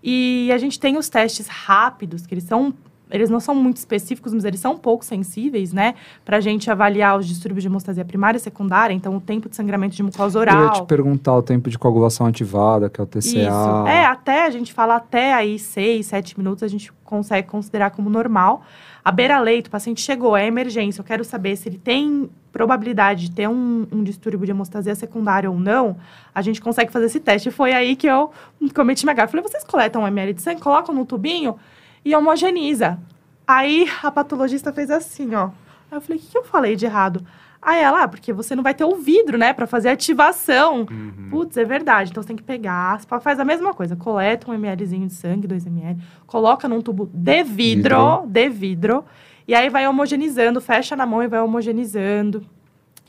[0.02, 2.72] E a gente tem os testes rápidos, que eles são
[3.12, 5.94] eles não são muito específicos, mas eles são um pouco sensíveis, né?
[6.24, 9.54] Para a gente avaliar os distúrbios de hemostasia primária e secundária, então o tempo de
[9.54, 10.58] sangramento de mucosa oral.
[10.58, 13.20] Eu ia te perguntar o tempo de coagulação ativada, que é o TCA.
[13.20, 13.86] Isso.
[13.86, 18.08] É, até a gente fala até aí seis, sete minutos, a gente consegue considerar como
[18.08, 18.62] normal.
[19.04, 23.30] A beira-leito, o paciente chegou, é emergência, eu quero saber se ele tem probabilidade de
[23.32, 25.96] ter um, um distúrbio de hemostasia secundária ou não,
[26.34, 27.48] a gente consegue fazer esse teste.
[27.48, 28.30] E foi aí que eu
[28.74, 29.32] cometi minha gafa.
[29.32, 31.56] Falei, vocês coletam um ml de sangue, colocam no tubinho
[32.04, 32.98] e homogeniza.
[33.46, 35.50] Aí a patologista fez assim, ó.
[35.90, 37.24] Aí eu falei, o que, que eu falei de errado?
[37.60, 40.80] Aí ela, ah, porque você não vai ter o vidro, né, para fazer ativação.
[40.90, 41.28] Uhum.
[41.30, 42.10] Putz, é verdade.
[42.10, 45.66] Então você tem que pegar, faz a mesma coisa, coleta um mlzinho de sangue, 2
[45.66, 49.04] ml, coloca num tubo de vidro, vidro, de vidro,
[49.46, 52.44] e aí vai homogenizando, fecha na mão e vai homogenizando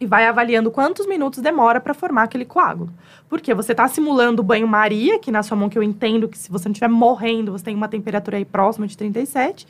[0.03, 2.91] e vai avaliando quantos minutos demora para formar aquele coágulo.
[3.29, 6.51] Porque você está simulando o banho-maria, que na sua mão que eu entendo que se
[6.51, 9.65] você não estiver morrendo, você tem uma temperatura aí próxima de 37,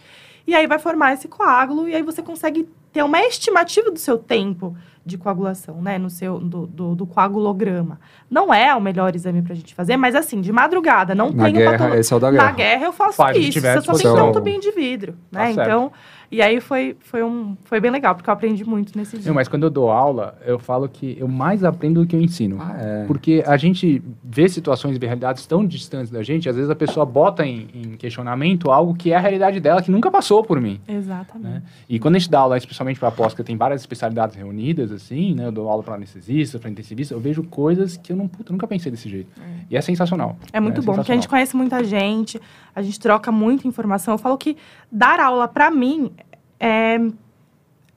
[0.46, 4.18] e aí vai formar esse coágulo e aí você consegue ter uma estimativa do seu
[4.18, 4.76] tempo
[5.06, 8.00] de coagulação, né, no seu do, do, do coagulograma.
[8.30, 11.50] Não é o melhor exame para a gente fazer, mas assim, de madrugada, não na
[11.50, 11.96] guerra, patolo...
[11.96, 12.44] esse é o da guerra.
[12.46, 15.54] Na guerra eu faço Faz, isso, você só tem um tubinho de vidro, né?
[15.54, 15.92] Tá então,
[16.34, 19.28] e aí foi, foi, um, foi bem legal, porque eu aprendi muito nesse dia.
[19.28, 22.22] Não, mas quando eu dou aula, eu falo que eu mais aprendo do que eu
[22.22, 22.58] ensino.
[22.60, 23.06] Ah, é.
[23.06, 27.06] Porque a gente vê situações e realidades tão distantes da gente, às vezes a pessoa
[27.06, 30.80] bota em, em questionamento algo que é a realidade dela, que nunca passou por mim.
[30.88, 31.54] Exatamente.
[31.54, 31.64] Né?
[31.88, 35.36] E quando a gente dá aula, especialmente para pós, que tem várias especialidades reunidas, assim,
[35.36, 35.46] né?
[35.46, 38.66] Eu dou aula para anestesista, para intensivista, eu vejo coisas que eu, não, puta, nunca
[38.66, 39.30] pensei desse jeito.
[39.40, 39.66] É.
[39.70, 40.38] E é sensacional.
[40.52, 40.86] É muito né?
[40.86, 42.42] bom, porque a gente conhece muita gente,
[42.76, 44.14] a gente troca muita informação.
[44.14, 44.58] Eu falo que
[44.92, 46.12] dar aula para mim
[46.60, 47.00] é,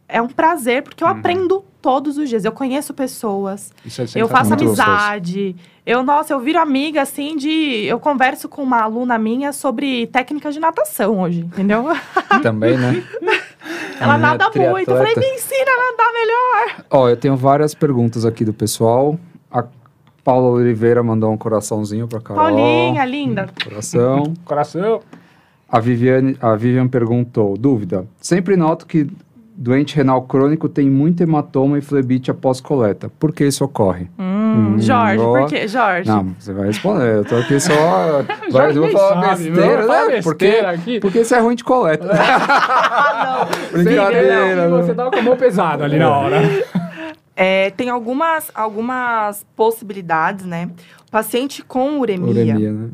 [0.09, 1.15] é um prazer, porque eu uhum.
[1.15, 2.45] aprendo todos os dias.
[2.45, 5.55] Eu conheço pessoas, é eu faço amizade.
[5.87, 7.85] Eu, nossa, eu viro amiga, assim, de...
[7.85, 11.85] Eu converso com uma aluna minha sobre técnicas de natação hoje, entendeu?
[12.43, 13.05] Também, né?
[14.01, 14.91] Ela nada muito.
[14.91, 16.85] Eu falei, me ensina a nadar melhor.
[16.91, 19.17] Ó, eu tenho várias perguntas aqui do pessoal.
[19.49, 19.65] A
[20.27, 22.43] Paula Oliveira mandou um coraçãozinho pra Carol.
[22.43, 23.47] Paulinha, linda.
[23.63, 24.35] Coração.
[24.45, 25.01] Coração.
[25.69, 28.05] A Viviane, a Vivian perguntou, dúvida.
[28.21, 29.07] Sempre noto que
[29.57, 33.09] doente renal crônico tem muito hematoma e flebite após coleta.
[33.21, 34.09] Por que isso ocorre?
[34.19, 35.69] Hum, hum, Jorge, por que?
[35.69, 36.11] Jorge.
[36.11, 37.19] Não, você vai responder.
[37.19, 38.25] Eu tô aqui só.
[38.51, 40.23] vai, eu vou falar sabe, besteira, né?
[40.23, 40.99] Porque, aqui.
[40.99, 42.09] porque isso é ruim de coleta.
[42.11, 43.85] ah, não.
[43.85, 44.69] Brincadeira.
[44.71, 46.43] Você tava com a mão pesada ali na hora.
[47.37, 50.71] É, tem algumas, algumas possibilidades, né?
[51.07, 52.31] O paciente com uremia.
[52.31, 52.91] Uremia, né?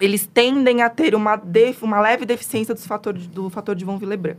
[0.00, 3.96] eles tendem a ter uma, def, uma leve deficiência do fator, do fator de von
[3.96, 4.36] Willebrand.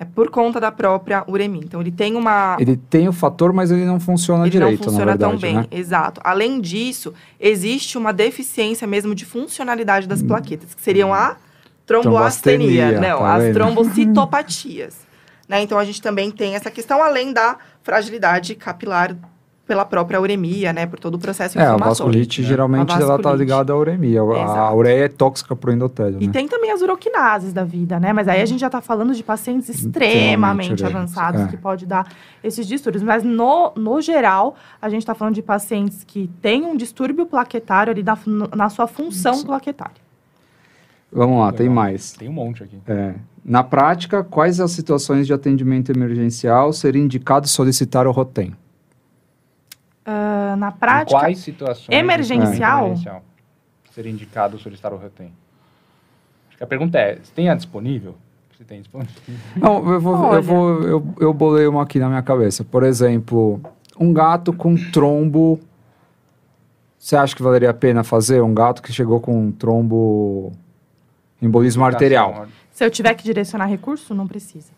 [0.00, 1.62] É por conta da própria uremia.
[1.64, 2.56] Então, ele tem uma...
[2.60, 5.54] Ele tem o fator, mas ele não funciona ele direito, não funciona verdade, tão bem,
[5.56, 5.66] né?
[5.72, 6.20] exato.
[6.22, 11.36] Além disso, existe uma deficiência mesmo de funcionalidade das plaquetas, que seriam a
[11.84, 13.54] tromboastenia, não, tá as vendo?
[13.54, 14.98] trombocitopatias.
[15.48, 15.62] né?
[15.62, 17.58] Então, a gente também tem essa questão, além da
[17.92, 19.16] fragilidade capilar
[19.66, 20.86] pela própria uremia, né?
[20.86, 21.90] Por todo o processo É, a inflamatório.
[21.90, 22.48] vasculite né?
[22.48, 23.38] geralmente A ela tá vasculite.
[23.38, 24.20] ligada à uremia.
[24.20, 24.76] A- A Exato.
[24.76, 26.32] ureia é tóxica pro endotélio, E né?
[26.32, 28.12] tem também as uroquinases da vida, né?
[28.14, 31.46] Mas aí a gente já tá falando de pacientes extremamente avançados é.
[31.48, 32.10] que pode dar
[32.44, 33.02] esses distúrbios.
[33.02, 37.90] Mas no, no geral, a gente tá falando de pacientes que têm um distúrbio plaquetário
[37.90, 38.18] ali na,
[38.56, 40.07] na sua função plaquetária.
[41.10, 41.74] Vamos lá, tem Legal.
[41.74, 42.12] mais.
[42.12, 42.78] Tem um monte aqui.
[42.86, 43.14] É.
[43.44, 48.54] Na prática, quais as situações de atendimento emergencial seria indicado solicitar o ROTEM?
[50.04, 52.86] Ah, na Em prática, quais situações emergencial?
[52.86, 53.22] emergencial
[53.90, 55.32] seria indicado solicitar o ROTEM?
[56.48, 58.14] Acho que a pergunta é, você tem a disponível?
[58.56, 59.14] Você tem disponível?
[59.56, 60.36] Não, eu vou, Olha.
[60.36, 62.64] eu vou, eu, eu bolei uma aqui na minha cabeça.
[62.64, 63.60] Por exemplo,
[63.98, 65.58] um gato com trombo.
[66.98, 70.52] Você acha que valeria a pena fazer um gato que chegou com um trombo
[71.40, 72.46] embolismo arterial?
[72.70, 74.70] se eu tiver que direcionar recurso, não precisa.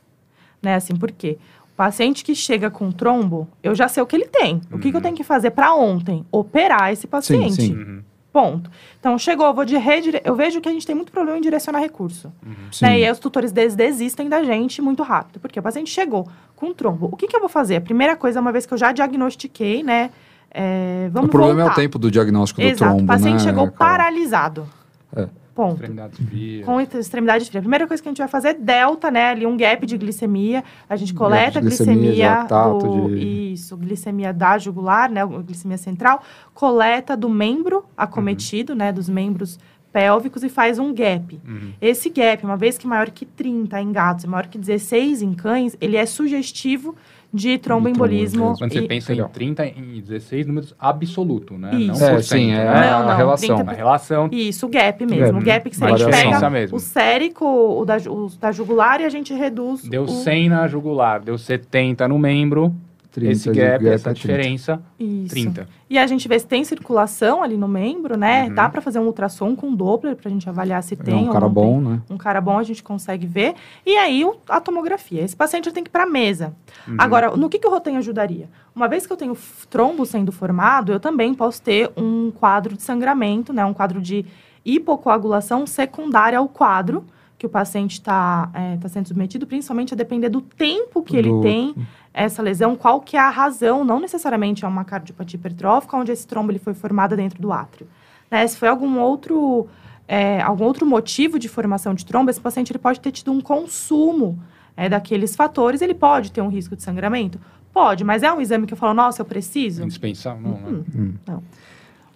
[0.63, 0.75] Né?
[0.75, 1.37] Assim, por quê?
[1.73, 4.61] O paciente que chega com trombo, eu já sei o que ele tem.
[4.73, 6.25] O que, que eu tenho que fazer para ontem?
[6.31, 7.63] Operar esse paciente.
[7.63, 7.75] sim.
[7.75, 8.03] Uhum,
[8.33, 8.71] Ponto.
[8.99, 10.21] Então, chegou, eu vou de redire...
[10.25, 12.33] Eu vejo que a gente tem muito problema em direcionar recurso.
[12.71, 12.85] Sim.
[12.85, 13.01] Né?
[13.01, 15.41] E aí os tutores des desistem da gente muito rápido.
[15.41, 17.09] Porque o paciente chegou com trombo.
[17.11, 17.77] O que, que eu vou fazer?
[17.77, 20.11] A primeira coisa, uma vez que eu já diagnostiquei, né?
[20.51, 21.73] é, vamos o problema voltar.
[21.73, 22.79] é o tempo do diagnóstico do Exato.
[22.79, 23.77] trombo, o paciente né, chegou Carol?
[23.79, 24.69] paralisado.
[25.15, 25.29] É.
[25.61, 25.75] Ponto.
[25.75, 26.65] Extremidades frias.
[26.67, 27.59] Com extremidade fria.
[27.59, 29.31] A primeira coisa que a gente vai fazer é delta, né?
[29.31, 30.65] Ali um gap de glicemia.
[30.89, 33.09] A gente coleta a de glicemia, glicemia, tato do...
[33.17, 35.23] de- Isso, glicemia da jugular, né?
[35.23, 36.23] a Glicemia central.
[36.55, 38.93] Coleta do membro acometido, né?
[38.93, 39.59] Dos membros
[39.93, 41.41] pélvicos e faz um gap.
[41.47, 41.73] Uhum.
[41.81, 45.33] Esse gap, uma vez que maior que 30 em gatos e maior que 16 em
[45.35, 46.95] cães, ele é sugestivo
[47.33, 48.55] de tromboembolismo.
[48.59, 51.75] Quando você e- pensa em 30 e 16 números absoluto, né?
[51.75, 52.01] Isso.
[52.01, 52.91] Não É, por sim, cento, é né?
[52.91, 53.57] Não, não, a relação.
[53.57, 55.39] 30 Uma relação Isso, o gap mesmo.
[55.39, 56.77] É, o gap que se a gente pega mesmo.
[56.77, 60.09] o sérico, o da, o da jugular e a gente reduz Deu o...
[60.09, 62.75] 100 na jugular, deu 70 no membro.
[63.11, 64.15] 30 esse gap, gap essa é 30.
[64.15, 65.31] diferença, Isso.
[65.31, 65.69] 30.
[65.89, 68.45] E a gente vê se tem circulação ali no membro, né?
[68.47, 68.55] Uhum.
[68.55, 71.33] Dá para fazer um ultrassom com Doppler pra gente avaliar se É tem um ou
[71.33, 71.93] cara não bom, tem.
[71.93, 72.03] né?
[72.09, 73.55] Um cara bom a gente consegue ver.
[73.85, 75.23] E aí a tomografia.
[75.23, 76.55] Esse paciente tem que ir para mesa.
[76.87, 76.95] Uhum.
[76.99, 78.49] Agora, no que, que o Rotem ajudaria?
[78.75, 79.37] Uma vez que eu tenho
[79.69, 83.65] trombo sendo formado, eu também posso ter um quadro de sangramento, né?
[83.65, 84.25] Um quadro de
[84.65, 87.05] hipocoagulação secundária ao quadro
[87.41, 91.41] que o paciente está tá sendo submetido, principalmente a depender do tempo que ele Do-
[91.41, 91.75] tem
[92.13, 96.27] essa lesão, qual que é a razão, não necessariamente é uma cardiopatia hipertrófica, onde esse
[96.27, 97.89] trombo ele foi formado dentro do átrio.
[98.31, 98.47] Né?
[98.47, 99.67] Se foi algum outro,
[100.07, 103.41] é, algum outro motivo de formação de trombo, esse paciente ele pode ter tido um
[103.41, 104.39] consumo
[104.77, 107.41] é, daqueles fatores, ele pode ter um risco de sangramento?
[107.73, 109.83] Pode, mas é um exame que eu falo, nossa, eu preciso?
[109.83, 110.85] Indispensável, não, né?
[110.95, 111.43] Hum, não.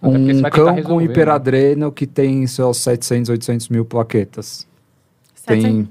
[0.03, 1.05] Um cão com né?
[1.05, 4.67] hiperadreno que tem seus 700, 800 mil plaquetas.
[5.45, 5.87] Tem,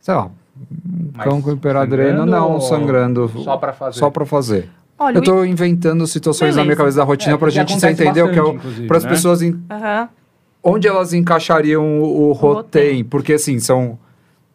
[0.00, 3.30] sei lá, um Mas cão com hiperadreno, não sangrando.
[3.42, 3.98] Só pra fazer.
[3.98, 4.68] Só pra fazer.
[4.98, 6.78] Olha, Eu tô inventando situações na minha Beleza.
[6.78, 9.10] cabeça da rotina É, pra porque gente entender o que é o, para as né?
[9.10, 9.60] pessoas o...
[9.70, 10.08] Aham.
[10.64, 13.98] onde elas encaixariam o, o rotem, porque assim, são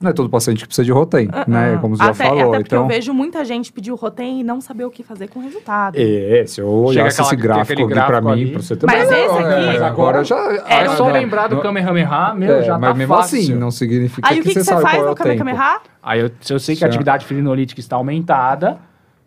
[0.01, 1.75] não é todo paciente que precisa de rotem, né?
[1.75, 3.95] Ah, Como você até, já falou, Até porque então eu vejo muita gente pedir o
[3.95, 5.95] Rotem e não saber o que fazer com o resultado.
[5.97, 8.97] É, se eu olhasse esse gráfico aqui pra mim, pra você também.
[8.97, 10.35] Mas esse aqui- é, Mas agora já.
[10.67, 13.39] É um- só não, lembrar do Kamehameha, meu, é, já mas tá mesmo fácil.
[13.39, 15.15] assim, não significa Aí o que, que, você você sabe faz qual é no o
[15.15, 15.37] tempo.
[15.37, 15.79] Kamehameha?
[16.01, 18.79] Aí eu, se eu sei que a atividade filinolítica está aumentada,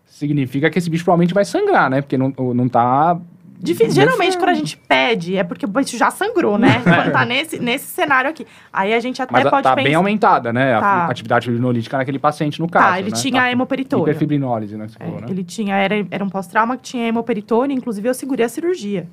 [0.05, 2.01] significa que esse bicho provavelmente vai sangrar, né?
[2.01, 3.19] Porque não, não tá...
[3.65, 3.95] Difícil.
[3.95, 6.81] Geralmente, quando a gente pede, é porque o bicho já sangrou, né?
[6.85, 8.47] Quando tá nesse, nesse cenário aqui.
[8.73, 9.85] Aí a gente até Mas pode tá pensar.
[9.89, 10.75] bem aumentada, né?
[10.75, 11.05] A Tá.
[11.07, 13.17] fi- atividade filinolítica naquele paciente, no caso, Tá, ele né?
[13.17, 13.51] tinha Tá.
[13.51, 14.05] hemoperitônio.
[14.05, 14.87] Hiperfibrinólise, né?
[15.01, 15.27] É, falou, né?
[15.31, 19.09] Ele tinha, era, era um pós-trauma que tinha hemoperitônio, inclusive eu segurei a cirurgia.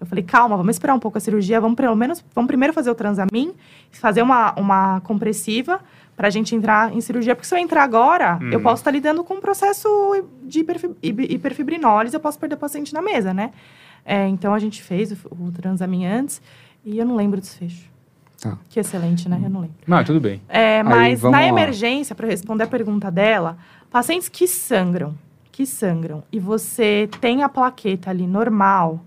[0.00, 2.90] Eu falei, calma, vamos esperar um pouco a cirurgia, vamos pelo menos, vamos primeiro fazer
[2.90, 3.52] o transamin,
[3.90, 5.78] fazer uma, uma compressiva
[6.20, 8.50] pra gente entrar em cirurgia, porque se eu entrar agora, Uhum.
[8.50, 9.88] eu posso estar lidando com um processo
[10.42, 13.52] de hiperfi- hiper- hiperfibrinólise, eu posso perder o paciente na mesa, né?
[14.04, 16.42] É, então a gente fez o, o transamin antes
[16.84, 17.88] e eu não lembro o desfecho.
[18.38, 18.58] Tá.
[18.68, 19.40] Que excelente, né?
[19.42, 19.76] Eu não lembro.
[19.86, 20.42] Não, tudo bem.
[20.46, 21.48] É, mas vamos na lá.
[21.48, 23.56] emergência, para responder a pergunta dela,
[23.90, 25.14] pacientes que sangram,
[25.50, 29.00] que sangram, e você tem a plaqueta ali normal,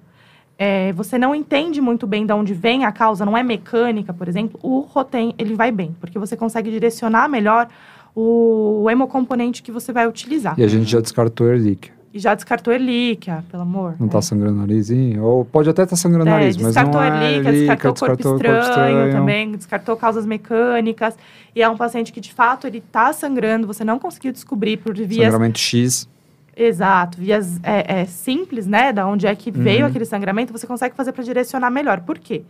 [0.64, 4.30] é, você não entende muito bem de onde vem a causa, não é mecânica, por
[4.30, 7.68] exemplo, o Rotem, ele vai bem, porque você consegue direcionar melhor
[8.16, 10.58] o hemocomponente que você vai utilizar.
[10.58, 11.92] E a gente já descartou Erlic.
[12.14, 13.96] e já descartou erlíquia, pelo amor.
[14.00, 14.22] Não está é.
[14.22, 15.22] sangrando o narizinho?
[15.22, 18.32] Ou pode até estar tá sangrando o é, nariz, mas não é erlíquia, descartou, descartou
[18.32, 21.18] corpo estranho, corpo estranho também, descartou causas mecânicas.
[21.54, 24.96] E é um paciente que, de fato, ele está sangrando, você não conseguiu descobrir por
[24.96, 25.26] vias...
[25.26, 26.08] Sangramento X.
[26.56, 28.94] Exato, vias é, é, simples, né?
[28.94, 29.64] Da onde é que uhum.
[29.64, 32.02] veio aquele sangramento, você consegue fazer para direcionar melhor.
[32.02, 32.44] Por quê?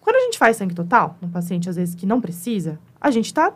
[0.00, 3.26] Quando a gente faz sangue total, num paciente, às vezes, que não precisa, a gente
[3.26, 3.52] está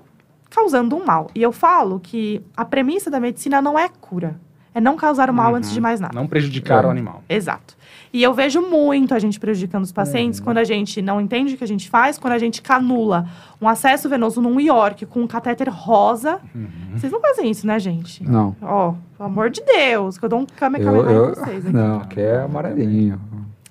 [0.50, 1.30] causando um mal.
[1.34, 4.40] E eu falo que a premissa da medicina não é cura.
[4.74, 5.56] É não causar o mal uhum.
[5.56, 6.14] antes de mais nada.
[6.14, 6.86] Não prejudicar é.
[6.86, 7.22] o animal.
[7.28, 7.76] Exato.
[8.12, 10.46] E eu vejo muito a gente prejudicando os pacientes uhum.
[10.46, 13.26] quando a gente não entende o que a gente faz, quando a gente canula
[13.60, 16.40] um acesso venoso num York com um catéter rosa.
[16.54, 16.68] Uhum.
[16.96, 18.28] Vocês não fazem isso, né, gente?
[18.28, 18.56] Não.
[18.60, 21.74] Ó, pelo amor de Deus, que eu dou um kamehameha eu, em vocês aqui.
[21.74, 23.20] Não, que é amarelinho.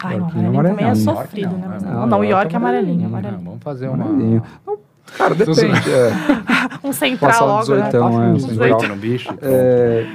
[0.02, 1.78] Ai, o amarelinho, amarelinho também é sofrido, não, né?
[1.82, 3.42] Não, não, não o York é amarelinho, amarelinho.
[3.44, 4.06] Vamos fazer uma...
[4.06, 4.44] Amarelinho.
[5.18, 5.62] Cara, depende.
[5.92, 6.12] É.
[6.88, 7.90] um central logo, né?
[7.92, 9.34] É, um central no bicho.
[9.42, 10.08] É...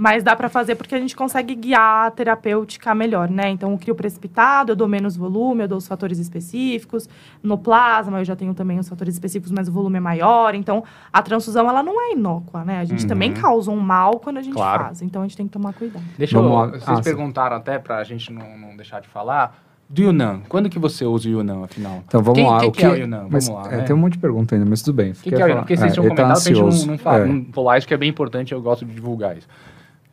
[0.00, 3.50] Mas dá para fazer porque a gente consegue guiar a terapêutica melhor, né?
[3.50, 7.06] Então, o crio precipitado, eu dou menos volume, eu dou os fatores específicos.
[7.42, 10.54] No plasma, eu já tenho também os fatores específicos, mas o volume é maior.
[10.54, 10.82] Então,
[11.12, 12.78] a transfusão, ela não é inócua, né?
[12.78, 13.08] A gente uhum.
[13.08, 14.84] também causa um mal quando a gente claro.
[14.84, 15.02] faz.
[15.02, 16.02] Então, a gente tem que tomar cuidado.
[16.16, 16.70] Deixa eu...
[16.70, 17.60] Vocês ah, perguntaram sim.
[17.60, 19.54] até para a gente não, não deixar de falar
[19.86, 20.40] do Yunnan.
[20.48, 22.02] Quando que você usa o Yunnan, afinal?
[22.06, 22.60] Então, vamos quem, lá.
[22.60, 23.26] Quem o que, que é o Yunnan?
[23.28, 23.82] Mas, vamos lá, é, né?
[23.82, 25.10] Tem um monte de pergunta ainda, mas tudo bem.
[25.10, 25.60] O que, que é o Yunnan?
[25.60, 27.26] Porque vocês é, tinham comentado, tá a gente não, não, fala, é.
[27.26, 29.48] não falar isso, que é bem importante, eu gosto de divulgar isso.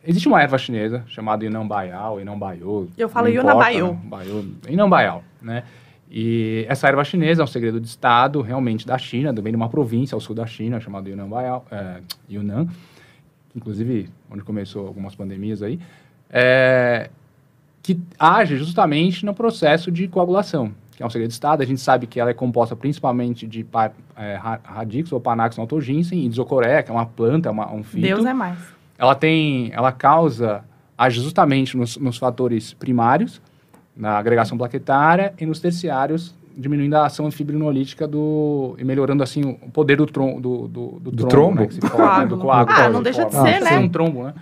[0.08, 2.86] Existe uma erva chinesa chamada Yunnan Baiao, Yunnan Baiô.
[2.96, 3.94] Eu falo Yunnan Baiô.
[4.66, 5.64] Yunnan Baiao, né?
[6.10, 9.68] E essa erva chinesa é um segredo de Estado, realmente da China, vem de uma
[9.68, 11.28] província ao sul da China, chamada Yunnan
[11.70, 12.00] é,
[12.30, 12.68] Yunnan,
[13.54, 15.78] inclusive onde começou algumas pandemias aí.
[16.30, 17.10] É,
[17.82, 21.62] que age justamente no processo de coagulação, que é um segredo de estado.
[21.62, 23.66] A gente sabe que ela é composta principalmente de
[24.16, 28.00] é, radix ou panax autoginseng e desocoreia, que é uma planta, uma, um fito.
[28.00, 28.77] Deus é mais.
[28.98, 30.64] Ela tem, ela causa,
[30.96, 33.40] age justamente nos, nos fatores primários,
[33.96, 39.70] na agregação plaquetária e nos terciários, diminuindo a ação fibrinolítica do e melhorando assim o
[39.70, 42.76] poder do, trom, do, do, do, do trombo, né, fala, né, do coágulo.
[42.76, 43.78] Ah, não deixa de ser, né?
[43.78, 44.34] um trombo, né?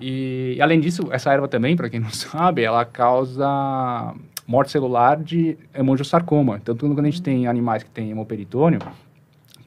[0.00, 4.14] E, e, além disso, essa erva também, para quem não sabe, ela causa
[4.46, 6.60] morte celular de hemangiosarcoma.
[6.62, 8.80] Então, quando a gente tem animais que têm hemoperitônio,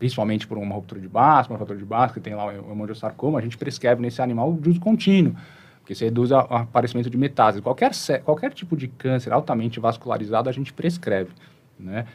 [0.04, 3.39] principalmente por uma ruptura de base, uma fator de base, que tem lá o hemangiosarcoma,
[3.39, 5.34] a gente prescreve nesse animal de uso contínuo,
[5.80, 7.62] porque isso reduz o aparecimento de metástase.
[7.62, 7.91] Qualquer,
[8.26, 11.32] qualquer tipo de câncer altamente vascularizado, a gente prescreve,
[11.80, 12.06] né?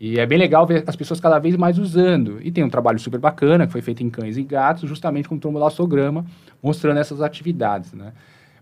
[0.00, 2.40] E é bem legal ver as pessoas cada vez mais usando.
[2.42, 5.38] E tem um trabalho super bacana que foi feito em cães e gatos, justamente com
[5.38, 6.26] trombolastograma,
[6.60, 8.14] mostrando essas atividades, né?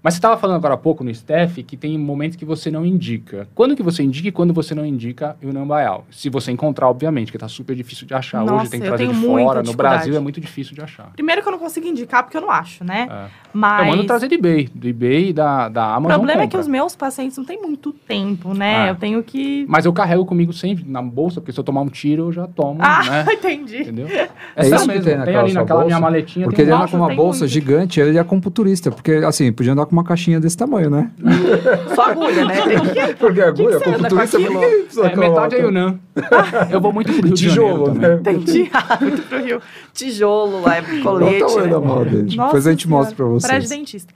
[0.07, 2.87] Mas você estava falando agora há pouco no STEF que tem momentos que você não
[2.87, 3.49] indica.
[3.57, 6.07] Quando que você indica e quando você não indica o Nambaial?
[6.13, 9.09] Se você encontrar, obviamente, que está super difícil de achar Nossa, hoje, tem que trazer
[9.09, 9.65] de fora.
[9.65, 11.11] No Brasil é muito difícil de achar.
[11.17, 13.09] Primeiro que eu não consigo indicar porque eu não acho, né?
[13.11, 13.25] É.
[13.53, 13.89] Mas...
[13.89, 16.05] Eu mando trazer do eBay, do eBay e da, da Amazon.
[16.05, 16.45] O problema compra.
[16.45, 18.87] é que os meus pacientes não têm muito tempo, né?
[18.87, 18.91] É.
[18.91, 19.67] Eu tenho que...
[19.69, 22.47] Mas eu carrego comigo sempre na bolsa, porque se eu tomar um tiro, eu já
[22.47, 23.27] tomo, ah, né?
[23.35, 23.81] entendi.
[23.81, 24.07] Entendeu?
[24.07, 25.03] É, é isso mesmo.
[25.03, 26.47] Tem, tem ali naquela bolsa, minha maletinha.
[26.47, 27.53] Porque ele anda com uma bolsa muito.
[27.53, 28.93] gigante, ele é computurista.
[28.93, 31.11] Porque, assim, podia andar com uma caixinha desse tamanho né?
[31.95, 32.57] Só agulha, né?
[33.07, 33.15] Que...
[33.15, 35.99] Porque agulha, que que é, Metade é Yunnan.
[36.71, 38.21] Eu vou muito pro Rio Tijolo, de Janeiro né?
[38.21, 38.71] Entendi.
[39.01, 39.63] muito pro Rio.
[39.93, 41.43] Tijolo, é colete.
[41.43, 42.11] Olha o tamanho né?
[42.23, 42.45] da.
[42.45, 43.51] Depois a gente mostra pra vocês.
[43.51, 44.15] Prédio dentista.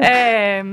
[0.00, 0.64] é...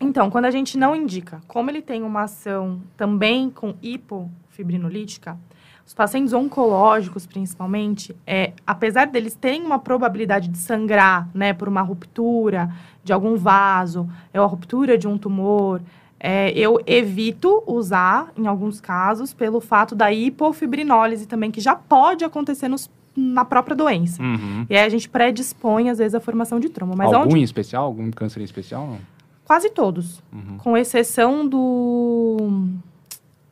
[0.00, 5.38] Então, quando a gente não indica, como ele tem uma ação também com hipofibrinolítica,
[5.86, 11.80] os pacientes oncológicos, principalmente, é, apesar deles terem uma probabilidade de sangrar, né, por uma
[11.80, 12.68] ruptura
[13.06, 15.80] de algum vaso, é a ruptura de um tumor,
[16.18, 22.24] é, eu evito usar, em alguns casos, pelo fato da hipofibrinólise também, que já pode
[22.24, 24.20] acontecer nos, na própria doença.
[24.20, 24.66] Uhum.
[24.68, 26.94] E aí a gente predispõe, às vezes, a formação de trauma.
[26.96, 27.38] Mas Algum onde...
[27.38, 27.84] em especial?
[27.84, 28.88] Algum câncer em especial?
[28.88, 28.98] Não?
[29.44, 30.58] Quase todos, uhum.
[30.58, 32.66] com exceção do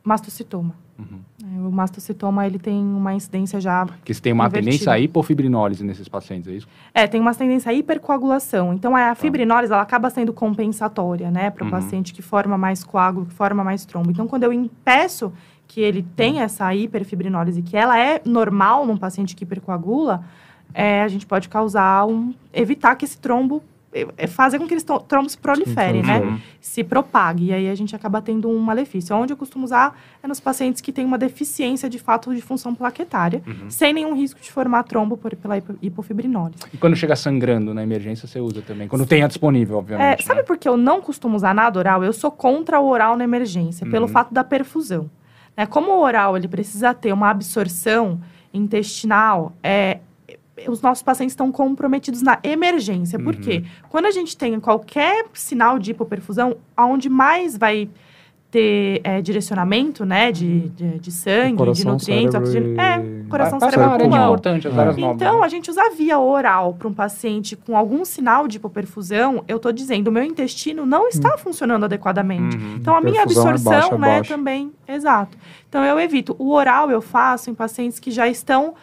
[0.03, 0.75] mastocitoma.
[0.99, 1.19] Uhum.
[1.53, 4.71] É, o mastocitoma, ele tem uma incidência já Que você tem uma invertida.
[4.71, 6.67] tendência a hipofibrinólise nesses pacientes, é isso?
[6.93, 8.73] É, tem uma tendência a hipercoagulação.
[8.73, 9.15] Então, a tá.
[9.15, 11.51] fibrinólise, ela acaba sendo compensatória, né?
[11.51, 11.71] Para o uhum.
[11.71, 14.09] paciente que forma mais coágulo, que forma mais trombo.
[14.09, 15.31] Então, quando eu impeço
[15.67, 16.45] que ele tenha uhum.
[16.45, 20.23] essa hiperfibrinólise, que ela é normal num paciente que hipercoagula,
[20.73, 22.33] é, a gente pode causar um...
[22.51, 23.61] Evitar que esse trombo
[23.95, 26.19] é, é fazer com que eles trombos proliferem, né?
[26.19, 26.39] Uhum.
[26.59, 27.45] Se propague.
[27.45, 29.15] E aí a gente acaba tendo um malefício.
[29.15, 32.75] Onde eu costumo usar é nos pacientes que têm uma deficiência de fato de função
[32.75, 33.69] plaquetária, uhum.
[33.69, 36.59] sem nenhum risco de formar trombo por, pela hipofibrinólise.
[36.73, 38.89] E quando chega sangrando na emergência, você usa também?
[38.89, 40.19] Quando tenha disponível, obviamente.
[40.19, 40.45] É, sabe né?
[40.45, 42.03] por que eu não costumo usar nada oral?
[42.03, 43.91] Eu sou contra o oral na emergência, uhum.
[43.91, 45.09] pelo fato da perfusão.
[45.55, 45.65] Né?
[45.65, 48.19] Como o oral ele precisa ter uma absorção
[48.53, 49.99] intestinal, é,
[50.67, 53.19] os nossos pacientes estão comprometidos na emergência.
[53.19, 53.41] Por uhum.
[53.41, 53.63] quê?
[53.89, 57.89] Quando a gente tem qualquer sinal de hipoperfusão, aonde mais vai
[58.55, 62.79] ter é, direcionamento, né, de, de, de sangue, de nutrientes, oxigênio.
[62.79, 66.93] É, coração cerebral é importante, as áreas Então, a gente usa via oral para um
[66.93, 71.37] paciente com algum sinal de hipoperfusão, eu estou dizendo, o meu intestino não está hum.
[71.37, 72.55] funcionando adequadamente.
[72.55, 72.75] Uhum.
[72.77, 74.35] Então, a minha absorção, é baixa, né, baixa.
[74.35, 75.37] também, exato.
[75.67, 76.33] Então, eu evito.
[76.39, 78.73] O oral eu faço em pacientes que já estão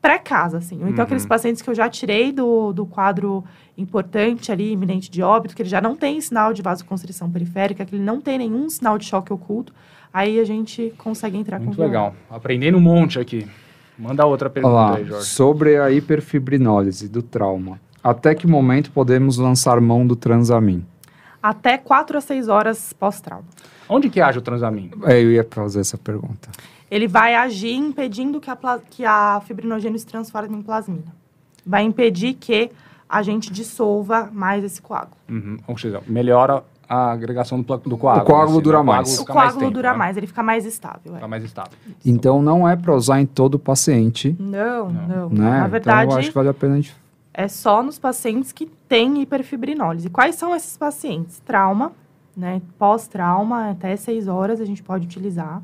[0.00, 0.76] pré-casa, assim.
[0.76, 1.02] Então, uhum.
[1.02, 3.44] aqueles pacientes que eu já tirei do, do quadro
[3.76, 7.94] importante ali, iminente de óbito, que ele já não tem sinal de vasoconstrição periférica, que
[7.94, 9.72] ele não tem nenhum sinal de choque oculto,
[10.12, 12.14] aí a gente consegue entrar Muito com Muito legal.
[12.30, 13.46] Aprendendo um monte aqui.
[13.98, 15.26] Manda outra pergunta Olá, aí, Jorge.
[15.26, 17.78] Sobre a hiperfibrinólise do trauma.
[18.02, 20.84] Até que momento podemos lançar mão do transamin?
[21.42, 23.44] Até 4 a 6 horas pós-trauma.
[23.88, 24.90] Onde que age o transamin?
[25.04, 26.48] É, eu ia fazer essa pergunta
[26.90, 28.58] ele vai agir impedindo que a,
[28.90, 31.14] que a fibrinogênio se transforme em plasmina.
[31.64, 32.70] Vai impedir que
[33.08, 35.16] a gente dissolva mais esse coágulo.
[35.28, 35.58] Uhum.
[35.66, 38.24] Ou seja, melhora a agregação do, do coágulo.
[38.24, 39.18] O coágulo assim, dura mais.
[39.18, 39.98] O coágulo, mais tempo, dura né?
[39.98, 41.14] mais, ele fica mais estável.
[41.14, 41.28] Fica é.
[41.28, 41.72] mais estável.
[42.04, 44.34] Então não é para usar em todo paciente.
[44.40, 45.08] Não, não.
[45.08, 45.28] não.
[45.28, 45.60] Né?
[45.60, 46.96] Na verdade, então, eu acho que vale a pena a gente...
[47.32, 50.10] é só nos pacientes que têm hiperfibrinólise.
[50.10, 51.38] Quais são esses pacientes?
[51.40, 51.92] Trauma,
[52.36, 52.60] né?
[52.76, 55.62] Pós-trauma, até seis horas a gente pode utilizar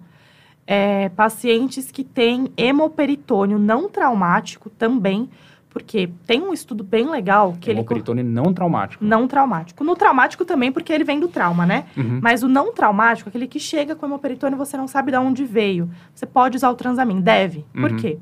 [0.67, 5.29] é, pacientes que têm hemoperitônio não traumático também,
[5.69, 8.29] porque tem um estudo bem legal que hemoperitônio ele...
[8.31, 9.05] não traumático.
[9.05, 9.85] Não traumático.
[9.85, 11.85] No traumático também, porque ele vem do trauma, né?
[11.97, 12.19] Uhum.
[12.23, 15.91] Mas o não traumático, aquele que chega com hemoperitônio você não sabe de onde veio.
[16.15, 17.65] Você pode usar o transamin, deve.
[17.75, 17.83] Uhum.
[17.83, 18.19] Por quê?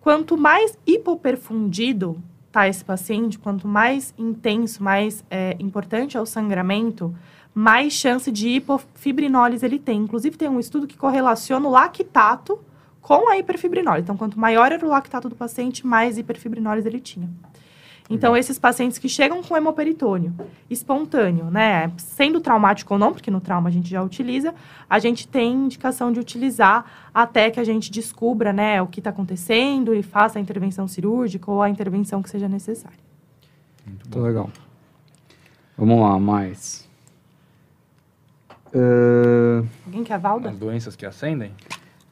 [0.00, 2.16] Quanto mais hipoperfundido
[2.50, 7.14] tá esse paciente, quanto mais intenso, mais é, importante é o sangramento,
[7.58, 10.02] mais chance de hipofibrinólise ele tem.
[10.02, 12.58] Inclusive, tem um estudo que correlaciona o lactato
[13.00, 14.02] com a hiperfibrinólise.
[14.02, 17.30] Então, quanto maior era o lactato do paciente, mais hiperfibrinólise ele tinha.
[18.10, 18.36] Então, uhum.
[18.36, 20.34] esses pacientes que chegam com hemoperitônio
[20.68, 24.54] espontâneo, né, sendo traumático ou não, porque no trauma a gente já utiliza,
[24.88, 26.84] a gente tem indicação de utilizar
[27.14, 31.50] até que a gente descubra, né, o que está acontecendo e faça a intervenção cirúrgica
[31.50, 32.98] ou a intervenção que seja necessária.
[33.86, 34.50] Muito legal.
[35.78, 36.85] Vamos lá, mais.
[38.74, 39.66] Uh...
[39.86, 40.50] Alguém quer a Valda?
[40.50, 41.52] As doenças que acendem?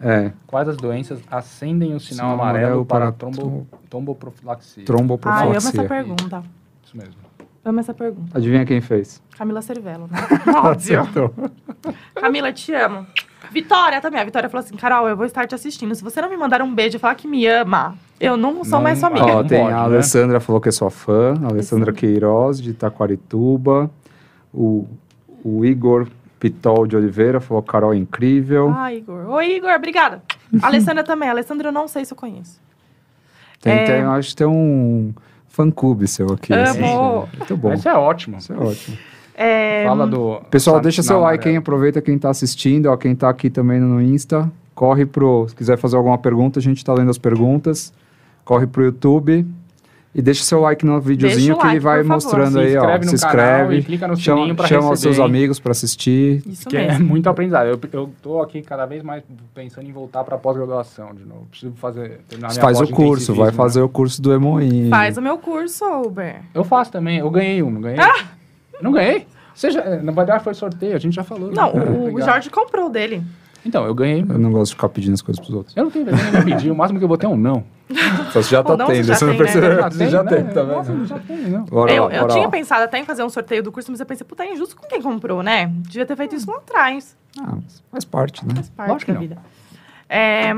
[0.00, 0.32] É.
[0.46, 4.84] Quais as doenças acendem o sinal, sinal amarelo, amarelo, para, para trombo, tromboprofilaxia?
[4.84, 5.44] Tromboprofilaxia.
[5.44, 6.42] Ah, eu amo essa pergunta.
[6.84, 7.14] Isso mesmo.
[7.64, 8.36] Amo essa pergunta.
[8.36, 9.22] Adivinha quem fez?
[9.38, 10.18] Camila Cervelo, né?
[10.62, 11.08] Óbvio.
[12.14, 13.06] Camila, te amo.
[13.50, 14.20] Vitória também.
[14.20, 15.94] A Vitória falou assim, Carol, eu vou estar te assistindo.
[15.94, 18.78] Se você não me mandar um beijo e falar que me ama, eu não sou
[18.78, 19.26] não, mais sua amiga.
[19.26, 19.82] Ó, tem pode, a né?
[19.82, 21.34] Alessandra falou que é sua fã.
[21.42, 23.90] A Alessandra Queiroz, de Itaquarituba.
[24.52, 24.86] O,
[25.42, 26.06] o Igor
[26.44, 28.70] Pitol de Oliveira falou Carol é incrível.
[28.76, 29.30] Ah, Igor.
[29.30, 30.22] Oi, Igor, obrigada.
[30.60, 31.26] Alessandra também.
[31.26, 32.60] Alessandra eu não sei se eu conheço.
[33.62, 33.84] Tem, é...
[33.86, 35.14] tem, acho que tem um
[35.48, 36.52] fã-clube seu aqui.
[36.52, 36.62] Amo.
[37.22, 37.72] Assim, muito bom.
[37.72, 38.36] Isso é ótimo.
[38.36, 38.98] Isso é ótimo.
[39.34, 39.84] É...
[39.86, 40.42] Fala do...
[40.50, 41.56] Pessoal, deixa seu like, hein?
[41.56, 44.52] Aproveita quem está assistindo, ó, quem está aqui também no Insta.
[44.74, 45.48] Corre pro...
[45.48, 47.90] Se quiser fazer alguma pergunta, a gente está lendo as perguntas.
[48.44, 49.46] Corre pro YouTube
[50.14, 53.02] e deixa seu like no videozinho que like, ele vai mostrando aí, ó.
[53.02, 56.40] Se inscreve, clica no chama, pra chama os seus amigos para assistir.
[56.46, 57.04] Isso que é mesmo.
[57.04, 57.66] é muito aprendizado.
[57.66, 61.46] Eu, eu tô aqui cada vez mais pensando em voltar para pós-graduação de novo.
[61.50, 62.20] Preciso fazer
[62.60, 63.84] faz o curso, vai fazer né?
[63.84, 64.88] o curso do Emoim.
[64.88, 66.42] Faz o meu curso, Uber.
[66.54, 67.18] Eu faço também.
[67.18, 67.98] Eu ganhei um, não ganhei?
[67.98, 68.26] Ah!
[68.80, 69.26] Não ganhei?
[69.54, 71.50] Seja, na verdade foi sorteio, a gente já falou.
[71.50, 71.84] Não, né?
[71.84, 73.22] o, o Jorge comprou dele.
[73.64, 74.20] Então, eu ganhei.
[74.20, 75.76] Eu não gosto de ficar pedindo as coisas pros outros.
[75.76, 76.70] Eu não tenho vergonha de pedir.
[76.70, 77.64] O máximo que eu botei é um não.
[78.32, 79.04] Só você já tá não, tendo.
[79.04, 79.76] Você, já não percebeu.
[79.76, 79.90] Né?
[79.90, 80.62] Você já tem, tá?
[81.04, 81.58] Já.
[81.60, 82.50] Bora eu, eu tinha lá.
[82.50, 84.86] pensado até em fazer um sorteio do curso, mas eu pensei, puta, é injusto com
[84.86, 85.66] quem comprou, né?
[85.66, 87.16] Devia ter feito isso lá atrás.
[87.40, 87.58] Ah,
[87.90, 88.54] faz parte, né?
[88.54, 89.38] Faz parte Lógico da vida.
[90.08, 90.52] É,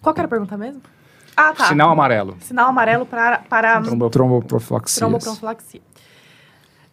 [0.00, 0.80] qual que era a pergunta mesmo?
[1.36, 1.66] Ah, tá.
[1.66, 2.36] Sinal amarelo.
[2.40, 3.38] Sinal amarelo para...
[3.38, 5.00] para tromboprofilaxia.
[5.00, 5.80] Tromboprofilaxia.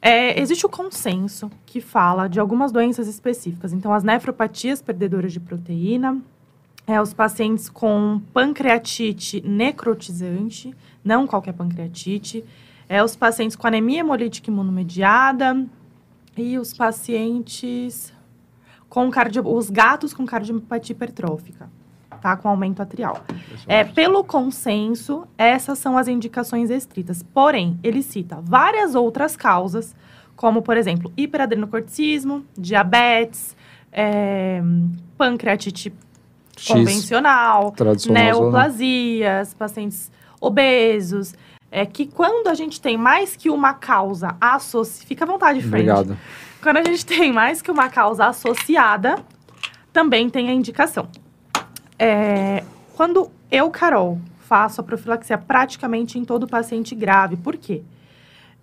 [0.02, 3.74] É, existe o consenso que fala de algumas doenças específicas.
[3.74, 6.22] Então, as nefropatias perdedoras de proteína,
[6.86, 10.74] é, os pacientes com pancreatite necrotizante,
[11.04, 12.46] não qualquer pancreatite,
[12.88, 15.66] é, os pacientes com anemia hemolítica imunomediada
[16.38, 18.14] e os pacientes
[18.88, 21.70] com cardio, os gatos com cardiopatia hipertrófica
[22.28, 22.36] tá?
[22.36, 23.24] Com aumento atrial.
[23.66, 27.24] É, pelo consenso, essas são as indicações estritas.
[27.24, 29.96] Porém, ele cita várias outras causas,
[30.36, 33.56] como, por exemplo, hiperadrenocorticismo, diabetes,
[33.92, 34.62] é,
[35.18, 35.94] pancreatite
[36.58, 37.74] X, convencional,
[38.10, 40.12] neoplasias, pacientes
[40.42, 41.34] obesos.
[41.72, 45.08] É que quando a gente tem mais que uma causa associada.
[45.08, 45.90] Fica à vontade, frente.
[45.90, 46.18] Obrigado.
[46.62, 49.24] Quando a gente tem mais que uma causa associada,
[49.94, 51.08] também tem a indicação.
[52.00, 52.64] É,
[52.96, 57.36] quando eu, Carol, faço a profilaxia praticamente em todo paciente grave.
[57.36, 57.84] Por quê?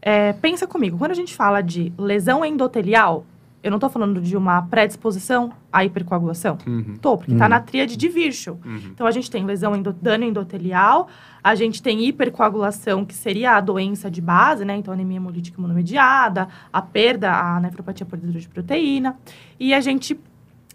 [0.00, 3.24] É, pensa comigo, quando a gente fala de lesão endotelial,
[3.62, 6.58] eu não estou falando de uma predisposição à hipercoagulação.
[6.66, 6.96] Uhum.
[7.00, 7.50] Tô, porque está uhum.
[7.50, 8.60] na tríade de Virchow.
[8.62, 8.90] Uhum.
[8.92, 11.08] Então, a gente tem lesão, endo, dano endotelial,
[11.42, 14.76] a gente tem hipercoagulação, que seria a doença de base, né?
[14.76, 19.16] Então, anemia hemolítica imunomediada, a perda, a nefropatia por de proteína.
[19.58, 20.20] E a gente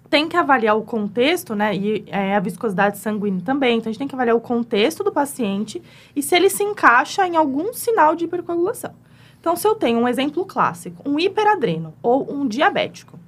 [0.09, 1.75] tem que avaliar o contexto, né?
[1.75, 3.77] E é, a viscosidade sanguínea também.
[3.77, 5.81] Então, a gente tem que avaliar o contexto do paciente
[6.15, 8.91] e se ele se encaixa em algum sinal de hipercoagulação.
[9.39, 13.19] Então, se eu tenho um exemplo clássico, um hiperadreno ou um diabético,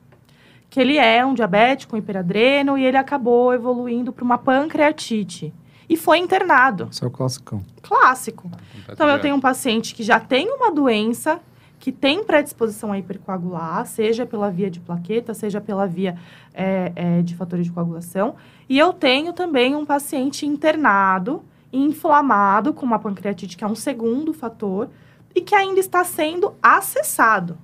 [0.69, 5.53] que ele é um diabético, um hiperadreno, e ele acabou evoluindo para uma pancreatite
[5.87, 6.87] e foi internado.
[6.89, 7.63] Isso é o clássico.
[7.81, 8.49] Clássico.
[8.53, 11.39] Ah, então, eu tenho um paciente que já tem uma doença
[11.81, 16.15] que tem predisposição a hipercoagular, seja pela via de plaqueta, seja pela via
[16.53, 18.35] é, é, de fatores de coagulação.
[18.69, 24.31] E eu tenho também um paciente internado, inflamado, com uma pancreatite, que é um segundo
[24.31, 24.89] fator,
[25.33, 27.57] e que ainda está sendo acessado.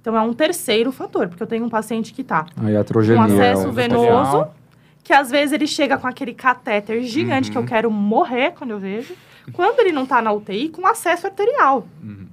[0.00, 2.46] Então, é um terceiro fator, porque eu tenho um paciente que está
[3.16, 4.48] com acesso é venoso,
[5.04, 7.52] que às vezes ele chega com aquele catéter gigante uhum.
[7.52, 7.68] que eu uhum.
[7.68, 9.14] quero morrer quando eu vejo,
[9.52, 11.86] quando ele não está na UTI, com acesso arterial.
[12.02, 12.32] Uhum.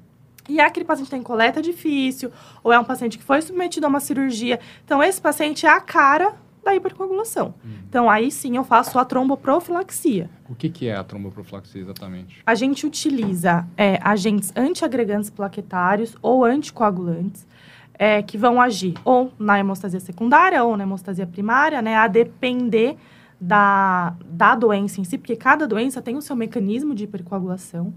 [0.50, 2.32] E é aquele paciente tem coleta difícil,
[2.64, 4.60] ou é um paciente que foi submetido a uma cirurgia.
[4.84, 7.54] Então, esse paciente é a cara da hipercoagulação.
[7.64, 7.72] Uhum.
[7.88, 10.30] Então, aí sim eu faço a tromboprofilaxia.
[10.50, 12.42] O que, que é a tromboprofilaxia exatamente?
[12.46, 17.48] A gente utiliza é, agentes antiagregantes plaquetários ou anticoagulantes
[17.94, 22.98] é, que vão agir ou na hemostasia secundária ou na hemostasia primária, né, a depender
[23.40, 27.94] da, da doença em si, porque cada doença tem o seu mecanismo de hipercoagulação.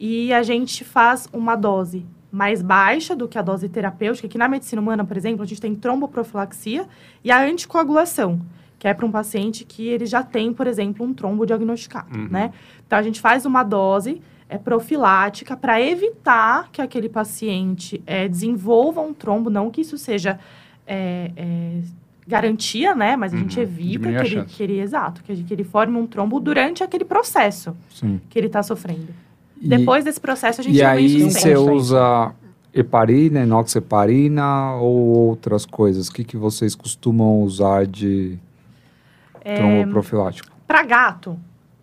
[0.00, 4.48] E a gente faz uma dose mais baixa do que a dose terapêutica, que na
[4.48, 6.86] medicina humana, por exemplo, a gente tem tromboprofilaxia
[7.22, 8.40] e a anticoagulação,
[8.78, 12.28] que é para um paciente que ele já tem, por exemplo, um trombo diagnosticado, uhum.
[12.28, 12.50] né?
[12.86, 19.02] Então, a gente faz uma dose é, profilática para evitar que aquele paciente é, desenvolva
[19.02, 20.38] um trombo, não que isso seja
[20.86, 21.80] é, é,
[22.26, 23.16] garantia, né?
[23.16, 23.42] Mas a uhum.
[23.42, 27.04] gente evita que ele, que ele, exato, que, que ele forme um trombo durante aquele
[27.04, 28.18] processo Sim.
[28.30, 29.08] que ele está sofrendo.
[29.60, 32.32] Depois desse processo, a gente E aí você usa
[32.72, 36.08] heparina, enoxeparina ou outras coisas?
[36.08, 38.38] O que, que vocês costumam usar de
[39.44, 40.50] é, tromboprofilático?
[40.66, 41.38] Para gato,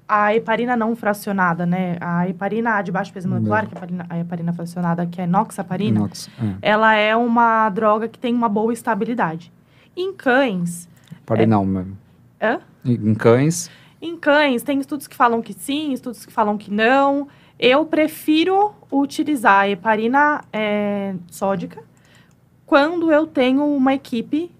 [0.07, 1.97] a heparina não fracionada, né?
[1.99, 5.25] A heparina de baixo peso molecular, que é a heparina, a heparina fracionada, que é
[5.25, 6.69] enoxaparina, Enox, é.
[6.69, 9.51] ela é uma droga que tem uma boa estabilidade.
[9.95, 10.87] Em cães...
[11.23, 11.65] Heparina é...
[11.65, 11.97] mesmo.
[12.41, 12.59] Hã?
[12.85, 13.69] Em cães...
[13.99, 17.27] Em cães, tem estudos que falam que sim, estudos que falam que não.
[17.59, 21.83] Eu prefiro utilizar a heparina é, sódica
[22.65, 24.51] quando eu tenho uma equipe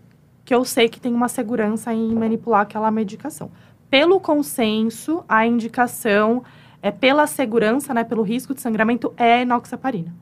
[0.43, 3.52] que eu sei que tem uma segurança em manipular aquela medicação.
[3.89, 6.43] Pelo consenso, a indicação
[6.82, 10.14] é pela segurança, né, pelo risco de sangramento, é a enoxaparina.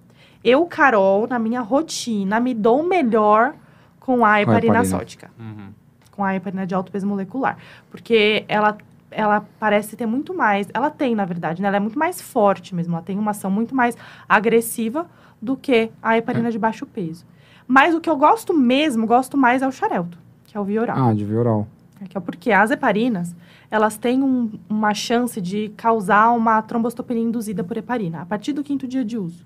[0.43, 3.55] Eu, Carol, na minha rotina, me dou melhor
[3.99, 5.32] com a heparina, sódica.
[5.39, 5.69] Uhum.
[6.11, 7.57] Com a heparina de alto peso molecular.
[7.89, 8.78] Porque ela
[9.16, 10.68] ela parece ter muito mais.
[10.74, 11.68] Ela tem, na verdade, né?
[11.68, 12.93] Ela é muito mais forte mesmo.
[12.93, 13.97] Ela tem uma ação muito mais
[14.28, 15.07] agressiva
[15.41, 16.51] do que a heparina é.
[16.51, 17.26] de baixo peso.
[17.68, 20.97] Mas o que eu gosto mesmo, gosto mais é o xarelto, que é o vioral.
[20.97, 21.68] Ah, de vioral.
[21.99, 23.36] É, é porque as heparinas,
[23.72, 28.63] elas têm um, uma chance de causar uma trombostopenia induzida por heparina a partir do
[28.63, 29.45] quinto dia de uso.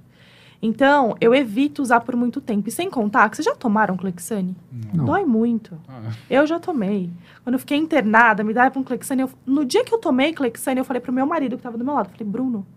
[0.62, 2.68] Então, eu evito usar por muito tempo.
[2.68, 4.56] E sem contar que vocês já tomaram Clexane?
[4.94, 5.06] Não.
[5.06, 5.80] Dói muito.
[5.88, 6.12] Ah.
[6.30, 7.10] Eu já tomei.
[7.44, 9.22] Quando eu fiquei internada, me dava um Clexane.
[9.22, 11.86] Eu, no dia que eu tomei Clexane, eu falei pro meu marido que estava do
[11.86, 12.10] meu lado.
[12.10, 12.68] Falei, Bruno,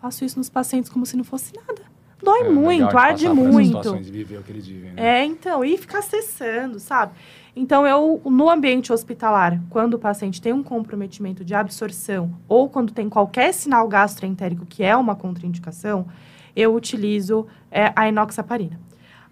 [0.00, 1.82] faço isso nos pacientes como se não fosse nada.
[2.22, 3.94] Dói é, muito, arde muito.
[3.96, 5.20] Vivem, vivem, né?
[5.20, 7.12] É, então, e ficar acessando, sabe?
[7.54, 12.92] Então, eu, no ambiente hospitalar, quando o paciente tem um comprometimento de absorção ou quando
[12.92, 16.06] tem qualquer sinal gastroentérico que é uma contraindicação,
[16.56, 18.80] eu utilizo é, a enoxaparina.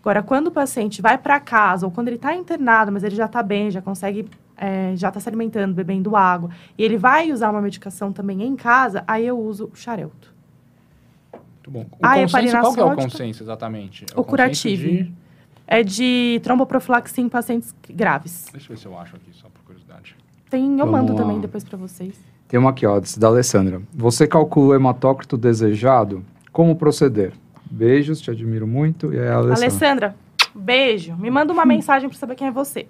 [0.01, 3.25] Agora, quando o paciente vai para casa ou quando ele está internado, mas ele já
[3.25, 7.51] está bem, já consegue, é, já está se alimentando, bebendo água, e ele vai usar
[7.51, 10.35] uma medicação também em casa, aí eu uso o xarelto.
[11.33, 11.87] Muito bom.
[11.99, 14.05] O a consenso, qual é o consenso exatamente?
[14.12, 14.83] É o, o curativo.
[14.83, 15.25] De...
[15.66, 18.49] É de tromboprofilaxia em pacientes graves.
[18.53, 20.14] Deixa eu ver se eu acho aqui, só por curiosidade.
[20.51, 21.18] Tem, eu Vamos mando lá.
[21.22, 22.14] também depois para vocês.
[22.47, 23.81] Tem uma aqui, ó, da Alessandra.
[23.95, 26.22] Você calcula o hematócrito desejado
[26.55, 27.33] como proceder?
[27.69, 29.13] Beijos, te admiro muito.
[29.13, 29.57] E aí, Alessandra.
[29.57, 30.17] Alessandra,
[30.55, 31.17] beijo.
[31.17, 32.87] Me manda uma mensagem para saber quem é você.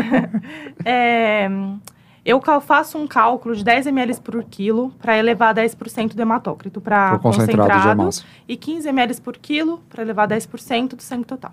[0.86, 1.50] é,
[2.24, 7.18] eu faço um cálculo de 10 ml por quilo para elevar 10% do hematócrito para
[7.18, 11.52] concentrado, concentrado e 15 ml por quilo para elevar 10% do sangue total.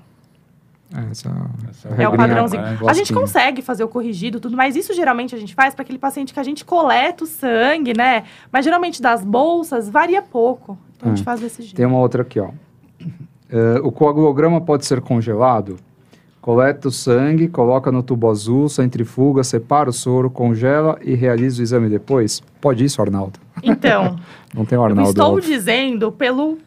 [0.94, 1.30] É, essa,
[1.70, 2.62] essa é, é o padrãozinho.
[2.62, 2.78] Né?
[2.88, 6.00] A gente consegue fazer o corrigido, tudo, mas isso geralmente a gente faz para aquele
[6.00, 8.24] paciente que a gente coleta o sangue, né?
[8.50, 10.78] Mas geralmente das bolsas varia pouco.
[10.98, 11.14] Então é.
[11.14, 11.76] a gente faz desse jeito.
[11.76, 12.50] Tem uma outra aqui, ó.
[12.50, 15.78] Uh, o coagulograma pode ser congelado?
[16.42, 21.64] Coleta o sangue, coloca no tubo azul, centrifuga, separa o soro, congela e realiza o
[21.64, 22.42] exame depois?
[22.62, 23.40] Pode isso, Arnaldo?
[23.64, 24.16] Então,
[24.54, 25.10] não tem o Arnaldo.
[25.10, 26.60] estou dizendo pelo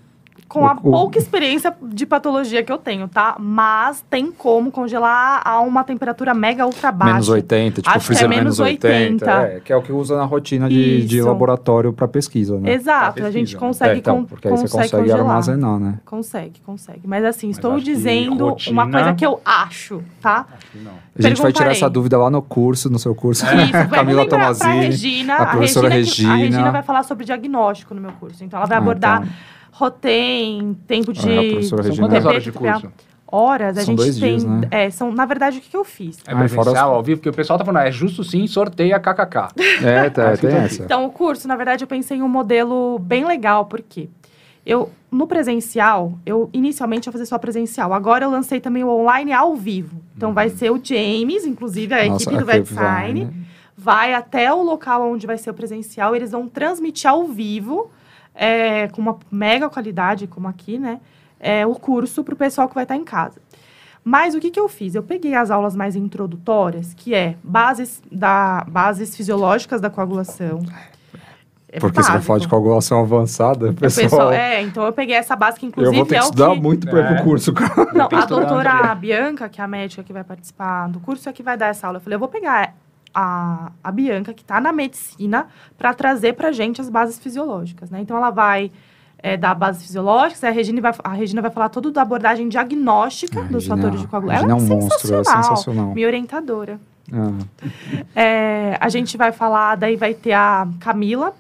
[0.49, 3.37] com a pouca experiência de patologia que eu tenho, tá?
[3.39, 7.13] Mas tem como congelar a uma temperatura mega ultra baixa.
[7.13, 9.25] Menos 80, tipo Acho freezer que é menos 80.
[9.25, 9.31] 80.
[9.31, 12.73] É, que é o que usa na rotina de, de laboratório para pesquisa, né?
[12.73, 13.61] Exato, pesquisa, a gente né?
[13.61, 15.21] consegue é, então, Porque aí consegue você consegue congelar.
[15.21, 16.01] armazenar, né?
[16.07, 17.03] Consegue, consegue.
[17.05, 18.73] Mas assim, Mas estou dizendo rotina...
[18.73, 20.47] uma coisa que eu acho, tá?
[20.51, 20.93] Acho não.
[21.19, 23.45] A gente vai tirar essa dúvida lá no curso, no seu curso.
[23.45, 26.33] Isso, Camila Tomazini, Regina, a professora a Regina, Regina.
[26.33, 28.43] A Regina vai falar sobre diagnóstico no meu curso.
[28.43, 29.23] Então, ela vai ah, abordar...
[29.23, 31.21] Então Rotem, tempo de.
[31.21, 32.93] Ah, São quantas horas de curso?
[33.31, 34.39] Horas, a são gente tem.
[34.39, 34.69] Dias, né?
[34.73, 36.19] é, são, na verdade, o que, que eu fiz?
[36.27, 39.51] É presencial, ao vivo, porque o pessoal tá falando, é justo sim, sorteia KKK.
[39.85, 40.83] É, tá, tem essa.
[40.83, 44.09] Então, o curso, na verdade, eu pensei em um modelo bem legal, porque
[44.67, 47.93] eu, no presencial, eu inicialmente ia fazer só presencial.
[47.93, 50.03] Agora eu lancei também o online ao vivo.
[50.17, 50.57] Então, vai uhum.
[50.57, 53.25] ser o James, inclusive, a Nossa, equipe do VetSign,
[53.77, 56.17] vai, vai até o local onde vai ser o presencial.
[56.17, 57.93] Eles vão transmitir ao vivo
[58.39, 61.01] é, com uma mega qualidade, como aqui, né?
[61.41, 63.41] É, o curso para o pessoal que vai estar tá em casa.
[64.05, 64.95] Mas o que, que eu fiz?
[64.95, 70.63] Eu peguei as aulas mais introdutórias, que é bases, da, bases fisiológicas da coagulação.
[71.71, 72.05] É Porque básico.
[72.05, 74.09] você vai falar de coagulação avançada, pessoal...
[74.09, 74.33] pessoal...
[74.33, 76.61] É, então eu peguei essa base que inclusive Eu vou ter que é estudar que...
[76.63, 77.03] muito para é.
[77.03, 77.23] ir pro é.
[77.23, 77.93] curso, cara.
[77.93, 81.43] Não, a doutora Bianca, que é a médica que vai participar do curso, é que
[81.43, 81.99] vai dar essa aula.
[81.99, 82.75] Eu falei, eu vou pegar
[83.19, 87.91] a, a Bianca, que está na medicina, para trazer para a gente as bases fisiológicas,
[87.91, 88.01] né?
[88.01, 88.71] Então, ela vai
[89.19, 93.43] é, dar bases fisiológicas, a Regina, vai, a Regina vai falar tudo da abordagem diagnóstica
[93.43, 94.45] dos fatores de coagulação.
[94.45, 95.93] Ela é, um monstro, é sensacional.
[95.93, 96.79] Minha orientadora.
[97.13, 97.33] Ah.
[98.15, 101.35] É, a gente vai falar, daí vai ter a Camila,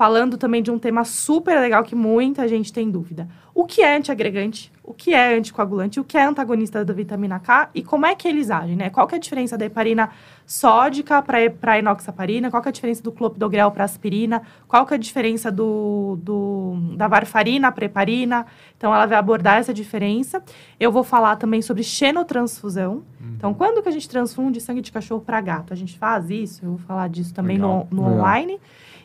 [0.00, 3.28] falando também de um tema super legal que muita gente tem dúvida.
[3.54, 4.72] O que é antiagregante?
[4.82, 6.00] O que é anticoagulante?
[6.00, 7.68] O que é antagonista da vitamina K?
[7.74, 8.88] E como é que eles agem, né?
[8.88, 10.08] Qual que é a diferença da heparina
[10.46, 12.50] sódica para a inoxaparina?
[12.50, 14.40] Qual que é a diferença do clopidogrel para aspirina?
[14.66, 18.46] Qual que é a diferença do, do da varfarina para heparina?
[18.78, 20.42] Então, ela vai abordar essa diferença.
[20.78, 23.02] Eu vou falar também sobre xenotransfusão.
[23.20, 23.34] Uhum.
[23.36, 25.74] Então, quando que a gente transfunde sangue de cachorro para gato?
[25.74, 26.64] A gente faz isso?
[26.64, 27.86] Eu vou falar disso também Legal.
[27.90, 28.24] no, no Legal.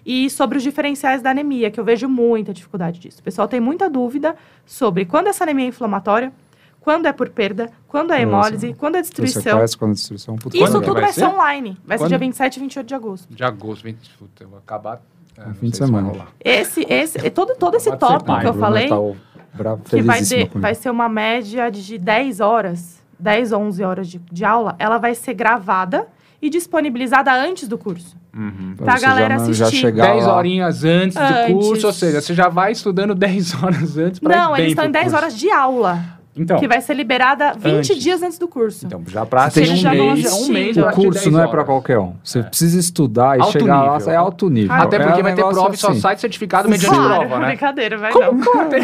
[0.06, 3.20] E sobre os diferenciais da anemia, que eu vejo muita dificuldade disso.
[3.20, 4.36] O pessoal tem muita dúvida
[4.66, 6.32] sobre quando essa anemia é inflamatória,
[6.80, 8.80] quando é por perda, quando é hemólise, Nossa.
[8.80, 9.42] quando é destruição.
[9.80, 10.36] quando é destruição.
[10.36, 11.78] Puta, Isso tudo vai, vai, ser online.
[11.84, 12.10] Vai quando?
[12.10, 13.34] ser dia 27 e 28 de agosto.
[13.34, 15.02] De agosto, 20, puta, eu vou acabar.
[15.36, 16.28] É, fim de semana.
[16.40, 20.92] Esse, esse, todo, todo esse tópico que eu falei, tá que vai, ter, vai ser
[20.92, 25.34] uma média de 10 horas, 10 ou 11 horas de, de aula, ela vai ser
[25.34, 26.08] gravada
[26.46, 28.16] e disponibilizada antes do curso.
[28.36, 28.76] Uhum.
[28.78, 29.82] Pra, a galera já, assistir.
[29.82, 33.98] Já 10 horinhas antes, antes, do curso, ou seja, você já vai estudando 10 horas
[33.98, 36.16] antes para Não, eles estão em 10 horas de aula.
[36.38, 37.98] Então, que vai ser liberada 20 antes.
[37.98, 38.86] dias antes do curso.
[38.86, 40.76] Então, já para ter um, mês, um mês.
[40.76, 42.14] O curso não é para qualquer um.
[42.22, 42.44] Você é.
[42.44, 44.06] precisa estudar e alto chegar nível.
[44.06, 44.76] lá, é alto nível.
[44.76, 46.02] Até porque é vai ter prova e só assim.
[46.02, 47.48] sai certificado mediante claro, prova, né?
[47.56, 48.68] Brincadeira, vai Como não.
[48.68, 48.82] Tem,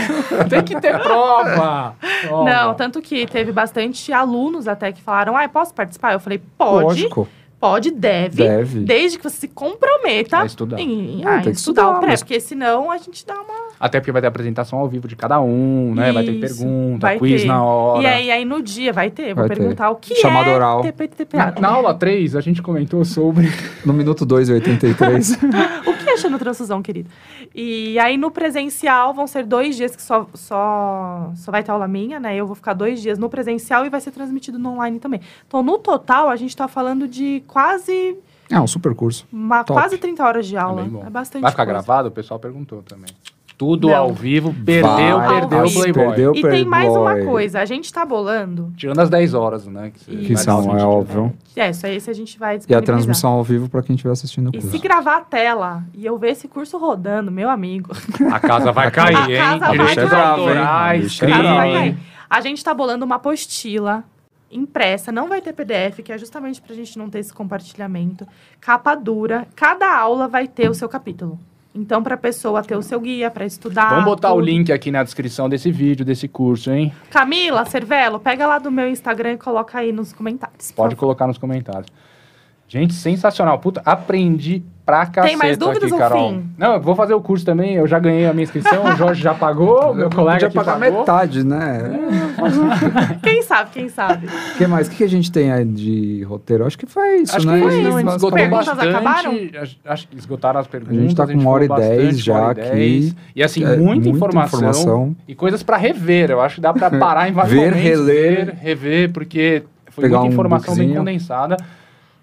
[0.50, 1.96] tem que ter prova.
[2.26, 2.50] prova.
[2.50, 6.14] Não, tanto que teve bastante alunos até que falaram, ah, posso participar?
[6.14, 6.86] Eu falei, pode.
[6.86, 7.28] Lógico.
[7.62, 12.00] Pode, deve, deve, desde que você se comprometa a estudar, em, a estudar, estudar o
[12.00, 12.24] pré, mas...
[12.24, 13.72] porque senão a gente dá uma...
[13.80, 16.06] Até porque vai ter apresentação ao vivo de cada um, né?
[16.06, 17.48] Isso, vai ter pergunta, vai quiz ter.
[17.48, 18.02] na hora.
[18.02, 19.94] E aí, aí no dia vai ter, vou vai perguntar ter.
[19.94, 20.84] o que Chamado é oral.
[21.34, 23.48] Na, na aula 3, a gente comentou sobre...
[23.86, 25.38] no minuto 2 e 83.
[25.86, 27.10] o que é transfusão, querido?
[27.54, 31.88] E aí no presencial vão ser dois dias que só, só, só vai ter aula
[31.88, 32.36] minha, né?
[32.36, 35.22] Eu vou ficar dois dias no presencial e vai ser transmitido no online também.
[35.48, 38.18] Então, no total, a gente tá falando de quase.
[38.50, 39.28] É um super curso.
[39.32, 40.82] Uma, quase 30 horas de aula.
[40.82, 41.42] É, é bastante.
[41.42, 41.80] Vai ficar coisa.
[41.80, 42.08] gravado?
[42.08, 43.10] O pessoal perguntou também.
[43.58, 43.96] Tudo não.
[43.96, 46.06] ao vivo, perdeu, Vai, perdeu o Playboy.
[46.08, 48.74] Perdeu, e tem mais uma coisa, a gente tá bolando.
[48.76, 49.92] Tirando as 10 horas, né?
[49.92, 51.32] Que, que são, é óbvio.
[51.56, 54.48] É, isso aí a gente vai E a transmissão ao vivo para quem estiver assistindo
[54.48, 54.68] o curso.
[54.68, 57.92] E se gravar a tela e eu ver esse curso rodando, meu amigo.
[58.34, 59.40] A casa vai cair, hein?
[59.40, 59.96] A casa vai
[61.74, 61.98] cair.
[62.28, 64.04] A gente tá bolando uma apostila
[64.52, 68.28] impressa, não vai ter PDF, que é justamente para a gente não ter esse compartilhamento.
[68.60, 71.40] Capa dura, cada aula vai ter o seu capítulo.
[71.74, 73.90] Então, para a pessoa ter o seu guia para estudar.
[73.90, 74.40] Vamos botar tudo.
[74.40, 76.94] o link aqui na descrição desse vídeo, desse curso, hein?
[77.10, 80.72] Camila, Cervelo, pega lá do meu Instagram e coloca aí nos comentários.
[80.74, 81.88] Pode colocar nos comentários.
[82.72, 83.60] Gente, sensacional.
[83.60, 86.30] Puta, aprendi pra caceta Tem mais dúvidas aqui, Carol.
[86.32, 86.46] fim?
[86.58, 87.46] Não, eu vou fazer o curso?
[87.46, 87.74] Não, também.
[87.76, 91.00] Eu já ganhei a minha inscrição, o Jorge já pagou, meu colega pagar pagou.
[91.00, 91.82] metade, né?
[93.22, 94.26] Quem sabe, quem sabe?
[94.28, 94.88] O que mais?
[94.88, 96.66] O que a gente tem aí de roteiro?
[96.66, 97.56] Acho que foi isso, Acho né?
[97.58, 97.98] que foi não, isso.
[98.00, 98.90] gente esgotou Perguntas bastante.
[98.96, 99.32] acabaram?
[99.86, 100.98] Acho que esgotaram as perguntas.
[100.98, 102.62] A gente tá com uma hora e dez já e aqui.
[102.62, 103.16] dez.
[103.36, 105.16] E assim, É, muita, muita informação, informação.
[105.28, 106.32] e coisas pra rever.
[106.32, 108.46] Eu acho que dá pra parar em vários Ver, momentos, reler.
[108.46, 111.58] ver, rever, porque foi Pegar muita um informação bem condensada.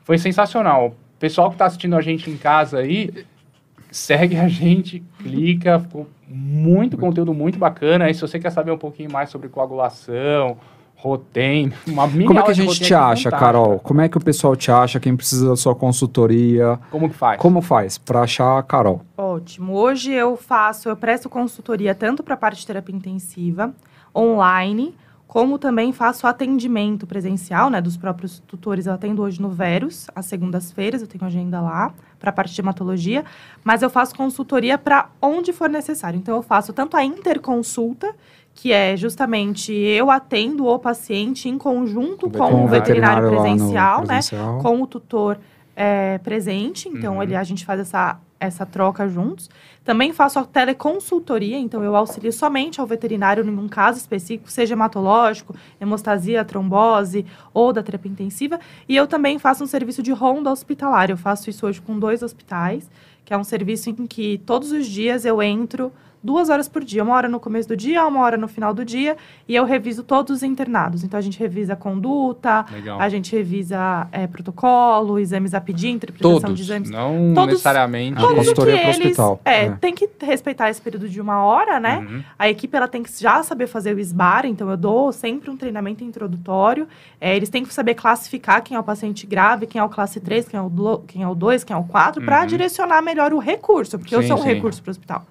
[0.09, 0.95] Foi sensacional.
[1.19, 3.13] Pessoal que tá assistindo a gente em casa aí,
[3.91, 8.09] segue a gente, clica, ficou muito conteúdo muito bacana.
[8.09, 10.57] E se você quer saber um pouquinho mais sobre coagulação,
[10.97, 13.37] rotem, uma mini Como é que a gente te acha, fantástica.
[13.37, 13.79] Carol?
[13.81, 14.99] Como é que o pessoal te acha?
[14.99, 16.81] Quem precisa da sua consultoria?
[16.91, 17.39] Como que faz?
[17.39, 19.03] Como faz pra achar a Carol?
[19.15, 19.75] Ótimo.
[19.75, 23.75] Hoje eu faço, eu presto consultoria tanto para a parte de terapia intensiva,
[24.17, 24.95] online,
[25.29, 28.87] como também faço atendimento presencial, né, dos próprios tutores.
[28.87, 32.61] Eu atendo hoje no Verus, às segundas-feiras, eu tenho agenda lá para a parte de
[32.63, 33.25] hematologia,
[33.63, 36.17] mas eu faço consultoria para onde for necessário.
[36.19, 38.13] Então eu faço tanto a interconsulta,
[38.55, 44.01] que é justamente eu atendo o paciente em conjunto Com com, o veterinário, no presencial,
[44.01, 44.07] né?
[44.07, 44.59] presencial.
[44.61, 45.39] com o tutor
[45.77, 47.23] é, presente, então Uhum.
[47.23, 49.49] ele, a gente faz essa, essa troca juntos.
[49.85, 54.75] Também faço a teleconsultoria, então eu auxilio somente ao veterinário em um caso específico, seja
[54.75, 57.25] hematológico, hemostasia, trombose
[57.55, 58.61] ou da terapia intensiva.
[58.89, 61.11] E eu também faço um serviço de ronda hospitalar.
[61.11, 62.91] Eu faço isso hoje com dois hospitais,
[63.25, 65.93] que é um serviço em que todos os dias eu entro
[66.23, 68.85] duas horas por dia, uma hora no começo do dia, uma hora no final do
[68.85, 69.17] dia,
[69.47, 71.05] e eu reviso todos os internados.
[71.05, 73.01] Então a gente revisa a conduta, Legal.
[73.01, 76.91] a gente revisa é, protocolo, exames a pedir, interpretação Todos, de exames.
[76.91, 78.19] não Todos- necessariamente.
[78.19, 78.99] A Todos consultoria pro eles.
[78.99, 79.71] hospital, É, é.
[79.73, 81.99] tem que respeitar esse período de uma hora, né?
[81.99, 82.23] Uhum.
[82.39, 85.57] A equipe ela tem que já saber fazer o SBAR, então eu dou sempre um
[85.57, 86.87] treinamento introdutório.
[87.21, 90.21] É, eles têm que saber classificar quem é o paciente grave, quem é o classe
[90.21, 92.47] 3, quem é o, do- quem é o 2, quem é o 4, para Uhum.
[92.47, 94.49] direcionar melhor o recurso, porque eu Sim, sou um sim.
[94.49, 95.27] recurso para o hospital.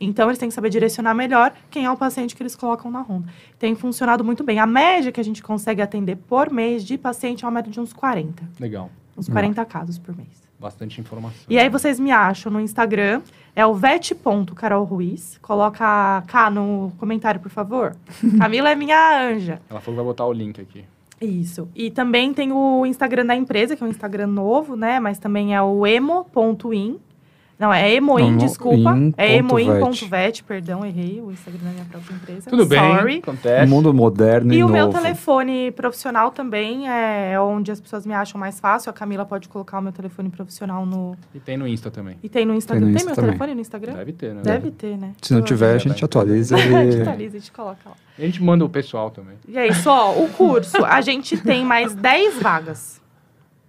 [0.00, 3.02] Então, eles têm que saber direcionar melhor quem é o paciente que eles colocam na
[3.02, 3.28] ronda.
[3.58, 4.58] Tem funcionado muito bem.
[4.58, 7.78] A média que a gente consegue atender por mês de paciente é uma média de
[7.78, 8.42] uns 40.
[8.58, 8.90] Legal.
[9.16, 10.40] Uns 40 casos por mês.
[10.58, 11.46] Bastante informação.
[11.48, 13.22] E aí vocês me acham no Instagram,
[13.56, 15.38] é o vet.carolruiz.
[15.40, 17.96] Coloca K no comentário, por favor.
[18.38, 19.60] Camila é minha anja.
[19.68, 20.84] Ela falou que vai botar o link aqui.
[21.20, 21.68] Isso.
[21.74, 24.98] E também tem o Instagram da empresa, que é um Instagram novo, né?
[25.00, 26.98] Mas também é o emo.in.
[27.60, 28.96] Não, é emoin, Emo- desculpa.
[28.96, 29.68] in É ponto vet.
[29.68, 32.48] emoin.vet, perdão, errei o Instagram da minha própria empresa.
[32.48, 33.18] Tudo bem, Sorry.
[33.18, 33.70] acontece.
[33.70, 34.72] Mundo moderno e, E o novo.
[34.72, 38.88] meu telefone profissional também é onde as pessoas me acham mais fácil.
[38.88, 41.14] A Camila pode colocar o meu telefone profissional no.
[41.34, 42.16] E tem no Insta também.
[42.22, 42.80] E tem no Instagram.
[42.80, 43.30] no Tem, Insta meu também.
[43.32, 43.92] telefone no Instagram?
[43.92, 44.40] Deve ter, né?
[44.42, 45.12] Deve ter, né?
[45.20, 47.00] Se não tiver, a gente atualiza A gente e...
[47.02, 47.92] atualiza, a gente coloca lá.
[48.18, 49.34] A gente manda o pessoal também.
[49.46, 50.12] E é isso, ó.
[50.12, 53.00] O curso, a gente tem mais 10 vagas.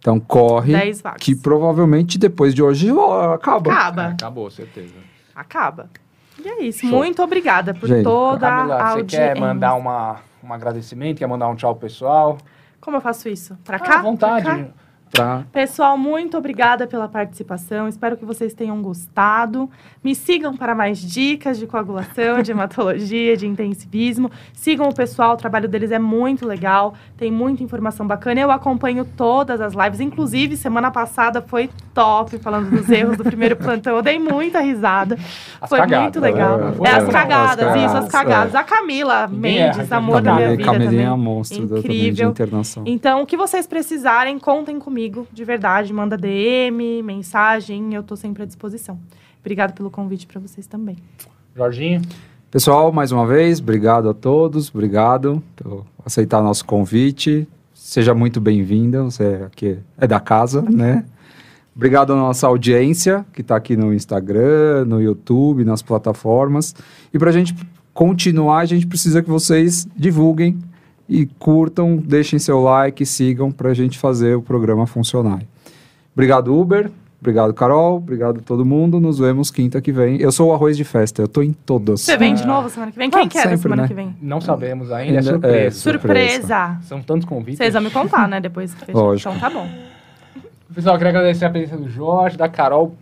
[0.01, 1.21] Então corre, 10 vagas.
[1.21, 3.71] que provavelmente depois de hoje ó, acaba.
[3.71, 4.03] Acaba.
[4.03, 4.95] É, acabou, certeza.
[5.35, 5.89] Acaba.
[6.43, 6.79] E é isso.
[6.81, 6.89] Show.
[6.97, 9.33] Muito obrigada por Gente, toda Camila, a você audiência.
[9.35, 11.19] quer mandar uma, um agradecimento?
[11.19, 12.37] Quer mandar um tchau pro pessoal?
[12.79, 13.55] Como eu faço isso?
[13.63, 13.99] Pra Ah, cá?
[13.99, 14.43] à vontade.
[14.43, 14.65] Pra cá?
[15.11, 15.43] Pra...
[15.51, 17.87] Pessoal, muito obrigada pela participação.
[17.87, 19.69] Espero que vocês tenham gostado.
[20.03, 24.31] Me sigam para mais dicas de coagulação, de hematologia, de intensivismo.
[24.53, 26.93] Sigam o pessoal, o trabalho deles é muito legal.
[27.17, 28.39] Tem muita informação bacana.
[28.39, 29.99] Eu acompanho todas as lives.
[29.99, 33.95] Inclusive, semana passada foi top, falando dos erros do primeiro plantão.
[33.97, 35.17] Eu dei muita risada.
[35.59, 36.59] As foi cagadas, muito legal.
[36.59, 38.55] é, É, as cagadas, As isso, as cagadas, cagadas.
[38.55, 42.29] A Camila Mendes, amor da minha vida é monstro da, também de Incrível.
[42.29, 42.83] internação.
[42.85, 45.93] Então, o que vocês precisarem, contem comigo, de verdade.
[45.93, 48.99] Manda DM, mensagem, eu tô sempre à disposição.
[49.39, 50.97] Obrigado pelo convite para vocês também.
[51.55, 52.01] Jorginho?
[52.49, 57.47] Pessoal, mais uma vez, obrigado a todos, obrigado por aceitar nosso convite.
[57.73, 61.05] Seja muito bem-vinda, você aqui é da casa, né?
[61.73, 66.75] Obrigado à nossa audiência que está aqui no Instagram, no YouTube, nas plataformas.
[67.13, 67.55] E para a gente
[67.93, 70.59] continuar, a gente precisa que vocês divulguem
[71.11, 75.41] e curtam, deixem seu like, sigam para a gente fazer o programa funcionar.
[76.13, 76.89] Obrigado, Uber.
[77.19, 77.97] Obrigado, Carol.
[77.97, 78.99] Obrigado a todo mundo.
[78.99, 80.19] Nos vemos quinta que vem.
[80.19, 82.01] Eu sou o Arroz de Festa, eu tô em todas.
[82.01, 83.09] Você vem de novo semana que vem?
[83.11, 83.87] Quem Ah, que é da sempre, semana né?
[83.87, 84.15] que vem?
[84.21, 85.57] Não sabemos ainda, é Ainda- surpresa.
[85.57, 86.31] é, surpresa.
[86.41, 86.77] Surpresa!
[86.83, 87.57] São tantos convites.
[87.59, 88.39] Vocês vão me contar, né?
[88.41, 88.97] Depois que fechar.
[88.97, 89.29] Lógico.
[89.35, 89.67] Então tá bom.
[90.73, 92.95] Pessoal, eu queria agradecer a presença do Jorge, da Carol,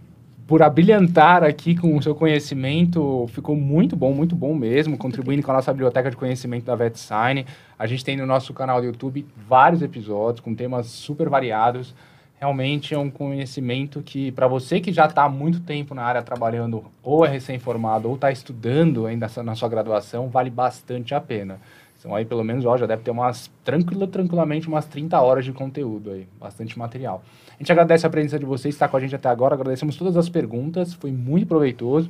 [0.50, 3.28] por abrilhantar aqui com o seu conhecimento.
[3.28, 7.46] Ficou muito bom, muito bom mesmo, contribuindo com a nossa biblioteca de conhecimento da VetSign.
[7.78, 11.94] A gente tem no nosso canal do YouTube vários episódios com temas super variados.
[12.40, 16.24] Realmente é um conhecimento que, para você que já está há muito tempo na área
[16.24, 21.60] trabalhando, ou é recém-formado, ou está estudando ainda na sua graduação, vale bastante a pena.
[22.00, 25.52] São aí pelo menos, ó, já deve ter umas, tranquila, tranquilamente, umas 30 horas de
[25.52, 27.22] conteúdo aí, bastante material.
[27.60, 30.16] A gente agradece a presença de vocês, está com a gente até agora, agradecemos todas
[30.16, 32.10] as perguntas, foi muito proveitoso.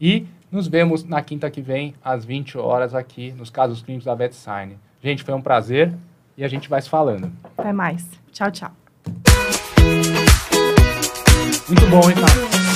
[0.00, 4.14] E nos vemos na quinta que vem, às 20 horas, aqui nos casos clínicos da
[4.14, 4.78] VetSign.
[5.02, 5.92] Gente, foi um prazer
[6.38, 7.30] e a gente vai se falando.
[7.58, 8.08] Até mais.
[8.32, 8.70] Tchau, tchau.
[11.68, 12.67] Muito bom, hein, cara?